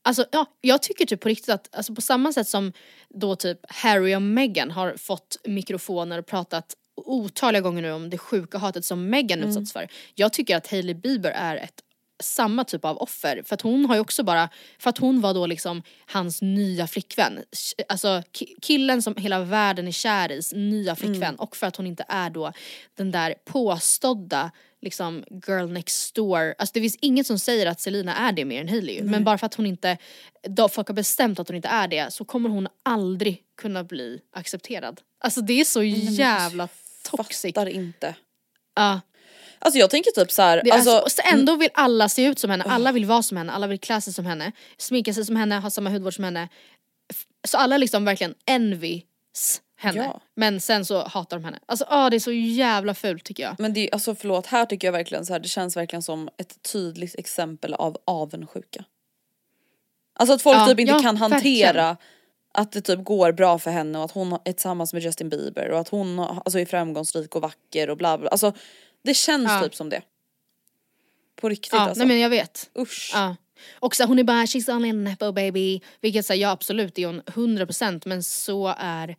Alltså 0.03 0.25
ja, 0.31 0.45
jag 0.61 0.81
tycker 0.81 1.05
typ 1.05 1.21
på 1.21 1.29
riktigt 1.29 1.49
att 1.49 1.75
alltså 1.75 1.95
på 1.95 2.01
samma 2.01 2.33
sätt 2.33 2.47
som 2.47 2.73
då 3.09 3.35
typ 3.35 3.59
Harry 3.69 4.15
och 4.15 4.21
Meghan 4.21 4.71
har 4.71 4.97
fått 4.97 5.37
mikrofoner 5.47 6.19
och 6.19 6.25
pratat 6.25 6.73
otaliga 7.05 7.61
gånger 7.61 7.81
nu 7.81 7.91
om 7.91 8.09
det 8.09 8.17
sjuka 8.17 8.57
hatet 8.57 8.85
som 8.85 9.09
Meghan 9.09 9.39
Mm. 9.39 9.49
utsatts 9.49 9.73
för. 9.73 9.87
Jag 10.15 10.33
tycker 10.33 10.57
att 10.57 10.67
Hailey 10.71 10.93
Bieber 10.95 11.31
är 11.31 11.55
ett 11.57 11.81
samma 12.23 12.63
typ 12.63 12.85
av 12.85 12.97
offer 12.97 13.43
för 13.45 13.53
att 13.55 13.61
hon 13.61 13.85
har 13.85 13.95
ju 13.95 14.01
också 14.01 14.23
bara, 14.23 14.49
för 14.79 14.89
att 14.89 14.97
hon 14.97 15.21
var 15.21 15.33
då 15.33 15.45
liksom 15.45 15.83
hans 16.05 16.41
nya 16.41 16.87
flickvän. 16.87 17.39
Alltså 17.89 18.07
ki- 18.07 18.55
killen 18.61 19.01
som 19.01 19.15
hela 19.15 19.39
världen 19.39 19.87
är 19.87 19.91
kär 19.91 20.31
i, 20.31 20.41
nya 20.53 20.95
flickvän 20.95 21.23
Mm. 21.23 21.35
och 21.35 21.55
för 21.55 21.67
att 21.67 21.75
hon 21.75 21.87
inte 21.87 22.05
är 22.07 22.29
då 22.29 22.51
den 22.95 23.11
där 23.11 23.35
påstådda 23.45 24.51
liksom 24.81 25.23
girl 25.47 25.67
next 25.71 26.15
door. 26.15 26.55
Alltså 26.57 26.73
det 26.73 26.81
finns 26.81 26.97
inget 27.01 27.27
som 27.27 27.39
säger 27.39 27.65
att 27.65 27.81
Selina 27.81 28.15
är 28.15 28.31
det 28.31 28.45
mer 28.45 28.61
än 28.61 28.69
Hailey 28.69 28.95
ju. 28.95 29.03
men 29.03 29.23
bara 29.23 29.37
för 29.37 29.45
att 29.45 29.53
hon 29.55 29.65
inte, 29.65 29.97
då 30.49 30.69
folk 30.69 30.87
har 30.87 30.95
bestämt 30.95 31.39
att 31.39 31.47
hon 31.47 31.55
inte 31.55 31.67
är 31.67 31.87
det 31.87 32.13
så 32.13 32.25
kommer 32.25 32.49
hon 32.49 32.67
aldrig 32.83 33.41
kunna 33.57 33.83
bli 33.83 34.19
accepterad. 34.33 35.01
Alltså 35.19 35.41
det 35.41 35.53
är 35.61 35.65
så 35.65 35.83
jävla 35.83 36.67
toxic. 37.03 37.53
Fattar 37.55 37.69
inte. 37.69 38.15
Ja. 38.75 39.01
Alltså 39.59 39.79
jag 39.79 39.89
tänker 39.89 40.11
typ 40.11 40.31
så 40.31 40.41
här, 40.41 40.61
Det 40.63 40.71
alltså, 40.71 40.91
alltså, 40.91 41.21
så 41.21 41.35
ändå 41.35 41.55
vill 41.55 41.69
alla 41.73 42.09
se 42.09 42.25
ut 42.25 42.39
som 42.39 42.49
henne, 42.49 42.63
alla 42.67 42.91
vill 42.91 43.05
vara 43.05 43.23
som 43.23 43.37
henne, 43.37 43.51
alla 43.51 43.67
vill 43.67 43.79
klä 43.79 44.01
sig 44.01 44.13
som 44.13 44.25
henne, 44.25 44.51
sminka 44.77 45.13
sig 45.13 45.25
som 45.25 45.35
henne, 45.35 45.55
ha 45.59 45.69
samma 45.69 45.89
hudvård 45.89 46.15
som 46.15 46.23
henne. 46.23 46.49
Så 47.47 47.57
alla 47.57 47.77
liksom 47.77 48.05
verkligen 48.05 48.35
envies 48.45 49.61
henne. 49.77 50.03
Ja. 50.03 50.21
Men 50.35 50.61
sen 50.61 50.85
så 50.85 51.03
hatar 51.07 51.37
de 51.37 51.45
henne. 51.45 51.59
Alltså 51.65 51.85
ah, 51.89 52.09
det 52.09 52.17
är 52.17 52.19
så 52.19 52.31
jävla 52.31 52.93
fult 52.93 53.23
tycker 53.23 53.43
jag. 53.43 53.55
men 53.59 53.73
det, 53.73 53.79
är- 53.89 53.93
alltså 53.93 54.15
förlåt, 54.15 54.45
här 54.45 54.65
tycker 54.65 54.87
jag 54.87 54.91
verkligen 54.91 55.25
så 55.25 55.33
här, 55.33 55.39
det 55.39 55.47
känns 55.47 55.77
verkligen 55.77 56.03
som 56.03 56.29
ett 56.37 56.63
tydligt 56.71 57.15
exempel 57.19 57.73
av 57.73 57.97
avundsjuka. 58.05 58.83
Alltså 60.19 60.33
att 60.35 60.41
folk 60.41 60.57
Ja, 60.57 60.65
typ 60.67 60.79
inte 60.79 60.93
ja, 60.93 60.99
kan 60.99 61.17
hantera 61.17 61.73
verkligen. 61.73 61.97
att 62.53 62.71
det 62.71 62.81
typ 62.81 63.03
går 63.03 63.31
bra 63.31 63.59
för 63.59 63.71
henne 63.71 63.97
och 63.97 64.05
att 64.05 64.11
hon 64.11 64.33
är 64.33 64.51
tillsammans 64.51 64.93
med 64.93 65.01
Justin 65.03 65.29
Bieber 65.29 65.69
och 65.71 65.79
att 65.79 65.89
hon 65.89 66.19
alltså, 66.19 66.59
är 66.59 66.65
framgångsrik 66.65 67.35
och 67.35 67.41
vacker 67.41 67.89
och 67.89 67.97
bla 67.97 68.17
bla. 68.17 68.29
Alltså 68.29 68.53
det 69.05 69.13
känns 69.13 69.51
Ja. 69.51 69.61
typ 69.63 69.75
som 69.75 69.89
det. 69.89 70.01
På 71.35 71.49
riktigt 71.49 71.73
Ja, 71.73 71.79
alltså. 71.79 71.99
nej 71.99 72.07
men 72.07 72.19
jag 72.19 72.29
vet. 72.29 72.69
Usch. 72.77 73.11
Ja. 73.13 73.35
Och 73.73 73.95
så 73.95 74.05
hon 74.05 74.19
är 74.19 74.23
bara 74.23 74.45
she's 74.45 74.75
only 74.75 74.89
a 74.89 74.93
nepo 74.93 75.31
baby. 75.31 75.81
Vilket 76.01 76.25
säger 76.25 76.41
ja 76.41 76.49
absolut 76.51 76.95
det 76.95 77.03
är 77.03 77.07
hon 77.07 77.21
100% 77.21 78.01
men 78.05 78.23
så 78.23 78.75
är 78.77 79.15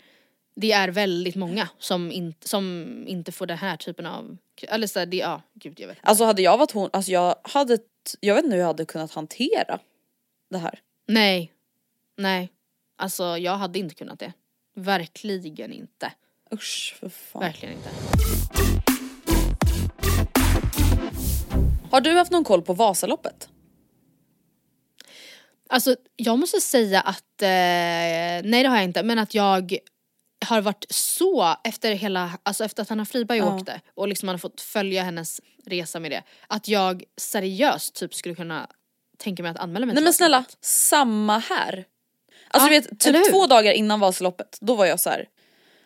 det 0.56 0.72
är 0.72 0.88
väldigt 0.88 1.36
många 1.36 1.68
som, 1.78 2.12
inte 2.12 2.48
som 2.48 2.86
inte 3.06 3.32
får 3.32 3.46
den 3.46 3.58
här 3.58 3.76
typen 3.76 4.06
av, 4.06 4.36
eller 4.68 4.86
så 4.86 4.98
här, 4.98 5.06
det, 5.06 5.16
ja 5.16 5.42
gud 5.54 5.80
jag 5.80 5.88
vet 5.88 5.96
inte. 5.96 6.08
Alltså 6.08 6.24
hade 6.24 6.42
jag 6.42 6.58
varit 6.58 6.70
hon, 6.70 6.90
alltså 6.92 7.12
jag 7.12 7.36
hade, 7.42 7.78
jag 8.20 8.34
vet 8.34 8.44
inte 8.44 8.54
hur 8.54 8.60
jag 8.60 8.66
hade 8.66 8.84
kunnat 8.84 9.12
hantera 9.12 9.78
det 10.50 10.58
här. 10.58 10.80
Nej, 11.08 11.52
nej. 12.16 12.52
Alltså 12.96 13.38
jag 13.38 13.56
hade 13.56 13.78
inte 13.78 13.94
kunnat 13.94 14.18
det. 14.18 14.32
Verkligen 14.74 15.72
inte. 15.72 16.12
Usch 16.52 16.96
för 17.00 17.08
fan. 17.08 17.42
Verkligen 17.42 17.74
inte. 17.74 17.88
Har 21.90 22.00
du 22.00 22.12
haft 22.16 22.32
någon 22.32 22.44
koll 22.44 22.62
på 22.62 22.72
Vasaloppet? 22.72 23.48
Alltså 25.68 25.96
jag 26.16 26.38
måste 26.38 26.60
säga 26.60 27.00
att, 27.00 27.42
eh, 27.42 27.48
nej 27.48 28.62
det 28.62 28.68
har 28.68 28.76
jag 28.76 28.84
inte, 28.84 29.02
men 29.02 29.18
att 29.18 29.34
jag 29.34 29.76
har 30.46 30.60
varit 30.60 30.86
så 30.90 31.56
efter 31.64 31.92
hela, 31.94 32.38
alltså 32.42 32.64
efter 32.64 32.82
att 32.82 32.88
Hanna 32.88 33.04
Friberg 33.04 33.38
Ja. 33.38 33.54
åkte 33.56 33.80
och 33.94 34.08
liksom 34.08 34.26
man 34.26 34.32
har 34.34 34.38
fått 34.38 34.60
följa 34.60 35.02
hennes 35.02 35.40
resa 35.66 36.00
med 36.00 36.10
det. 36.10 36.22
Att 36.48 36.68
jag 36.68 37.04
seriöst 37.16 37.94
typ 37.94 38.14
skulle 38.14 38.34
kunna 38.34 38.66
tänka 39.18 39.42
mig 39.42 39.50
att 39.50 39.58
anmäla 39.58 39.86
mig 39.86 39.94
Nej 39.94 40.00
till 40.00 40.04
men 40.04 40.12
snälla, 40.12 40.44
samma 40.60 41.38
här. 41.38 41.84
Alltså 42.48 42.72
Ja, 42.72 42.80
vet, 42.80 43.00
typ 43.00 43.30
två 43.32 43.46
dagar 43.46 43.72
innan 43.72 44.00
Vasaloppet, 44.00 44.58
då 44.60 44.74
var 44.74 44.86
jag 44.86 45.00
så 45.00 45.10
här. 45.10 45.28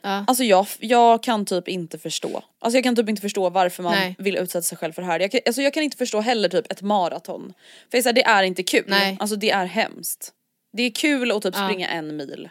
Ja. 0.02 0.24
Alltså 0.26 0.44
jag, 0.44 0.66
jag 0.78 1.22
kan 1.22 1.44
typ 1.44 1.68
inte 1.68 1.98
förstå. 1.98 2.42
Alltså 2.58 2.76
jag 2.76 2.84
kan 2.84 2.96
typ 2.96 3.08
inte 3.08 3.22
förstå 3.22 3.50
varför 3.50 3.82
man 3.82 3.92
Nej. 3.92 4.16
vill 4.18 4.36
utsätta 4.36 4.62
sig 4.62 4.78
själv 4.78 4.92
för 4.92 5.02
det 5.02 5.08
här. 5.08 5.20
Jag 5.20 5.30
kan, 5.30 5.40
alltså 5.46 5.62
jag 5.62 5.74
kan 5.74 5.82
inte 5.82 5.96
förstå 5.96 6.20
heller 6.20 6.48
typ 6.48 6.72
ett 6.72 6.82
maraton. 6.82 7.52
För 7.90 7.98
jag 7.98 8.04
här, 8.04 8.12
det 8.12 8.22
är 8.22 8.42
inte 8.42 8.62
kul. 8.62 8.84
Nej. 8.86 9.16
Alltså 9.20 9.36
det 9.36 9.50
är 9.50 9.66
hemskt. 9.66 10.32
Det 10.72 10.82
är 10.82 10.90
kul 10.90 11.30
att 11.30 11.42
typ 11.42 11.54
Ja. 11.56 11.68
springa 11.68 11.88
en 11.88 12.16
mil. 12.16 12.48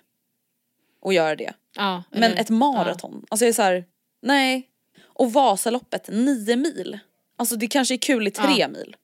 Och 1.02 1.14
göra 1.14 1.36
det. 1.36 1.54
Ja, 1.76 2.04
Men 2.12 2.34
ett 2.34 2.50
maraton, 2.50 3.26
alltså 3.30 3.46
jag 3.46 3.50
är 3.50 3.54
så 3.54 3.62
här, 3.62 3.86
nej. 4.22 4.70
Och 5.04 5.34
Vasaloppet, 5.34 6.08
nio 6.08 6.56
mil. 6.56 7.00
Alltså 7.38 7.56
det 7.56 7.68
kanske 7.68 7.96
är 7.96 7.98
kul 7.98 8.28
i 8.28 8.32
tre 8.32 8.68
mil. 8.68 8.96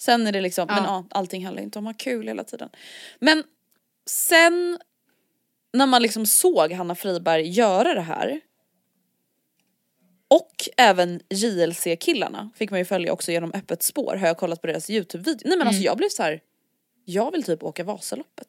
Sen 0.00 0.26
är 0.26 0.32
det 0.32 0.40
liksom, 0.40 0.66
men 0.66 0.84
ja, 0.84 1.04
allting 1.10 1.44
handlar 1.44 1.62
inte 1.62 1.78
om 1.78 1.86
att 1.86 1.94
ha 1.94 1.98
kul 1.98 2.28
hela 2.28 2.44
tiden. 2.44 2.68
Men 3.18 3.44
sen 4.06 4.78
när 5.72 5.86
man 5.86 6.02
liksom 6.02 6.26
såg 6.26 6.72
Hanna 6.72 6.94
Friberg 6.94 7.48
göra 7.48 7.94
det 7.94 8.00
här 8.00 8.40
och 10.30 10.68
även 10.76 11.20
JLC-killarna 11.30 12.50
fick 12.56 12.70
man 12.70 12.78
ju 12.78 12.84
följa 12.84 13.12
också 13.12 13.32
genom 13.32 13.52
öppet 13.54 13.82
spår 13.82 14.16
har 14.16 14.26
jag 14.26 14.36
kollat 14.38 14.60
på 14.60 14.66
deras 14.66 14.90
Youtube-video. 14.90 15.40
Nej 15.44 15.50
men 15.50 15.60
Mm. 15.60 15.68
alltså 15.68 15.82
jag 15.82 15.96
blev 15.96 16.08
så 16.08 16.22
här. 16.22 16.40
jag 17.04 17.32
vill 17.32 17.42
typ 17.42 17.62
åka 17.62 17.84
Vasaloppet. 17.84 18.48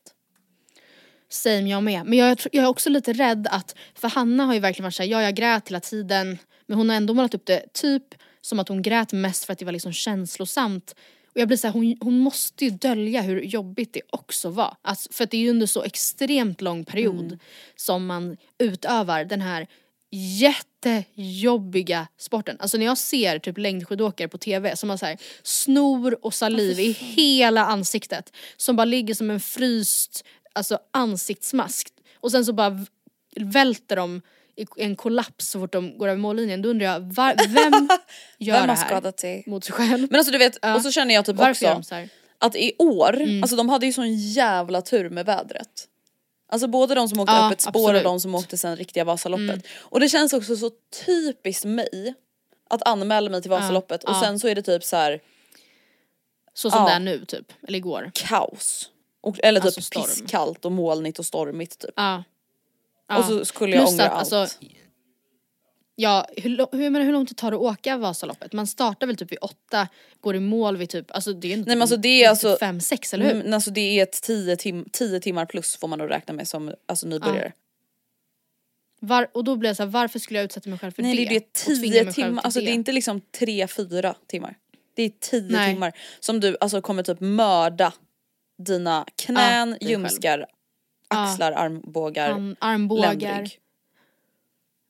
Same 1.30 1.70
jag 1.70 1.84
med. 1.84 2.06
Men 2.06 2.18
jag, 2.20 2.40
jag 2.52 2.64
är 2.64 2.68
också 2.68 2.90
lite 2.90 3.14
rädd 3.14 3.48
att, 3.52 3.76
för 3.96 4.08
Hanna 4.08 4.46
har 4.46 4.54
ju 4.54 4.60
verkligen 4.60 4.84
varit 4.84 4.96
såhär, 4.96 5.10
ja 5.10 5.22
jag 5.24 5.36
grät 5.36 5.70
hela 5.70 5.80
tiden. 5.80 6.38
Men 6.66 6.78
hon 6.78 6.90
har 6.90 6.96
ändå 6.96 7.14
målat 7.14 7.34
upp 7.34 7.46
det 7.46 7.74
typ 7.74 8.04
som 8.42 8.60
att 8.60 8.70
hon 8.70 8.82
grät 8.82 9.12
mest 9.14 9.46
för 9.46 9.54
att 9.54 9.60
det 9.60 9.66
var 9.66 9.72
liksom 9.72 9.94
känslosamt. 9.94 10.96
Och 11.34 11.42
jag 11.42 11.48
blir 11.48 11.58
såhär, 11.58 11.74
hon, 11.74 11.98
hon 12.02 12.20
måste 12.20 12.66
ju 12.66 12.72
dölja 12.72 13.22
hur 13.22 13.42
jobbigt 13.42 13.94
det 13.94 14.02
också 14.10 14.50
var. 14.50 14.78
Alltså, 14.82 15.10
för 15.12 15.24
att 15.24 15.32
det 15.32 15.38
är 15.38 15.42
ju 15.42 15.50
under 15.50 15.68
så 15.68 15.84
extremt 15.84 16.62
lång 16.62 16.86
period 16.86 17.40
som 17.76 18.06
man 18.06 18.38
utövar 18.58 19.26
den 19.26 19.42
här 19.42 19.68
jättejobbiga 20.12 22.08
sporten. 22.18 22.58
Alltså 22.60 22.78
när 22.78 22.86
jag 22.86 22.98
ser 22.98 23.40
typ 23.40 23.58
längdskidåkare 23.58 24.28
på 24.28 24.38
tv 24.38 24.76
som 24.76 24.90
har 24.90 24.98
så 24.98 25.06
här 25.06 25.18
snor 25.44 26.26
och 26.26 26.34
saliv 26.34 26.80
i 26.80 26.92
hela 26.92 27.66
ansiktet. 27.66 28.34
Som 28.58 28.76
bara 28.76 28.86
ligger 28.86 29.14
som 29.14 29.30
en 29.30 29.40
fryst 29.40 30.26
alltså 30.54 30.80
ansiktsmask. 30.92 31.94
Och 32.20 32.32
sen 32.32 32.46
så 32.46 32.54
bara 32.54 32.86
välter 33.36 33.96
de 33.96 34.22
en 34.78 34.96
kollaps 34.96 35.48
så 35.50 35.60
fort 35.60 35.74
de 35.74 35.98
går 35.98 36.08
över 36.08 36.20
mållinjen. 36.22 36.62
Då 36.62 36.70
undrar 36.70 36.86
jag, 36.88 37.00
var, 37.00 37.36
vem 37.48 37.90
gör 38.38 38.54
Vem 38.56 38.68
det 38.68 38.72
har 38.72 38.78
här 38.78 38.86
skadat 38.88 39.20
sig? 39.20 39.44
mot 39.48 39.64
sig 39.64 39.74
själv? 39.74 40.08
Men 40.12 40.16
alltså 40.20 40.32
du 40.32 40.38
vet, 40.38 40.58
Ja. 40.62 40.76
och 40.76 40.82
så 40.82 40.92
känner 40.92 41.14
jag 41.16 41.26
typ 41.26 41.36
Varför 41.36 41.72
också 41.72 41.84
så 41.84 41.96
här? 41.96 42.10
att 42.38 42.56
i 42.56 42.74
år, 42.80 43.22
Mm. 43.22 43.44
alltså 43.44 43.56
de 43.58 43.70
hade 43.70 43.86
ju 43.86 43.94
sån 43.94 44.16
jävla 44.18 44.82
tur 44.82 45.10
med 45.10 45.26
vädret. 45.26 45.88
Alltså 46.52 46.68
både 46.68 46.96
de 46.96 47.10
som 47.10 47.20
åkte 47.20 47.34
Ja, 47.34 47.48
öppet 47.48 47.62
spår 47.62 47.70
absolut. 47.80 48.06
och 48.06 48.12
de 48.12 48.20
som 48.20 48.36
åkte 48.36 48.58
sen 48.58 48.76
riktiga 48.76 49.04
Vasaloppet. 49.04 49.50
Mm. 49.50 49.62
Och 49.80 50.00
det 50.00 50.10
känns 50.10 50.34
också 50.34 50.56
så 50.56 50.72
typiskt 51.06 51.66
mig 51.66 52.14
att 52.70 52.88
anmäla 52.88 53.30
mig 53.30 53.42
till 53.42 53.52
Vasaloppet 53.52 54.04
och 54.04 54.10
ja. 54.16 54.22
sen 54.24 54.40
så 54.40 54.48
är 54.48 54.56
det 54.56 54.62
typ 54.62 54.84
så 54.84 54.96
här 54.96 55.20
Så 56.54 56.72
som 56.72 56.80
Ja. 56.80 56.86
det 56.88 56.92
är 56.94 57.00
nu 57.00 57.26
typ, 57.26 57.52
eller 57.68 57.78
igår. 57.78 58.12
kaos. 58.14 58.90
Och, 59.22 59.40
eller 59.44 59.60
typ 59.60 59.66
Alltså 59.66 59.82
storm. 59.82 60.04
pisskallt 60.04 60.66
och 60.66 60.72
molnigt 60.72 61.20
och 61.20 61.26
stormigt 61.26 61.80
typ. 61.80 61.94
Ja. 61.96 62.24
Och 63.18 63.26
så 63.26 63.46
skulle 63.46 63.76
jag 63.76 63.84
Plus 63.86 63.94
ångra 63.94 64.06
att, 64.06 64.12
allt. 64.12 64.34
alltså, 64.34 64.58
Ja, 66.02 66.28
hur, 66.38 66.78
hur, 66.78 66.90
men 66.90 67.02
hur 67.02 67.14
långt 67.14 67.38
tar 67.38 67.52
det 67.52 67.58
att 67.58 67.64
åka 67.64 67.98
Vasaloppet? 67.98 68.54
Man 68.54 68.68
startar 68.68 69.08
väl 69.08 69.18
typ 69.18 69.32
vid 69.32 69.38
åtta, 69.42 69.88
går 70.22 70.36
i 70.36 70.40
mål 70.40 70.78
vid 70.78 70.90
typ, 70.90 71.12
alltså 71.12 71.34
det 71.34 71.48
är 71.48 71.54
inte 71.54 71.68
Nej 71.68 71.76
men 71.76 71.82
alltså 71.82 71.98
det 71.98 72.24
är 72.24 72.30
alltså 72.30 72.58
fem, 72.60 72.80
sex 72.80 73.14
eller 73.14 73.26
hur? 73.26 73.42
Mm, 73.42 73.54
alltså 73.54 73.72
det 73.72 74.00
är 74.00 74.04
ett 74.04 74.22
10 74.22 74.56
tim 74.56 74.86
10 74.92 75.20
timmar 75.20 75.46
plus 75.46 75.78
får 75.78 75.88
man 75.88 76.00
nog 76.00 76.10
räkna 76.10 76.34
med 76.34 76.48
som 76.48 76.74
alltså 76.86 77.08
nybörjare. 77.08 77.52
Var, 79.00 79.28
och 79.34 79.44
då 79.44 79.56
blir 79.56 79.70
jag 79.70 79.78
såhär, 79.78 79.90
varför 79.90 80.20
skulle 80.20 80.40
jag 80.40 80.46
utsätta 80.46 80.70
mig 80.70 80.80
själv 80.80 80.92
för 80.92 81.02
Nej 81.02 81.16
det? 81.16 81.26
det 81.26 81.36
är 81.36 81.40
det 81.40 81.46
Och 81.46 81.54
tvinga 81.54 81.82
10 81.82 82.04
mig 82.04 82.14
själv 82.14 82.14
timmar, 82.14 82.44
alltså 82.44 82.60
det 82.60 82.70
är 82.70 82.74
inte 82.74 82.92
liksom 82.92 83.22
3-4 83.38 84.16
timmar. 84.28 84.56
Det 84.96 85.04
är 85.04 85.12
10 85.20 85.42
Nej. 85.42 85.74
timmar 85.74 85.92
som 86.20 86.40
du 86.40 86.58
alltså 86.62 86.82
kommer 86.82 87.04
typ 87.04 87.20
mörda 87.20 87.94
dina 88.58 89.06
knän, 89.16 89.78
Ja, 89.80 89.88
ljumskar, 89.90 90.46
axlar, 91.10 91.52
armbågar, 91.52 92.30
Arm, 92.30 92.56
armbågar. 92.60 93.16
ländrygg. 93.16 93.60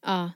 Ja. 0.05 0.31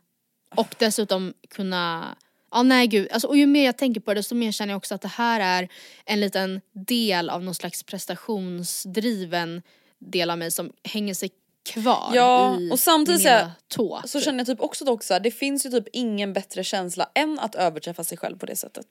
Och 0.56 0.76
dessutom 0.80 1.34
kunna, 1.50 2.16
ja 2.52 2.64
nej 2.64 2.88
gud, 2.88 3.12
alltså, 3.12 3.28
och 3.28 3.38
ju 3.38 3.46
mer 3.46 3.66
jag 3.66 3.78
tänker 3.78 4.02
på 4.02 4.14
det 4.14 4.20
desto 4.20 4.36
mer 4.36 4.52
känner 4.52 4.74
jag 4.74 4.78
också 4.78 4.96
att 4.96 5.02
det 5.02 5.08
här 5.08 5.40
är 5.40 5.70
en 6.06 6.20
liten 6.20 6.62
del 6.72 7.30
av 7.30 7.44
någon 7.44 7.56
slags 7.56 7.84
prestationsdriven 7.84 9.62
del 10.00 10.30
av 10.30 10.38
mig 10.38 10.52
som 10.52 10.72
hänger 10.84 11.14
sig 11.14 11.30
kvar 11.74 12.12
Ja, 12.14 12.58
i 12.60 12.72
och 12.72 12.80
samtidigt 12.80 13.20
min 13.20 13.24
så 13.24 13.30
här- 13.30 13.42
ena 13.42 13.52
tå. 13.68 14.02
Så 14.06 14.18
typ. 14.20 14.26
känner 14.26 14.40
jag 14.40 14.48
typ 14.48 14.62
också 14.62 14.86
dock 14.86 15.04
så 15.04 15.14
här, 15.14 15.20
det 15.20 15.32
finns 15.32 15.66
ju 15.66 15.70
typ 15.70 15.88
ingen 15.94 16.34
bättre 16.34 16.64
känsla 16.64 17.10
än 17.16 17.40
att 17.40 17.56
överträffa 17.56 18.04
sig 18.04 18.18
själv 18.18 18.38
på 18.38 18.46
det 18.46 18.56
sättet. 18.56 18.86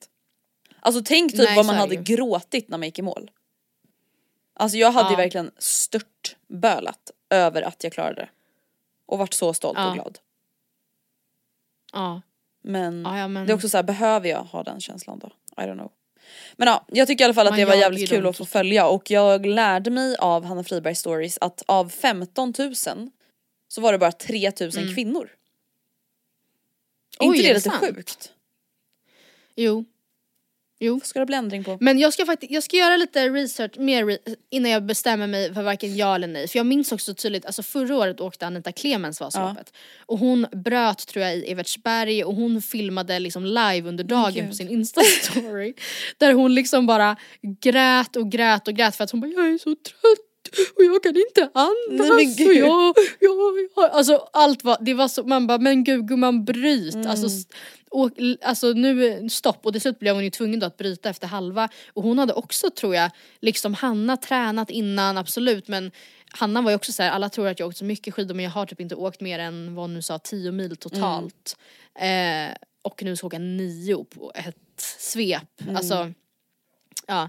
Alltså 0.80 1.02
tänk 1.04 1.30
typ 1.32 1.40
Nej, 1.40 1.56
vad 1.56 1.66
man 1.66 1.76
hade 1.76 1.96
gråtit 1.96 2.68
när 2.68 2.78
man 2.78 2.88
gick 2.88 2.98
i 2.98 3.02
mål. 3.02 3.30
Alltså 4.54 4.78
jag 4.78 4.92
hade 4.92 5.08
ju 5.08 5.12
Ja. 5.12 5.16
verkligen 5.16 5.50
stört 5.58 6.36
bölat 6.48 7.10
över 7.30 7.62
att 7.62 7.84
jag 7.84 7.92
klarade 7.92 8.14
det. 8.14 8.28
Och 9.06 9.18
varit 9.18 9.34
så 9.34 9.54
stolt 9.54 9.78
Ja. 9.78 9.88
och 9.88 9.94
glad. 9.94 10.18
Ja. 11.92 12.22
Men, 12.62 13.02
Ja, 13.04 13.28
men- 13.28 13.46
det 13.46 13.52
är 13.52 13.54
också 13.54 13.68
så 13.68 13.78
här, 13.78 13.82
behöver 13.84 14.28
jag 14.28 14.44
ha 14.44 14.62
den 14.62 14.80
känslan 14.80 15.18
då? 15.18 15.26
I 15.62 15.66
don't 15.66 15.74
know. 15.78 15.92
Men 16.56 16.68
ja, 16.68 16.84
jag 16.88 17.08
tycker 17.08 17.24
i 17.24 17.26
alla 17.26 17.34
fall 17.34 17.46
att 17.46 17.52
Man 17.52 17.58
det 17.58 17.64
var 17.64 17.74
jävligt 17.74 18.02
ju 18.02 18.06
kul 18.06 18.26
att 18.26 18.36
få 18.36 18.44
följa 18.46 18.86
och 18.88 19.10
jag 19.10 19.46
lärde 19.46 19.90
mig 19.90 20.16
av 20.16 20.44
Hanna 20.44 20.64
Friberg 20.64 20.94
stories 20.94 21.38
att 21.40 21.62
av 21.66 21.88
15 21.88 22.52
000 22.58 22.74
så 23.68 23.80
var 23.80 23.92
det 23.92 23.98
bara 23.98 24.12
3 24.12 24.52
000 24.60 24.70
kvinnor. 24.94 25.28
Är 27.18 27.24
Mm. 27.24 27.30
Oj, 27.30 27.36
inte 27.36 27.42
det 27.42 27.44
är 27.44 27.48
det 27.48 27.54
lite 27.54 27.70
sant? 27.70 27.80
sjukt? 27.96 28.32
Jo. 29.54 29.84
Jo. 30.84 31.00
Ska 31.04 31.18
det 31.18 31.26
bli 31.26 31.36
ändring 31.36 31.64
på? 31.64 31.78
Men 31.80 31.98
jag 31.98 32.12
ska 32.12 32.26
faktiskt, 32.26 32.52
jag 32.52 32.62
ska 32.62 32.76
göra 32.76 32.96
lite 32.96 33.28
research 33.28 33.78
mer 33.78 34.06
re, 34.06 34.18
innan 34.50 34.70
jag 34.70 34.82
bestämmer 34.86 35.26
mig 35.26 35.54
för 35.54 35.62
varken 35.62 35.96
ja 35.96 36.14
eller 36.14 36.26
nej. 36.26 36.48
För 36.48 36.58
jag 36.58 36.66
minns 36.66 36.92
också 36.92 37.14
tydligt, 37.14 37.46
alltså 37.46 37.62
förra 37.62 37.96
året 37.96 38.20
åkte 38.20 38.46
Anita 38.46 38.72
Clemens 38.72 39.20
Vasaloppet. 39.20 39.72
Och 40.06 40.18
hon 40.18 40.46
bröt 40.52 41.06
tror 41.06 41.24
jag 41.24 41.36
i 41.36 41.50
Evertsberg 41.50 42.24
och 42.24 42.34
hon 42.34 42.62
filmade 42.62 43.18
liksom 43.18 43.44
live 43.44 43.88
under 43.88 44.04
dagen 44.04 44.48
på 44.48 44.54
sin 44.54 44.68
instastory. 44.68 45.74
där 46.18 46.32
hon 46.32 46.54
liksom 46.54 46.86
bara 46.86 47.16
grät 47.60 48.16
och 48.16 48.30
grät 48.30 48.68
och 48.68 48.74
grät 48.74 48.96
för 48.96 49.04
att 49.04 49.10
hon 49.10 49.20
bara 49.20 49.30
jag 49.30 49.48
är 49.54 49.58
så 49.58 49.74
trött. 49.74 50.31
Och 50.76 50.84
jag 50.84 51.02
kan 51.02 51.16
inte 51.16 51.50
andas 51.54 52.08
Nej, 52.08 52.26
men 52.26 52.34
gud. 52.36 52.48
och 52.48 52.54
jag, 52.54 52.94
jag, 53.20 53.68
jag, 53.76 53.90
alltså 53.90 54.28
allt 54.32 54.64
var, 54.64 54.76
det 54.80 54.94
var 54.94 55.08
så, 55.08 55.22
man 55.22 55.46
bara 55.46 55.58
men 55.58 55.84
gud 55.84 56.08
gumman 56.08 56.44
bryt. 56.44 56.94
Mm. 56.94 57.10
Alltså, 57.10 57.26
och, 57.90 58.10
alltså 58.42 58.66
nu 58.72 59.28
stopp 59.28 59.66
och 59.66 59.72
till 59.72 59.80
slut 59.80 59.98
blev 59.98 60.14
hon 60.14 60.24
ju 60.24 60.30
tvungen 60.30 60.60
då 60.60 60.66
att 60.66 60.76
bryta 60.76 61.10
efter 61.10 61.26
halva. 61.26 61.68
Och 61.92 62.02
hon 62.02 62.18
hade 62.18 62.32
också 62.32 62.70
tror 62.70 62.94
jag, 62.94 63.10
liksom 63.40 63.74
Hanna 63.74 64.16
tränat 64.16 64.70
innan 64.70 65.18
absolut 65.18 65.68
men 65.68 65.90
Hanna 66.30 66.62
var 66.62 66.70
ju 66.70 66.76
också 66.76 66.92
så 66.92 67.02
här, 67.02 67.10
alla 67.10 67.28
tror 67.28 67.48
att 67.48 67.58
jag 67.58 67.68
åkt 67.68 67.76
så 67.76 67.84
mycket 67.84 68.14
skidor 68.14 68.34
men 68.34 68.44
jag 68.44 68.52
har 68.52 68.66
typ 68.66 68.80
inte 68.80 68.94
åkt 68.94 69.20
mer 69.20 69.38
än 69.38 69.74
vad 69.74 69.82
hon 69.82 69.94
nu 69.94 70.02
sa 70.02 70.18
10 70.18 70.52
mil 70.52 70.76
totalt. 70.76 71.56
Mm. 71.94 72.50
Eh, 72.50 72.56
och 72.82 73.02
nu 73.02 73.16
ska 73.16 73.24
jag 73.24 73.28
åka 73.28 73.38
nio 73.38 74.04
på 74.04 74.32
ett 74.34 74.80
svep. 74.98 75.60
Mm. 75.60 75.76
Alltså, 75.76 76.12
ja. 77.06 77.28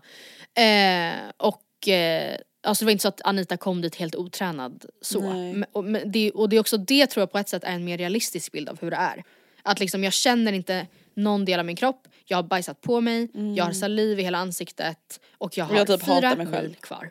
Eh, 0.64 1.32
och 1.38 1.88
eh, 1.88 2.38
Alltså 2.64 2.84
det 2.84 2.86
var 2.86 2.92
inte 2.92 3.02
så 3.02 3.08
att 3.08 3.22
Anita 3.24 3.58
kom 3.58 3.82
dit 3.82 3.96
helt 3.96 4.16
otränad 4.16 4.86
så. 5.02 5.22
Men, 5.22 5.66
och, 5.72 5.84
men 5.84 6.12
det, 6.12 6.32
och 6.32 6.50
det 6.50 6.56
är 6.56 6.60
också 6.60 6.78
det 6.78 7.08
tror 7.08 7.22
jag 7.22 7.32
på 7.32 7.38
ett 7.38 7.50
sätt 7.50 7.64
är 7.64 7.72
en 7.72 7.86
mer 7.86 7.98
realistisk 7.98 8.52
bild 8.52 8.70
av 8.70 8.82
hur 8.82 8.92
det 8.92 8.98
är. 8.98 9.24
Att 9.64 9.80
liksom 9.80 10.04
jag 10.04 10.14
känner 10.14 10.54
inte 10.54 10.88
någon 11.14 11.46
del 11.46 11.60
av 11.60 11.66
min 11.66 11.76
kropp, 11.76 12.08
jag 12.26 12.38
har 12.38 12.44
bajsat 12.44 12.82
på 12.82 13.02
mig, 13.02 13.30
jag 13.56 13.66
har 13.66 13.72
saliv 13.74 14.20
i 14.20 14.24
hela 14.24 14.38
ansiktet 14.38 15.20
och 15.38 15.58
jag 15.58 15.66
har 15.66 15.76
jag 15.76 15.88
typ 15.88 16.06
fyra 16.06 16.36
mil 16.36 16.76
kvar. 16.82 17.10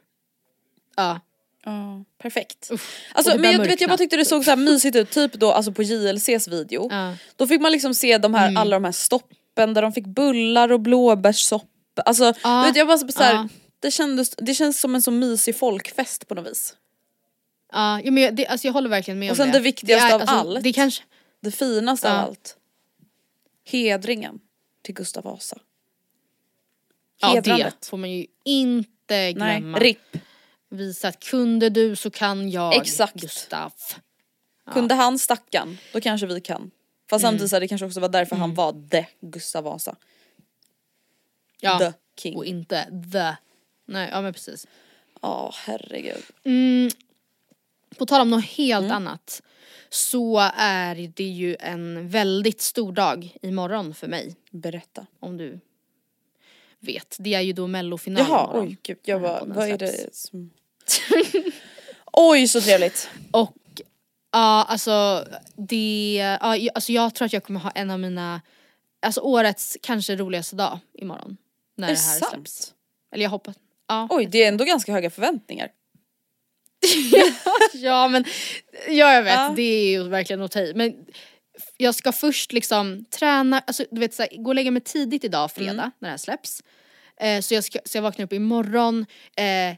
Ja. 0.97 1.21
Ja, 1.65 2.05
perfekt. 2.19 2.69
Uff. 2.71 3.01
Alltså 3.13 3.39
men 3.39 3.53
jag, 3.53 3.59
vet, 3.59 3.81
jag 3.81 3.91
bara 3.91 3.97
tyckte 3.99 4.17
det 4.17 4.25
såg 4.25 4.45
så 4.45 4.51
här 4.51 4.57
mysigt 4.57 4.97
ut, 4.97 5.11
typ 5.11 5.33
då 5.33 5.53
alltså 5.53 5.73
på 5.73 5.83
JLCs 5.83 6.49
video. 6.49 6.89
Ja. 6.91 7.15
Då 7.37 7.47
fick 7.47 7.61
man 7.61 7.73
liksom 7.73 7.95
se 7.95 8.19
de 8.19 8.35
här, 8.35 8.49
Mm. 8.49 8.57
alla 8.61 8.77
de 8.77 8.85
här 8.85 8.93
stoppen 8.93 9.75
där 9.75 9.83
de 9.83 9.93
fick 9.93 10.07
bullar 10.07 10.73
och 10.73 10.81
blåbärssoppa. 10.81 12.03
Alltså 12.05 12.33
du 12.33 12.63
vet, 12.67 12.77
jag 12.77 12.87
bara 12.87 12.99
så 12.99 13.23
här, 13.23 13.35
ja. 13.35 13.49
Det, 13.83 13.91
kändes, 13.91 14.31
det 14.31 14.55
känns 14.55 14.81
som 14.81 14.95
en 14.95 15.03
så 15.03 15.11
mysig 15.11 15.57
folkfest 15.57 16.29
på 16.29 16.35
något 16.35 16.47
vis. 16.51 16.77
Ja, 17.73 18.01
ja, 18.01 18.11
men 18.11 18.23
jag, 18.23 18.37
det, 18.37 18.47
alltså 18.47 18.67
jag 18.67 18.73
håller 18.73 18.89
verkligen 18.89 19.19
med 19.19 19.29
Och 19.29 19.33
om 19.33 19.37
sen 19.37 19.47
det. 19.47 19.53
det 19.53 19.61
viktigaste 19.61 20.09
är, 20.09 20.15
av 20.15 20.21
alltså, 20.21 20.35
allt. 20.37 20.63
Det 20.63 20.73
kanske, 20.73 21.05
Det 21.41 21.51
finaste 21.51 22.09
Ja. 22.09 22.15
av 22.23 22.29
allt. 22.29 22.57
Hedringen 23.65 24.41
till 24.83 24.95
Gustav 24.95 25.25
Vasa. 25.25 25.59
ja 27.21 27.29
Hedrandet. 27.29 27.77
det 27.81 27.87
får 27.87 27.97
man 27.97 28.11
ju 28.11 28.27
inte 28.45 28.93
Nej, 29.09 29.33
glömma. 29.35 29.79
RIP. 29.79 30.17
Visa 30.69 31.09
att 31.09 31.21
kunde 31.21 31.69
du 31.71 31.97
så 31.97 32.11
kan 32.11 32.51
jag 32.51 32.77
Exakt. 32.77 33.15
Gustav. 33.21 33.73
Kunde 34.73 34.95
han 34.95 35.19
stackan, 35.19 35.79
då 35.93 36.01
kanske 36.01 36.27
vi 36.27 36.41
kan. 36.41 36.71
Fast 37.11 37.25
Mm. 37.25 37.33
samtidigt 37.33 37.51
så 37.51 37.59
det 37.59 37.69
kanske 37.69 37.87
också 37.87 38.01
var 38.01 38.09
därför 38.09 38.37
han 38.37 38.55
var 38.55 38.89
the 38.91 39.07
Gustav 39.21 39.65
Vasa. 39.65 39.97
Ja. 41.61 41.79
The 41.79 41.93
king. 42.21 42.37
Och 42.37 42.45
inte 42.45 42.85
the 43.13 43.37
Nej, 43.93 44.09
ja 44.13 44.21
men 44.23 44.33
precis. 44.33 44.67
Ja 45.23 45.53
herregud. 45.57 46.23
Mm, 46.45 46.91
på 47.99 48.07
tal 48.07 48.21
om 48.21 48.31
något 48.31 48.45
helt 48.45 48.85
Mm. 48.85 48.97
annat 48.97 49.43
så 49.89 50.39
är 50.57 50.95
det 51.15 51.25
ju 51.25 51.57
en 51.61 52.09
väldigt 52.09 52.61
stor 52.61 52.93
dag 52.93 53.37
imorgon 53.43 53.95
för 53.95 54.09
mig. 54.09 54.37
Berätta. 54.51 55.07
Om 55.21 55.37
du 55.37 55.61
vet. 56.81 57.17
Det 57.19 57.35
är 57.35 57.41
ju 57.41 57.53
då 57.53 57.67
mellofinal 57.67 58.25
Jaha 58.29 58.45
imorgon. 58.45 58.67
oj 58.69 58.77
gud 58.83 58.99
jag 59.05 59.23
bara, 59.23 59.45
vad 59.45 59.69
är 59.69 59.79
det 59.79 60.15
som... 60.15 60.51
Oj 62.13 62.49
så 62.49 62.61
trevligt. 62.61 63.11
Och 63.31 63.57
ja 64.33 64.65
alltså 64.69 65.25
det, 65.57 66.15
jag- 66.41 66.69
alltså 66.75 66.93
jag 66.93 67.15
tror 67.15 67.27
att 67.27 67.33
jag 67.33 67.45
kommer 67.45 67.61
ha 67.61 67.71
en 67.71 67.91
av 67.91 68.01
mina, 68.01 68.41
alltså 69.03 69.21
årets 69.21 69.79
kanske 69.83 70.17
roligaste 70.17 70.57
dag 70.57 70.79
imorgon. 70.93 71.37
När 71.77 71.89
Är 71.89 71.93
det 71.93 71.99
det 71.99 72.03
här 72.05 72.19
sant? 72.21 72.33
släpps. 72.33 72.75
Eller 73.15 73.23
jag 73.23 73.31
hoppas. 73.31 73.57
Ja. 73.89 74.07
Oj 74.11 74.27
det 74.27 74.45
är 74.45 74.49
ändå 74.49 74.65
ganska 74.65 74.93
höga 74.93 75.11
förväntningar. 75.11 75.69
ja 77.75 78.09
men, 78.09 78.25
ja 78.89 79.13
jag 79.15 79.23
vet 79.23 79.33
Ja. 79.35 79.53
det 79.57 79.63
är 79.63 79.91
ju 79.91 80.09
verkligen 80.09 80.43
att 80.43 80.57
i. 80.57 80.73
Men 80.75 80.95
jag 81.77 81.95
ska 81.95 82.13
först 82.13 82.53
liksom 82.53 83.05
träna, 83.05 83.59
alltså 83.67 83.85
du 83.91 84.01
vet 84.01 84.15
så 84.15 84.23
här, 84.23 84.43
gå 84.43 84.51
och 84.51 84.55
lägga 84.55 84.71
mig 84.71 84.83
tidigt 84.83 85.25
idag 85.25 85.53
fredag 85.53 85.71
Mm. 85.73 85.91
när 85.99 86.09
det 86.09 86.11
här 86.11 86.17
släpps. 86.17 86.63
Eh, 87.21 87.41
så, 87.41 87.55
jag 87.55 87.65
ska, 87.65 87.79
så 87.85 87.97
jag 87.99 88.03
vaknar 88.03 88.25
upp 88.25 88.33
imorgon 88.33 89.07
eh, 89.37 89.77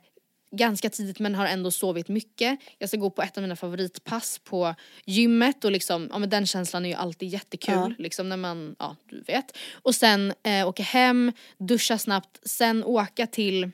ganska 0.56 0.90
tidigt 0.90 1.18
men 1.18 1.34
har 1.34 1.46
ändå 1.46 1.70
sovit 1.70 2.08
mycket. 2.08 2.58
Jag 2.78 2.88
ska 2.88 2.98
gå 2.98 3.10
på 3.10 3.22
ett 3.22 3.36
av 3.36 3.42
mina 3.42 3.56
favoritpass 3.56 4.40
på 4.44 4.74
gymmet 5.06 5.64
och 5.64 5.72
liksom, 5.72 6.08
ja 6.12 6.18
men 6.18 6.30
den 6.30 6.46
känslan 6.46 6.84
är 6.84 6.88
ju 6.88 6.94
alltid 6.94 7.28
jättekul 7.28 7.74
Ja. 7.74 7.92
liksom 7.98 8.28
när 8.28 8.36
man, 8.36 8.76
ja 8.78 8.96
du 9.10 9.20
vet. 9.22 9.56
Och 9.72 9.94
sen 9.94 10.32
eh, 10.44 10.68
åka 10.68 10.82
hem, 10.82 11.32
duscha 11.58 11.98
snabbt, 11.98 12.48
sen 12.48 12.84
åka 12.84 13.26
till 13.26 13.70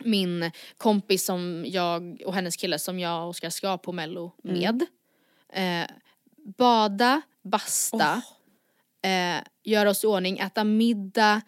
min 0.00 0.50
kompis 0.76 1.24
som 1.24 1.64
jag 1.66 2.22
och 2.26 2.34
hennes 2.34 2.56
kille 2.56 2.78
som 2.78 2.98
jag 2.98 3.22
och 3.22 3.28
Oskar 3.28 3.50
ska 3.50 3.78
på 3.78 3.92
mello 3.92 4.32
med. 4.42 4.82
Eh, 5.52 5.86
bada, 6.58 7.22
basta, 7.42 8.22
eh, 9.02 9.42
göra 9.62 9.90
oss 9.90 10.04
i 10.04 10.06
ordning, 10.06 10.38
äta 10.38 10.64
middag 10.64 11.40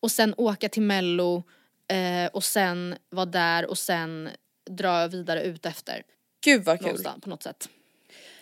och 0.00 0.10
sen 0.10 0.34
åka 0.36 0.68
till 0.68 0.82
mello 0.82 1.42
eh, 1.88 2.26
och 2.32 2.44
sen 2.44 2.94
vara 3.10 3.26
där 3.26 3.66
och 3.66 3.78
sen 3.78 4.28
dra 4.70 5.06
vidare 5.06 5.42
ut 5.42 5.66
efter. 5.66 6.02
Gud 6.44 6.64
vad 6.64 6.78
kul. 6.78 6.86
Någonstans 6.86 7.22
på 7.24 7.30
något 7.30 7.42
sätt. 7.42 7.68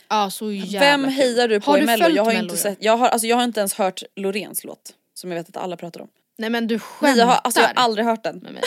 Ja 0.09 0.31
så 0.31 0.53
jävla 0.53 0.81
Vem 0.81 1.05
kul. 1.05 1.11
hejar 1.13 1.49
du 1.49 1.61
på 1.61 1.71
Har 1.71 1.79
i 1.79 1.87
mello? 1.87 2.05
följt 2.05 2.17
Jag 2.17 2.25
har 2.25 2.33
Mello 2.33 2.45
inte 2.45 2.57
sett, 2.57 2.79
jag 2.81 2.97
har, 2.97 3.09
alltså, 3.09 3.27
jag 3.27 3.37
har 3.37 3.45
inte 3.45 3.61
ens 3.61 3.75
hört 3.75 4.03
Loreens 4.17 4.65
låt. 4.65 4.95
Som 5.15 5.31
jag 5.31 5.39
vet 5.39 5.49
att 5.49 5.57
alla 5.57 5.77
pratar 5.77 6.01
om. 6.01 6.09
Nej 6.39 6.51
men 6.51 6.67
du 6.67 6.75
Nej, 6.75 6.81
skämtar 6.81 7.19
jag 7.19 7.27
har, 7.27 7.35
alltså, 7.35 7.61
jag 7.61 7.69
har 7.69 7.75
aldrig 7.75 8.07
hört 8.07 8.23
den. 8.25 8.39
med 8.39 8.53
mig. 8.53 8.63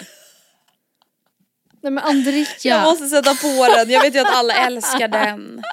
Nej 1.84 1.92
men 1.92 2.04
Andrea. 2.04 2.46
Jag 2.64 2.84
måste 2.84 3.08
sätta 3.08 3.36
på 3.36 3.68
den, 3.78 3.90
jag 3.90 4.02
vet 4.02 4.16
ju 4.16 4.20
att 4.20 4.34
alla 4.36 4.54
älskar 4.54 5.08
den. 5.08 5.64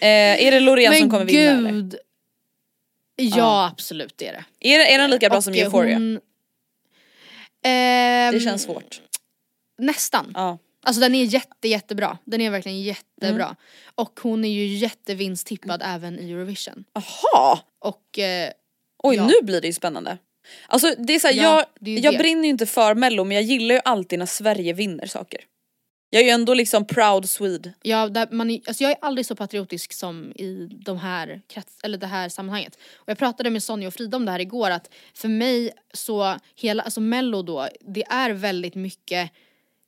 Eh, 0.00 0.46
är 0.46 0.50
det 0.50 0.60
Loreen 0.60 0.94
som 0.98 1.10
kommer 1.10 1.24
vinna 1.24 1.40
eller? 1.58 1.70
gud. 1.70 1.96
Ja, 3.16 3.36
Ja. 3.36 3.70
absolut 3.72 4.14
det 4.18 4.26
är 4.28 4.32
det. 4.32 4.68
Är, 4.74 4.78
är 4.94 4.98
den 4.98 5.10
lika 5.10 5.28
bra 5.28 5.38
Och, 5.38 5.44
som 5.44 5.54
Euphoria? 5.54 5.94
hon- 5.96 6.20
Ehm, 7.64 8.34
Det 8.34 8.40
känns 8.40 8.62
svårt. 8.62 9.00
Nästan. 9.78 10.32
Ja. 10.34 10.58
Alltså 10.84 11.00
den 11.00 11.14
är 11.14 11.24
jätte 11.24 11.68
jättebra. 11.68 12.18
Den 12.24 12.40
är 12.40 12.50
verkligen 12.50 12.82
jättebra. 12.82 13.44
Mm. 13.44 13.56
Och 13.94 14.20
hon 14.22 14.44
är 14.44 14.48
ju 14.48 14.66
jättevinsttippad 14.66 15.82
även 15.84 16.18
i 16.18 16.30
Eurovision. 16.32 16.84
Jaha! 16.92 17.58
Och 17.78 18.18
eh, 18.18 18.50
Oj 19.02 19.16
Ja. 19.16 19.26
nu 19.26 19.32
blir 19.42 19.60
det 19.60 19.66
ju 19.66 19.72
spännande. 19.72 20.18
Alltså 20.66 20.94
det 20.98 21.12
är 21.14 21.18
så 21.18 21.26
här, 21.26 21.34
Ja, 21.34 21.42
jag, 21.42 21.64
det 21.80 21.90
är 21.98 22.04
jag 22.04 22.14
det. 22.14 22.18
brinner 22.18 22.42
ju 22.42 22.48
inte 22.50 22.66
för 22.66 22.94
mello 22.94 23.24
men 23.24 23.34
jag 23.34 23.44
gillar 23.44 23.74
ju 23.74 23.80
alltid 23.84 24.18
när 24.18 24.26
Sverige 24.26 24.72
vinner 24.72 25.06
saker. 25.06 25.40
Jag 26.10 26.22
är 26.22 26.26
ju 26.26 26.30
ändå 26.30 26.54
liksom 26.54 26.86
proud 26.86 27.28
Swede. 27.28 27.72
Ja, 27.82 28.08
där 28.08 28.28
man, 28.30 28.50
är- 28.50 28.60
alltså 28.66 28.82
jag 28.82 28.90
är 28.92 28.98
aldrig 29.00 29.26
så 29.26 29.36
patriotisk 29.36 29.92
som 29.92 30.32
i 30.36 30.68
de 30.86 30.98
här 30.98 31.40
krets, 31.48 31.76
eller 31.82 31.98
det 31.98 32.06
här 32.06 32.28
sammanhanget. 32.28 32.78
Och 32.94 33.08
jag 33.08 33.18
pratade 33.18 33.50
med 33.50 33.62
Sonja 33.62 33.88
och 33.88 33.94
Frida 33.94 34.16
om 34.16 34.24
det 34.24 34.32
här 34.32 34.38
igår 34.40 34.70
att 34.70 34.90
för 35.14 35.28
mig 35.28 35.70
så, 35.94 36.36
hela, 36.56 36.82
alltså 36.82 37.00
mello 37.00 37.42
då, 37.42 37.68
det 37.80 38.04
är 38.10 38.30
väldigt 38.30 38.74
mycket 38.74 39.30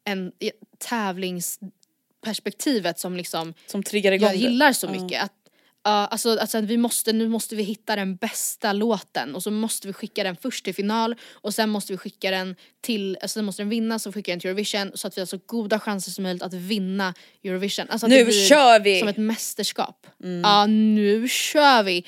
en 0.04 0.32
tävlingsperspektivet 0.78 2.98
som 2.98 3.16
liksom 3.16 3.54
Som 3.66 3.82
triggar 3.82 4.12
igång 4.12 4.28
jag 4.28 4.36
gillar 4.36 4.72
så 4.72 4.88
mycket. 4.88 5.22
Att, 5.22 5.32
ja, 5.43 5.43
alltså, 5.90 6.38
alltså 6.38 6.60
vi 6.60 6.76
måste, 6.76 7.12
nu 7.12 7.28
måste 7.28 7.56
vi 7.56 7.62
hitta 7.62 7.96
den 7.96 8.16
bästa 8.16 8.72
låten 8.72 9.34
och 9.34 9.42
så 9.42 9.50
måste 9.50 9.86
vi 9.86 9.92
skicka 9.92 10.24
den 10.24 10.36
först 10.36 10.64
till 10.64 10.74
final 10.74 11.14
och 11.32 11.54
sen 11.54 11.70
måste 11.70 11.92
vi 11.92 11.96
skicka 11.96 12.30
den 12.30 12.56
till, 12.80 13.18
alltså 13.22 13.34
sen 13.38 13.44
måste 13.44 13.62
den 13.62 13.68
vinna 13.68 13.98
så 13.98 14.12
skickar 14.12 14.32
den 14.32 14.40
till 14.40 14.50
Eurovision 14.50 14.90
så 14.94 15.06
att 15.06 15.16
vi 15.16 15.20
har 15.20 15.26
så 15.26 15.38
goda 15.46 15.80
chanser 15.80 16.10
som 16.10 16.24
möjligt 16.24 16.42
att 16.42 16.54
vinna 16.54 17.14
Eurovision. 17.44 17.86
Alltså 17.88 18.06
att 18.06 18.10
Nu 18.10 18.18
det 18.18 18.24
blir 18.24 18.48
kör 18.48 18.80
vi! 18.80 18.98
Som 18.98 19.08
ett 19.08 19.16
mästerskap. 19.16 20.06
Mm. 20.24 20.40
Ja 20.40 20.66
nu 20.66 21.28
kör 21.28 21.82
vi! 21.82 22.04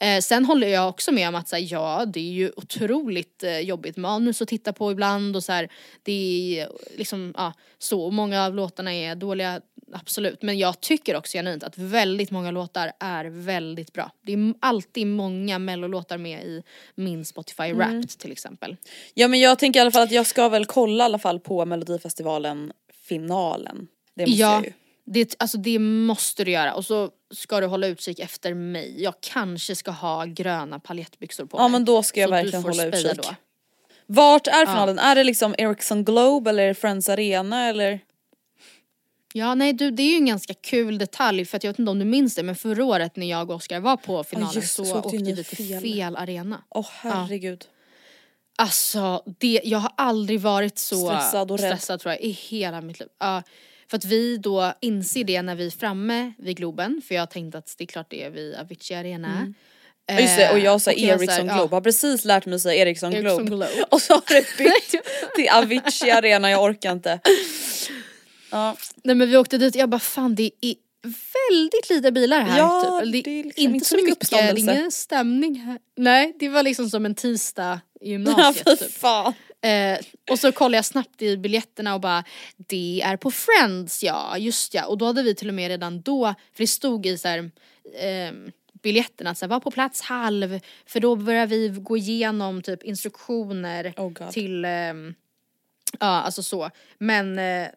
Eh, 0.00 0.20
sen 0.20 0.44
håller 0.44 0.68
jag 0.68 0.88
också 0.88 1.12
med 1.12 1.28
om 1.28 1.34
att 1.34 1.48
så 1.48 1.56
här, 1.56 1.72
ja 1.72 2.04
det 2.06 2.20
är 2.20 2.32
ju 2.32 2.52
otroligt 2.56 3.42
eh, 3.42 3.58
jobbigt 3.58 3.96
manus 3.96 4.42
att 4.42 4.48
titta 4.48 4.72
på 4.72 4.92
ibland 4.92 5.36
och 5.36 5.44
så 5.44 5.52
här, 5.52 5.68
det 6.02 6.12
är 6.60 6.68
liksom 6.96 7.34
ja, 7.36 7.52
så 7.78 8.10
många 8.10 8.44
av 8.44 8.54
låtarna 8.54 8.94
är 8.94 9.14
dåliga 9.14 9.60
absolut 9.92 10.42
men 10.42 10.58
jag 10.58 10.80
tycker 10.80 11.16
också 11.16 11.38
genuint 11.38 11.64
att 11.64 11.78
väldigt 11.78 12.30
många 12.30 12.50
låtar 12.50 12.92
är 13.00 13.24
väldigt 13.24 13.92
bra. 13.92 14.10
Det 14.22 14.32
är 14.32 14.54
alltid 14.60 15.06
många 15.06 15.58
mellolåtar 15.58 16.18
med 16.18 16.44
i 16.44 16.62
min 16.94 17.24
Spotify 17.24 17.62
Mm. 17.62 17.76
Wrapped 17.76 18.18
till 18.18 18.32
exempel. 18.32 18.76
Ja 19.14 19.28
men 19.28 19.40
jag 19.40 19.58
tänker 19.58 19.80
i 19.80 19.82
alla 19.82 19.90
fall 19.90 20.02
att 20.02 20.12
jag 20.12 20.26
ska 20.26 20.48
väl 20.48 20.66
kolla 20.66 21.04
i 21.04 21.06
alla 21.06 21.18
fall 21.18 21.40
på 21.40 21.64
melodifestivalen 21.64 22.72
finalen. 23.10 23.88
Det 24.14 24.26
måste 24.26 24.40
ja, 24.40 24.54
jag 24.54 24.64
ju. 24.64 24.72
Det, 25.12 25.34
alltså 25.38 25.58
det 25.58 25.78
måste 25.78 26.44
du 26.44 26.50
göra 26.50 26.74
och 26.74 26.84
så 26.84 27.10
ska 27.34 27.60
du 27.60 27.66
hålla 27.66 27.86
utkik 27.86 28.18
efter 28.18 28.54
mig. 28.54 29.02
Jag 29.02 29.14
kanske 29.20 29.76
ska 29.76 29.90
ha 29.90 30.24
gröna 30.24 30.78
paljettbyxor 30.80 31.44
på 31.46 31.58
Ja 31.58 31.62
mig. 31.62 31.72
men 31.72 31.84
då 31.84 32.02
ska 32.02 32.20
jag 32.20 32.28
Så 32.28 32.34
verkligen 32.34 32.62
hålla 32.62 32.84
utkik. 32.86 33.22
då. 33.22 33.34
Vart 34.06 34.46
är 34.46 34.66
finalen? 34.66 34.98
Är 34.98 35.14
det 35.14 35.24
liksom 35.24 35.54
Ericsson 35.58 36.04
Globe 36.04 36.50
eller 36.50 36.74
Friends 36.74 37.08
Arena 37.08 37.66
eller? 37.68 38.00
Ja 39.32 39.54
nej 39.54 39.72
du 39.72 39.90
det 39.90 40.02
är 40.02 40.10
ju 40.10 40.16
en 40.16 40.26
ganska 40.26 40.54
kul 40.54 40.98
detalj 40.98 41.44
för 41.44 41.56
att 41.56 41.64
jag 41.64 41.70
vet 41.70 41.78
inte 41.78 41.90
om 41.90 41.98
du 41.98 42.04
minns 42.04 42.34
det 42.34 42.42
men 42.42 42.56
förra 42.56 42.84
året 42.84 43.16
när 43.16 43.26
jag 43.30 43.50
och 43.50 43.56
Oskar 43.56 43.80
var 43.80 43.96
på 43.96 44.24
finalen 44.24 44.54
just 44.54 44.76
det, 44.76 44.84
så 44.84 44.92
så 44.92 44.98
åkte 44.98 45.16
vi 45.16 45.34
till 45.34 45.44
fel. 45.44 45.80
fel 45.82 46.16
arena. 46.16 46.64
Åh 46.68 46.86
herregud. 46.90 47.64
Alltså 48.58 49.22
det, 49.38 49.60
jag 49.64 49.78
har 49.78 49.92
aldrig 49.96 50.40
varit 50.40 50.78
så 50.78 51.08
Stressad 51.08 51.50
och 51.50 51.58
rädd. 51.58 51.68
stressad 51.70 52.00
tror 52.00 52.12
jag 52.12 52.20
i 52.22 52.30
hela 52.30 52.80
mitt 52.80 53.00
liv. 53.00 53.08
Ja, 53.18 53.42
för 53.90 53.96
att 53.96 54.04
vi 54.04 54.36
då 54.36 54.72
inser 54.80 55.24
det 55.24 55.42
när 55.42 55.54
vi 55.54 55.66
är 55.66 55.70
framme 55.70 56.32
vid 56.38 56.56
Globen 56.56 57.02
för 57.08 57.14
jag 57.14 57.30
tänkte 57.30 57.58
att 57.58 57.74
det 57.78 57.84
är 57.84 57.86
klart 57.86 58.06
det 58.10 58.22
är 58.24 58.30
vid 58.30 58.54
Avicii 58.54 58.94
Arena. 58.96 59.36
Mm. 59.38 59.54
Ja, 60.06 60.20
Just 60.20 60.36
det 60.36 60.50
och 60.52 60.58
jag 60.58 60.80
sa 60.80 60.90
Eh, 60.90 61.04
Ericsson 61.04 61.46
ja. 61.46 61.54
Globe, 61.54 61.76
har 61.76 61.80
precis 61.80 62.24
lärt 62.24 62.46
mig 62.46 62.60
säga 62.60 62.82
Ericsson 62.82 63.10
Globe. 63.12 63.44
Globe. 63.44 63.68
Och 63.90 64.02
så 64.02 64.12
har 64.12 64.22
det 64.28 64.56
bytt 64.58 65.02
till 65.36 65.48
Avicii 65.48 66.10
Arena, 66.10 66.50
jag 66.50 66.62
orkar 66.62 66.92
inte. 66.92 67.20
Ja, 68.50 68.76
Nej 69.04 69.14
men 69.16 69.30
vi 69.30 69.36
åkte 69.36 69.58
dit 69.58 69.74
och 69.74 69.80
jag 69.80 69.88
bara 69.88 69.98
fan 70.00 70.34
det 70.34 70.50
är 70.60 70.74
väldigt 71.50 71.90
lite 71.90 72.12
bilar 72.12 72.40
här 72.40 72.58
Ja, 72.58 73.00
typ. 73.04 73.12
Det 73.24 73.30
är 73.30 73.44
liksom 73.44 73.62
inte 73.64 73.74
inte 73.76 73.88
så 73.88 73.96
mycket 73.96 74.08
mycket, 74.10 74.30
det 74.30 74.36
är 74.36 74.40
uppståndelse. 74.42 74.72
ingen 74.80 74.92
stämning 74.92 75.54
här. 75.60 75.78
Nej 75.96 76.36
det 76.38 76.48
var 76.48 76.62
liksom 76.62 76.90
som 76.90 77.06
en 77.06 77.14
tisdag 77.14 77.80
i 78.00 78.04
ja 78.04 78.10
gymnasiet 78.12 78.68
fy 78.68 78.76
typ. 78.76 78.92
fan. 78.92 79.34
Eh, 79.62 79.98
och 80.30 80.38
så 80.38 80.52
kollade 80.52 80.76
jag 80.76 80.84
snabbt 80.84 81.22
i 81.22 81.36
biljetterna 81.36 81.94
och 81.94 82.00
bara 82.00 82.24
det 82.56 83.02
är 83.02 83.16
på 83.16 83.30
Friends 83.30 84.02
ja, 84.02 84.38
just 84.38 84.74
ja. 84.74 84.86
Och 84.86 84.98
då 84.98 85.06
hade 85.06 85.22
vi 85.22 85.34
till 85.34 85.48
och 85.48 85.54
med 85.54 85.68
redan 85.68 86.00
då, 86.00 86.34
för 86.52 86.62
det 86.62 86.66
stod 86.66 87.06
i 87.06 87.18
så 87.18 87.28
här, 87.28 87.50
ehm, 87.98 88.52
biljetterna 88.82 89.30
att 89.30 89.38
så 89.38 89.44
här, 89.44 89.50
var 89.50 89.60
på 89.60 89.70
plats 89.70 90.00
halv 90.02 90.60
för 90.86 91.00
då 91.00 91.16
börjar 91.16 91.46
vi 91.46 91.68
gå 91.68 91.96
igenom 91.96 92.62
typ 92.62 92.82
instruktioner 92.82 93.94
Oh 93.96 94.30
till, 94.30 94.64
ehm, 94.64 95.14
ja 96.00 96.06
alltså 96.06 96.42
så. 96.42 96.70
Men 96.98 97.38
eh, 97.38 97.68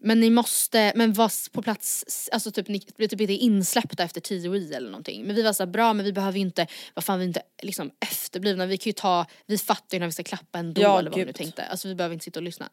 men 0.00 0.20
ni 0.20 0.30
måste, 0.30 0.92
men 0.94 1.12
var 1.12 1.50
på 1.52 1.62
plats, 1.62 2.28
alltså 2.32 2.50
typ 2.50 2.68
ni 2.68 2.82
blir 2.96 3.08
typ 3.08 3.20
inte 3.20 3.32
insläppta 3.32 4.02
efter 4.04 4.20
10 4.20 4.54
i 4.56 4.74
eller 4.74 4.90
någonting. 4.90 5.24
Men 5.24 5.36
vi 5.36 5.42
var 5.42 5.52
så 5.52 5.62
här, 5.62 5.70
bra 5.70 5.92
men 5.92 6.04
vi 6.04 6.12
behöver 6.12 6.38
ju 6.38 6.44
inte, 6.44 6.66
vad 6.94 7.04
fan 7.04 7.18
vi 7.18 7.24
är 7.24 7.28
inte 7.28 7.42
liksom 7.62 7.90
efterblivna, 8.00 8.66
vi 8.66 8.76
kan 8.78 8.90
ju 8.90 8.92
ta, 8.92 9.26
vi 9.46 9.58
fattar 9.58 9.96
ju 9.96 9.98
när 9.98 10.06
vi 10.06 10.12
ska 10.12 10.22
klappa 10.22 10.58
ändå 10.58 10.82
Ja, 10.82 10.98
eller 10.98 11.10
vad 11.10 11.18
vi 11.18 11.24
nu 11.24 11.32
tänkte. 11.32 11.64
Alltså 11.64 11.88
vi 11.88 11.94
behöver 11.94 12.12
inte 12.12 12.24
sitta 12.24 12.38
och 12.40 12.44
lyssna. 12.44 12.68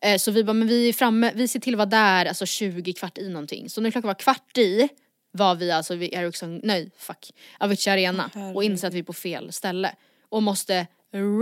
Eh, 0.00 0.18
så 0.18 0.30
vi 0.30 0.44
bara, 0.44 0.52
men 0.52 0.68
vi 0.68 0.88
är 0.88 0.92
framme, 0.92 1.32
vi 1.34 1.48
ser 1.48 1.60
till 1.60 1.74
att 1.74 1.78
vara 1.78 1.86
där 1.86 2.26
alltså 2.26 2.46
20 2.46 2.92
kvart 2.92 3.18
i 3.18 3.28
någonting. 3.28 3.70
Så 3.70 3.80
när 3.80 3.90
klockan 3.90 4.08
var 4.08 4.14
kvart 4.14 4.58
i 4.58 4.88
var 5.32 5.54
vi 5.54 5.70
alltså 5.70 5.94
vid 5.94 6.14
Ericsson, 6.14 6.60
nej 6.62 6.90
fuck, 6.98 7.30
Avicii 7.58 7.90
Arena 7.92 8.30
och 8.54 8.64
inser 8.64 8.88
att 8.88 8.94
vi 8.94 8.98
är 8.98 9.02
på 9.02 9.12
fel 9.12 9.52
ställe. 9.52 9.94
Och 10.28 10.42
måste 10.42 10.86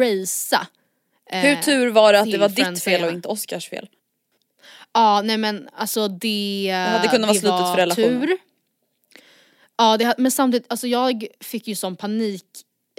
racea. 0.00 0.66
eh, 1.30 1.40
Hur 1.40 1.56
tur 1.56 1.88
var 1.90 2.12
det 2.12 2.20
att 2.20 2.30
det 2.30 2.38
var 2.38 2.48
ditt 2.48 2.82
fel 2.82 3.04
och 3.04 3.12
inte 3.12 3.28
Oscars 3.28 3.68
fel? 3.68 3.88
Ja 4.94 5.22
nej 5.24 5.38
men 5.38 5.68
alltså 5.72 6.08
det, 6.08 6.66
det 6.70 6.72
hade 6.72 7.08
kunnat 7.08 7.28
vara 7.28 7.38
slutet 7.40 7.70
för 7.70 7.76
relationen. 7.76 8.20
Tur. 8.20 8.38
Ja 9.76 9.96
det, 9.96 10.14
men 10.18 10.30
samtidigt, 10.30 10.66
alltså 10.70 10.86
jag 10.86 11.26
fick 11.40 11.68
ju 11.68 11.74
sån 11.74 11.96
panik, 11.96 12.44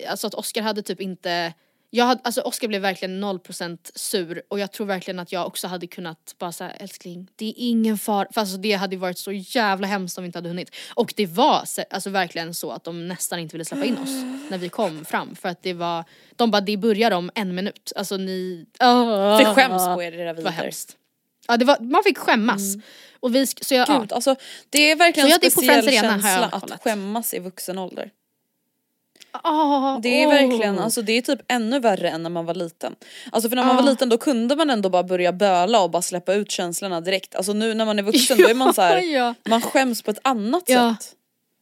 alltså 0.10 0.28
att 0.28 0.34
Oscar 0.34 0.62
hade 0.62 0.82
typ 0.82 1.02
inte 1.02 1.54
Jag 1.90 2.06
hade, 2.06 2.22
alltså 2.24 2.42
Oskar 2.42 2.68
blev 2.68 2.82
verkligen 2.82 3.24
0% 3.24 3.78
sur 3.96 4.42
och 4.50 4.60
jag 4.60 4.72
tror 4.72 4.88
verkligen 4.88 5.20
att 5.20 5.32
jag 5.32 5.48
också 5.48 5.68
hade 5.68 5.88
kunnat 5.88 6.36
bara 6.40 6.52
säga 6.52 6.72
älskling 6.72 7.28
det 7.36 7.46
är 7.46 7.54
ingen 7.58 7.98
fara, 7.98 8.28
för 8.34 8.42
alltså 8.42 8.58
det 8.58 8.74
hade 8.74 8.98
varit 8.98 9.18
så 9.18 9.32
jävla 9.32 9.88
hemskt 9.88 10.18
om 10.18 10.24
vi 10.24 10.26
inte 10.26 10.38
hade 10.38 10.50
hunnit. 10.50 10.76
Och 10.94 11.14
det 11.16 11.26
var 11.26 11.64
alltså 11.90 12.10
verkligen 12.10 12.54
så 12.54 12.72
att 12.72 12.84
de 12.84 13.08
nästan 13.08 13.40
inte 13.40 13.54
ville 13.56 13.66
släppa 13.66 13.86
in 13.86 13.98
oss 13.98 14.10
när 14.50 14.58
vi 14.58 14.70
kom 14.70 15.06
fram 15.06 15.36
för 15.36 15.50
att 15.50 15.64
det 15.64 15.74
var, 15.74 16.04
de 16.36 16.52
bara 16.52 16.62
det 16.62 16.78
börjar 16.78 17.12
om 17.12 17.32
en 17.36 17.56
minut, 17.56 17.94
alltså 17.96 18.18
ni, 18.18 18.66
oh, 18.80 19.38
För 19.38 19.54
skäms 19.54 19.86
på 19.86 20.04
er 20.04 20.12
era 20.12 20.34
Det 20.34 20.42
var 20.42 20.52
vidare. 20.52 20.64
hemskt. 20.64 20.98
Ja 21.48 21.58
det 21.58 21.66
var, 21.66 21.78
man 21.80 22.04
fick 22.04 22.18
skämmas. 22.18 22.62
Och 23.20 23.36
vi, 23.36 23.48
så 23.48 23.74
jag, 23.76 23.90
ja. 23.90 24.00
Gud, 24.00 24.14
alltså, 24.14 24.36
det 24.70 24.92
är 24.92 24.96
verkligen 24.96 25.30
Så 25.30 25.36
en 25.46 25.52
speciell 25.52 25.92
känsla 25.92 26.50
att 26.52 26.82
skämmas 26.84 27.34
i 27.34 27.40
vuxen 27.40 27.78
ålder. 27.78 28.10
Ah, 29.32 29.98
Det 30.00 30.24
är 30.24 30.28
verkligen, 30.28 30.80
alltså 30.80 31.02
det 31.02 31.12
är 31.14 31.22
typ 31.22 31.40
ännu 31.48 31.80
värre 31.80 32.10
än 32.10 32.24
när 32.24 32.30
man 32.30 32.46
var 32.46 32.54
liten. 32.54 32.96
Alltså 33.32 33.50
för 33.50 33.56
när 33.56 33.64
man 33.64 33.76
Ja. 33.76 33.82
var 33.82 33.90
liten 33.90 34.10
då 34.10 34.18
kunde 34.18 34.56
man 34.56 34.70
ändå 34.70 34.90
bara 34.90 35.04
börja 35.04 35.32
böla 35.34 35.82
och 35.82 35.92
bara 35.92 36.02
släppa 36.02 36.34
ut 36.34 36.52
känslorna 36.52 37.02
direkt. 37.02 37.36
Alltså 37.36 37.54
nu 37.54 37.74
när 37.74 37.86
man 37.86 38.00
är 38.00 38.04
vuxen 38.04 38.38
då 38.38 38.48
är 38.50 38.54
man 38.54 38.74
så 38.74 38.82
här, 38.82 38.98
ja. 39.02 39.34
man 39.50 39.62
skäms 39.62 40.02
på 40.02 40.12
ett 40.12 40.20
annat 40.22 40.64
Ja. 40.68 40.96
sätt. 41.00 41.16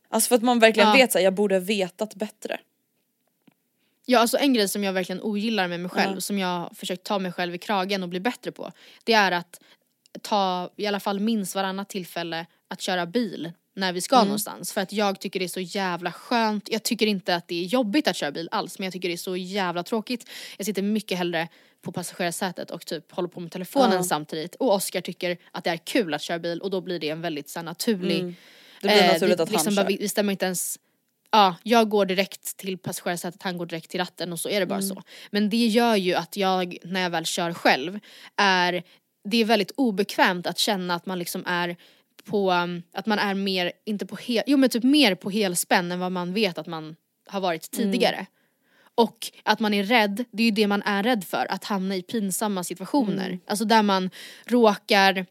Alltså 0.10 0.28
för 0.28 0.36
att 0.36 0.44
man 0.44 0.60
verkligen 0.60 0.90
Ja. 0.90 0.96
vet 0.96 1.16
att 1.16 1.24
jag 1.24 1.34
borde 1.34 1.56
ha 1.56 1.60
vetat 1.60 2.16
bättre. 2.16 2.60
Ja 4.12 4.20
alltså 4.20 4.38
en 4.38 4.54
grej 4.54 4.68
som 4.68 4.84
jag 4.84 4.94
verkligen 4.94 5.22
ogillar 5.22 5.68
med 5.68 5.80
mig 5.80 5.90
själv, 5.90 6.16
Ja. 6.16 6.22
som 6.22 6.40
jag 6.40 6.48
har 6.48 6.70
försökt 6.76 7.04
ta 7.04 7.20
mig 7.20 7.32
själv 7.32 7.56
i 7.56 7.58
kragen 7.58 8.04
och 8.04 8.10
bli 8.10 8.20
bättre 8.20 8.52
på. 8.52 8.72
Det 9.04 9.14
är 9.14 9.32
att 9.32 9.62
ta 10.22 10.70
i 10.78 10.86
alla 10.88 11.00
fall 11.00 11.20
minst 11.20 11.56
varannat 11.56 11.90
tillfälle 11.90 12.46
att 12.68 12.82
köra 12.82 13.06
bil 13.06 13.52
när 13.76 13.94
vi 13.94 14.02
ska 14.02 14.16
Mm. 14.16 14.28
någonstans. 14.28 14.74
För 14.74 14.82
att 14.82 14.94
jag 14.94 15.20
tycker 15.20 15.40
det 15.40 15.46
är 15.46 15.48
så 15.48 15.60
jävla 15.60 16.12
skönt. 16.12 16.70
Jag 16.72 16.84
tycker 16.84 17.06
inte 17.08 17.36
att 17.36 17.48
det 17.48 17.56
är 17.56 17.66
jobbigt 17.66 18.08
att 18.08 18.16
köra 18.16 18.32
bil 18.32 18.50
alls 18.52 18.80
men 18.80 18.86
jag 18.86 18.94
tycker 18.94 19.08
det 19.08 19.16
är 19.16 19.18
så 19.18 19.36
jävla 19.38 19.84
tråkigt. 19.84 20.30
Jag 20.58 20.66
sitter 20.66 20.82
mycket 20.82 21.18
hellre 21.18 21.48
på 21.82 21.92
passagerarsätet 21.92 22.72
och 22.72 22.86
typ 22.86 23.12
håller 23.12 23.30
på 23.30 23.40
med 23.40 23.52
telefonen 23.52 23.92
Ja. 23.94 24.04
samtidigt. 24.04 24.56
Och 24.56 24.74
Oskar 24.74 25.02
tycker 25.02 25.38
att 25.52 25.64
det 25.64 25.70
är 25.70 25.78
kul 25.78 26.14
att 26.14 26.22
köra 26.22 26.40
bil 26.40 26.62
och 26.62 26.70
då 26.70 26.82
blir 26.82 27.00
det 27.00 27.10
en 27.10 27.22
väldigt 27.22 27.50
så 27.50 27.60
här, 27.60 27.64
naturlig 27.66 28.20
Mm. 28.20 28.36
Det 28.82 28.88
blir 28.88 28.98
Eh, 29.02 29.14
naturligt 29.14 29.38
det, 29.38 29.44
att 29.44 29.52
liksom 29.52 29.78
han 29.78 29.86
kör. 29.86 29.90
vi, 29.92 29.98
vi 29.98 30.10
stämmer 30.10 30.32
inte 30.32 30.46
ens 30.46 30.80
Ja, 31.32 31.56
jag 31.64 31.90
går 31.90 32.06
direkt 32.06 32.58
till 32.58 32.78
passagerarsätet, 32.78 33.44
han 33.44 33.58
går 33.58 33.66
direkt 33.66 33.90
till 33.92 34.00
ratten 34.00 34.32
och 34.34 34.40
så 34.40 34.50
är 34.50 34.60
det 34.60 34.66
bara 34.66 34.80
Mm. 34.80 34.90
så. 34.90 35.04
Men 35.30 35.50
det 35.50 35.66
gör 35.68 35.96
ju 35.96 36.14
att 36.16 36.38
jag, 36.38 36.78
när 36.84 37.02
jag 37.02 37.10
väl 37.10 37.26
kör 37.26 37.54
själv, 37.54 38.00
är 38.38 38.84
det 39.24 39.38
är 39.38 39.46
väldigt 39.46 39.72
obekvämt 39.78 40.48
att 40.48 40.58
känna 40.58 40.96
att 40.96 41.06
man 41.06 41.20
liksom 41.20 41.44
är 41.48 41.76
på, 42.26 42.52
att 42.94 43.06
man 43.06 43.20
är 43.20 43.34
mer, 43.34 43.72
inte 43.86 44.06
på 44.06 44.16
hel, 44.16 44.44
jo 44.48 44.58
men 44.58 44.70
typ 44.70 44.84
mer 44.84 45.16
på 45.16 45.30
helspänn 45.30 45.92
än 45.92 46.00
vad 46.00 46.12
man 46.12 46.34
vet 46.34 46.58
att 46.58 46.68
man 46.68 46.96
har 47.28 47.40
varit 47.40 47.78
Mm. 47.78 47.92
tidigare. 47.92 48.26
Och 48.96 49.32
att 49.44 49.60
man 49.60 49.74
är 49.74 49.84
rädd, 49.84 50.26
det 50.32 50.44
är 50.44 50.46
ju 50.46 50.52
det 50.52 50.68
man 50.68 50.82
är 50.84 51.04
rädd 51.04 51.24
för, 51.24 51.46
att 51.52 51.64
hamna 51.64 51.96
i 51.96 52.02
pinsamma 52.02 52.64
situationer. 52.64 53.28
Mm. 53.28 53.40
Alltså 53.48 53.66
där 53.66 53.84
man 53.84 54.10
råkar 54.46 55.26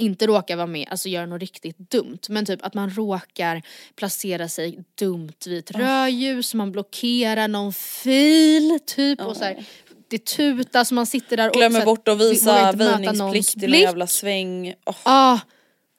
inte 0.00 0.26
råkar 0.26 0.56
vara 0.56 0.66
med, 0.66 0.88
alltså 0.90 1.08
göra 1.08 1.26
något 1.26 1.40
riktigt 1.40 1.78
dumt. 1.78 2.18
Men 2.28 2.46
typ 2.46 2.66
att 2.66 2.74
man 2.74 2.90
råkar 2.90 3.62
placera 3.96 4.48
sig 4.48 4.84
dumt 4.94 5.32
vid 5.46 5.58
ett 5.58 5.70
rödljus, 5.70 6.54
man 6.54 6.72
blockerar 6.72 7.48
någon 7.48 7.72
fil 7.72 8.78
typ 8.86 9.20
och 9.20 9.36
så 9.36 9.44
här, 9.44 9.64
det 10.08 10.24
tutas, 10.24 10.92
man 10.92 11.06
sitter 11.06 11.36
där 11.36 11.48
och 11.48 11.54
Glömmer 11.54 11.70
så 11.70 11.78
här, 11.78 11.84
bort 11.84 12.08
att 12.08 12.20
visa 12.20 12.72
väjningsplikt 12.72 13.56
i 13.56 13.66
någon 13.66 13.80
jävla 13.80 14.06
sväng. 14.06 14.74
Ja, 15.04 15.40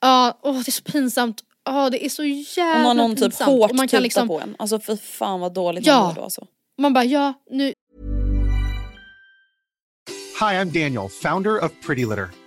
ja, 0.02 0.40
åh 0.42 0.54
det 0.54 0.70
är 0.70 0.72
så 0.72 0.84
pinsamt. 0.84 1.42
Ja 1.66 1.90
det 1.90 2.06
är 2.06 2.10
så 2.10 2.22
Och 2.22 2.28
jävla 2.28 2.84
någon, 2.84 2.98
någon 2.98 3.16
typ 3.16 3.24
pinsamt. 3.24 3.50
hårt 3.50 3.72
Och 3.72 3.78
man 3.78 3.88
kan 3.88 4.04
liksom, 4.04 4.28
på 4.28 4.40
en. 4.40 4.56
Alltså 4.60 4.80
för 4.80 4.96
fan 4.96 5.40
vad 5.40 5.54
dåligt 5.54 5.86
Ja. 5.86 6.00
man 6.00 6.08
mår 6.08 6.16
då 6.16 6.22
alltså. 6.22 6.48
man 6.78 6.94
bara 6.94 7.04
ja 7.06 7.34
nu, 7.50 7.74
Hi, 10.40 10.56
I'm 10.58 10.72
Daniel, 10.72 11.10
founder 11.10 11.64
of 11.64 11.72
Pretty 11.86 12.06
Litter. 12.06 12.41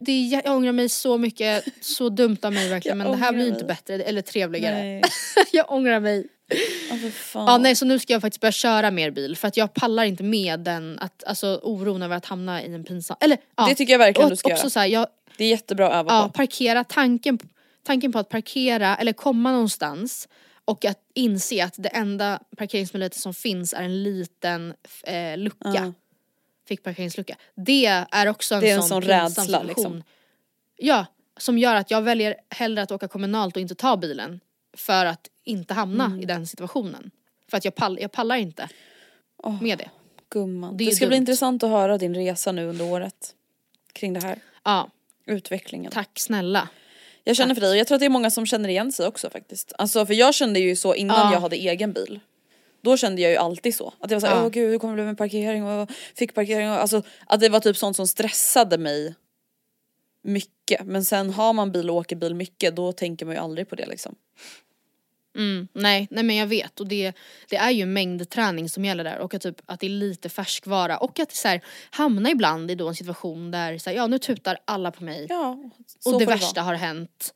Det 0.00 0.12
är, 0.12 0.42
jag 0.44 0.56
ångrar 0.56 0.72
mig 0.72 0.88
så 0.88 1.18
mycket, 1.18 1.64
så 1.80 2.08
dumt 2.08 2.38
av 2.42 2.52
mig 2.52 2.68
verkligen 2.70 2.98
Jag 2.98 3.04
men 3.04 3.18
det 3.18 3.24
här 3.24 3.32
blir 3.32 3.44
ju 3.44 3.50
inte 3.50 3.64
bättre 3.64 3.94
eller 3.94 4.22
trevligare. 4.22 5.02
Jag 5.52 5.72
ångrar 5.72 6.00
mig. 6.00 6.26
Alltså, 6.92 7.10
fan. 7.10 7.46
Ja 7.46 7.58
nej 7.58 7.76
så 7.76 7.84
nu 7.84 7.98
ska 7.98 8.12
jag 8.12 8.22
faktiskt 8.22 8.40
börja 8.40 8.52
köra 8.52 8.90
mer 8.90 9.10
bil 9.10 9.36
för 9.36 9.48
att 9.48 9.56
jag 9.56 9.74
pallar 9.74 10.04
inte 10.04 10.22
med 10.22 10.60
den, 10.60 10.98
att, 10.98 11.24
alltså 11.24 11.60
oron 11.62 12.02
över 12.02 12.16
att 12.16 12.26
hamna 12.26 12.62
i 12.62 12.74
en 12.74 12.84
pinsam, 12.84 13.16
eller 13.20 13.38
ja. 13.56 13.66
Det 13.68 13.74
tycker 13.74 13.92
jag 13.92 13.98
verkligen 13.98 14.24
och 14.24 14.30
du 14.30 14.36
ska 14.36 14.48
också 14.48 14.62
göra. 14.62 14.70
Så 14.70 14.80
här, 14.80 14.86
jag, 14.86 15.06
Det 15.36 15.44
är 15.44 15.48
jättebra 15.48 15.88
att 15.88 15.94
öva 15.94 16.12
ja, 16.12 16.26
på. 16.26 16.32
parkera, 16.32 16.84
tanken, 16.84 17.38
tanken 17.82 18.12
på 18.12 18.18
att 18.18 18.28
parkera 18.28 18.96
eller 18.96 19.12
komma 19.12 19.52
någonstans 19.52 20.28
och 20.64 20.84
att 20.84 20.98
inse 21.14 21.64
att 21.64 21.74
det 21.76 21.88
enda 21.88 22.40
parkeringsmöjligheten 22.56 23.20
som 23.20 23.34
finns 23.34 23.72
är 23.72 23.82
en 23.82 24.02
liten 24.02 24.74
eh, 25.02 25.38
lucka. 25.38 25.72
Ja. 25.74 25.92
Fick 26.68 26.82
parkeringslucka. 26.82 27.36
Det 27.54 27.86
är 28.10 28.28
också 28.28 28.54
en 28.54 28.60
Det 28.60 28.70
är 28.70 28.74
en 28.74 28.80
sån, 28.82 28.88
sån 28.88 29.02
rädsla, 29.02 29.62
liksom. 29.62 30.02
Ja, 30.76 31.06
som 31.36 31.58
gör 31.58 31.74
att 31.74 31.90
jag 31.90 32.02
väljer 32.02 32.34
hellre 32.50 32.82
att 32.82 32.90
åka 32.92 33.08
kommunalt 33.08 33.56
och 33.56 33.62
inte 33.62 33.74
ta 33.74 33.96
bilen. 33.96 34.40
För 34.76 35.06
att 35.06 35.28
inte 35.44 35.74
hamna 35.74 36.04
Mm. 36.04 36.20
i 36.20 36.24
den 36.24 36.46
situationen. 36.46 37.10
För 37.50 37.56
att 37.56 37.64
jag, 37.64 37.74
pall, 37.74 37.98
jag 38.00 38.12
pallar 38.12 38.36
inte 38.36 38.68
Åh, 39.36 39.62
med 39.62 39.78
det. 39.78 39.90
Gumman. 40.30 40.76
Det 40.76 40.84
Det, 40.84 40.90
ska 40.92 41.06
bli 41.06 41.16
dumt. 41.16 41.22
intressant 41.22 41.62
att 41.62 41.70
höra 41.70 41.98
din 41.98 42.14
resa 42.14 42.52
nu 42.52 42.66
under 42.68 42.84
året. 42.92 43.34
Kring 43.92 44.12
det 44.12 44.20
här. 44.22 44.38
Ja, 44.64 44.90
Utvecklingen. 45.26 45.92
tack 45.92 46.18
snälla. 46.18 46.68
Jag 47.24 47.36
känner 47.36 47.48
Tack. 47.48 47.56
för 47.56 47.60
dig 47.60 47.70
och 47.70 47.76
jag 47.76 47.86
tror 47.86 47.94
att 47.96 48.00
det 48.00 48.06
är 48.06 48.10
många 48.10 48.30
som 48.30 48.46
känner 48.46 48.68
igen 48.68 48.92
sig 48.92 49.06
också 49.06 49.30
faktiskt. 49.30 49.72
Alltså 49.78 50.06
för 50.06 50.14
jag 50.14 50.34
kände 50.34 50.60
ju 50.60 50.76
så 50.76 50.94
innan 50.94 51.16
Ja. 51.16 51.32
jag 51.32 51.40
hade 51.40 51.56
egen 51.56 51.92
bil. 51.92 52.20
Då 52.82 52.96
kände 52.96 53.22
jag 53.22 53.30
ju 53.30 53.36
alltid 53.36 53.74
så. 53.74 53.92
Att 54.00 54.10
jag 54.10 54.20
var 54.20 54.28
såhär, 54.28 54.36
Ja. 54.40 54.44
åh 54.44 54.50
gud 54.50 54.70
hur 54.70 54.78
kommer 54.78 54.92
det 54.96 55.02
bli 55.02 55.06
med 55.06 55.18
parkering 55.18 55.64
och 55.64 55.90
fick 56.14 56.34
parkering 56.34 56.70
och 56.70 56.76
alltså 56.76 57.02
att 57.26 57.40
det 57.40 57.48
var 57.48 57.60
typ 57.60 57.76
sånt 57.76 57.96
som 57.96 58.06
stressade 58.06 58.78
mig 58.78 59.14
mycket. 60.22 60.86
Men 60.86 61.04
sen 61.04 61.30
har 61.30 61.52
man 61.52 61.72
bil 61.72 61.90
och 61.90 61.96
åker 61.96 62.16
bil 62.16 62.34
mycket 62.34 62.76
då 62.76 62.92
tänker 62.92 63.26
man 63.26 63.34
ju 63.34 63.40
aldrig 63.40 63.68
på 63.68 63.74
det 63.74 63.86
liksom. 63.86 64.14
Mm, 65.36 65.68
nej, 65.72 66.08
nej 66.10 66.24
men 66.24 66.36
jag 66.36 66.46
vet 66.46 66.80
och 66.80 66.86
det, 66.88 67.12
det 67.48 67.56
är 67.56 67.70
ju 67.70 67.86
mängdträning 67.86 68.68
som 68.68 68.84
gäller 68.84 69.04
där 69.04 69.18
och 69.18 69.34
att, 69.34 69.42
typ, 69.42 69.60
att 69.66 69.80
det 69.80 69.86
är 69.86 69.90
lite 69.90 70.28
färskvara 70.28 70.98
och 70.98 71.20
att 71.20 71.32
så 71.34 71.48
här, 71.48 71.60
hamna 71.90 72.30
ibland 72.30 72.70
i 72.70 72.74
då 72.74 72.88
en 72.88 72.94
situation 72.94 73.50
där 73.50 73.78
så 73.78 73.90
här, 73.90 73.96
ja 73.96 74.06
nu 74.06 74.18
tutar 74.18 74.58
alla 74.64 74.90
på 74.90 75.04
mig 75.04 75.26
Ja, 75.28 75.58
och 76.04 76.18
det 76.18 76.26
värsta 76.26 76.60
vara. 76.60 76.64
har 76.64 76.74
hänt 76.74 77.34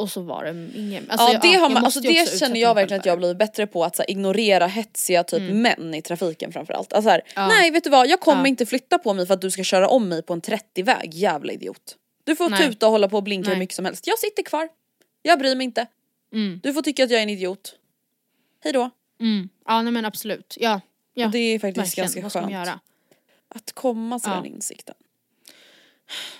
och 0.00 0.10
så 0.10 0.20
var 0.22 0.44
det 0.44 0.78
ingen. 0.78 1.10
Alltså, 1.10 1.32
ja, 1.32 1.38
det, 1.42 1.48
jag 1.48 1.60
har 1.60 1.70
man, 1.70 1.84
alltså, 1.84 2.00
det 2.00 2.38
känner 2.38 2.60
jag 2.60 2.74
verkligen 2.74 3.00
att 3.00 3.06
jag 3.06 3.12
har 3.12 3.16
blivit 3.18 3.36
bättre 3.38 3.66
på 3.66 3.84
att 3.84 3.96
så 3.96 4.02
här, 4.02 4.10
ignorera 4.10 4.66
hetsiga 4.66 5.24
typ 5.24 5.40
Mm. 5.40 5.62
män 5.62 5.94
i 5.94 6.02
trafiken 6.02 6.52
framförallt. 6.52 6.92
Alltså, 6.92 7.06
så 7.06 7.10
här, 7.10 7.22
Ja. 7.34 7.48
Nej 7.48 7.70
vet 7.70 7.84
du 7.84 7.90
vad, 7.90 8.08
jag 8.08 8.20
kommer 8.20 8.42
Ja. 8.42 8.46
inte 8.48 8.66
flytta 8.66 8.98
på 8.98 9.14
mig 9.14 9.26
för 9.26 9.34
att 9.34 9.40
du 9.40 9.50
ska 9.50 9.64
köra 9.64 9.88
om 9.88 10.08
mig 10.08 10.22
på 10.22 10.32
en 10.32 10.40
30-väg, 10.42 11.14
jävla 11.14 11.52
idiot. 11.52 11.96
Du 12.24 12.36
får 12.36 12.48
Nej. 12.50 12.66
tuta 12.66 12.86
och 12.86 12.92
hålla 12.92 13.08
på 13.08 13.16
och 13.16 13.22
blinka 13.22 13.48
hur 13.48 13.54
Nej. 13.54 13.58
mycket 13.58 13.76
som 13.76 13.84
helst. 13.84 14.06
Jag 14.06 14.18
sitter 14.18 14.42
kvar. 14.42 14.68
Jag 15.22 15.38
bryr 15.38 15.54
mig 15.56 15.64
inte. 15.64 15.86
Mm. 16.32 16.60
Du 16.62 16.72
får 16.74 16.82
tycka 16.82 17.04
att 17.04 17.10
jag 17.10 17.18
är 17.18 17.22
en 17.22 17.30
idiot. 17.30 17.74
Hej 18.64 18.72
då. 18.72 18.90
Mm. 19.20 19.48
Ja 19.66 19.82
nej 19.82 19.92
men 19.92 20.04
absolut. 20.04 20.56
Ja, 20.60 20.80
ja. 21.14 21.26
Och 21.26 21.32
det 21.32 21.38
är 21.38 21.58
faktiskt 21.58 21.78
verkligen. 21.98 22.04
ganska 22.04 22.20
Vad 22.22 22.32
skönt. 22.32 22.52
göra? 22.52 22.80
Att 23.54 23.72
komma 23.72 24.18
till 24.18 24.30
Ja. 24.30 24.36
den 24.36 24.46
insikten. 24.46 24.94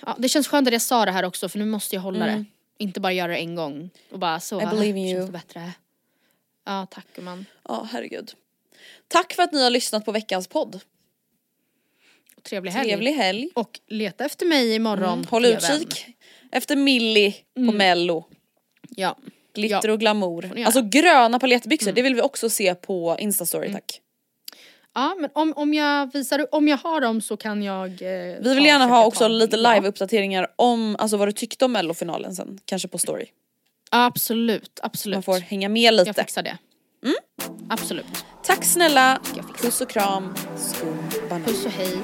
Ja, 0.05 0.15
det 0.19 0.29
känns 0.29 0.47
skönt 0.47 0.67
att 0.67 0.73
jag 0.73 0.81
sa 0.81 1.05
det 1.05 1.11
här 1.11 1.23
också 1.25 1.49
för 1.49 1.59
nu 1.59 1.65
måste 1.65 1.95
jag 1.95 2.01
hålla 2.01 2.27
Mm. 2.27 2.39
det. 2.39 2.45
Inte 2.81 2.99
bara 2.99 3.13
göra 3.13 3.31
det 3.31 3.37
en 3.37 3.55
gång 3.55 3.89
och 4.11 4.19
bara 4.19 4.39
så. 4.39 4.61
I 4.61 4.65
believe 4.65 4.99
in 4.99 5.07
you. 5.07 5.31
bättre. 5.31 5.71
Ja 6.65 6.87
tack 6.91 7.05
gumman. 7.15 7.45
Ja 7.67 7.87
herregud. 7.91 8.33
Tack 9.07 9.33
för 9.33 9.43
att 9.43 9.51
ni 9.53 9.63
har 9.63 9.69
lyssnat 9.69 10.05
på 10.05 10.11
veckans 10.11 10.47
podd. 10.47 10.79
Trevlig 12.43 12.71
helg. 12.71 12.89
Trevlig 12.89 13.13
helg. 13.13 13.49
Och 13.55 13.79
leta 13.87 14.25
efter 14.25 14.45
mig 14.45 14.75
imorgon 14.75 15.13
Mm. 15.13 15.25
Håll 15.29 15.45
utkik 15.45 16.05
efter 16.51 16.75
Millie 16.75 17.31
på 17.53 17.61
Mm. 17.61 17.77
mello. 17.77 18.25
Ja. 18.89 19.17
Glitter 19.53 19.87
Ja. 19.87 19.91
och 19.93 19.99
glamour. 19.99 20.63
Alltså 20.65 20.81
gröna 20.81 21.39
palettbyxor, 21.39 21.87
Mm. 21.87 21.95
det 21.95 22.01
vill 22.01 22.15
vi 22.15 22.21
också 22.21 22.49
se 22.49 22.75
på 22.75 23.15
instastory 23.19 23.71
tack. 23.73 24.00
Ja 24.93 25.15
men 25.19 25.29
om, 25.33 25.53
om 25.55 25.73
jag 25.73 26.13
visar 26.13 26.55
om 26.55 26.67
jag 26.67 26.77
har 26.77 27.01
dem 27.01 27.21
så 27.21 27.37
kan 27.37 27.63
jag 27.63 27.87
eh, 27.87 28.39
Vi 28.41 28.55
vill 28.55 28.65
gärna 28.65 28.85
ha 28.85 29.05
också 29.05 29.27
lite 29.27 29.57
live-uppdateringar 29.57 30.47
om 30.55 30.95
alltså, 30.99 31.17
vad 31.17 31.27
du 31.27 31.31
tyckte 31.31 31.65
om 31.65 31.71
mellofinalen 31.71 32.35
sen, 32.35 32.59
kanske 32.65 32.87
på 32.87 32.97
story. 32.97 33.25
Absolut, 33.91 34.79
absolut. 34.83 35.15
Man 35.15 35.23
får 35.23 35.39
hänga 35.39 35.69
med 35.69 35.93
lite. 35.93 36.09
Jag 36.09 36.15
fixar 36.15 36.43
det. 36.43 36.57
Mm. 37.03 37.15
Absolut. 37.69 38.25
Tack 38.43 38.63
snälla, 38.63 39.19
puss 39.61 39.81
och 39.81 39.89
kram, 39.89 40.33
skum 40.57 40.97
banan. 41.29 41.43
Puss 41.43 41.65
och 41.65 41.71
hej. 41.71 41.97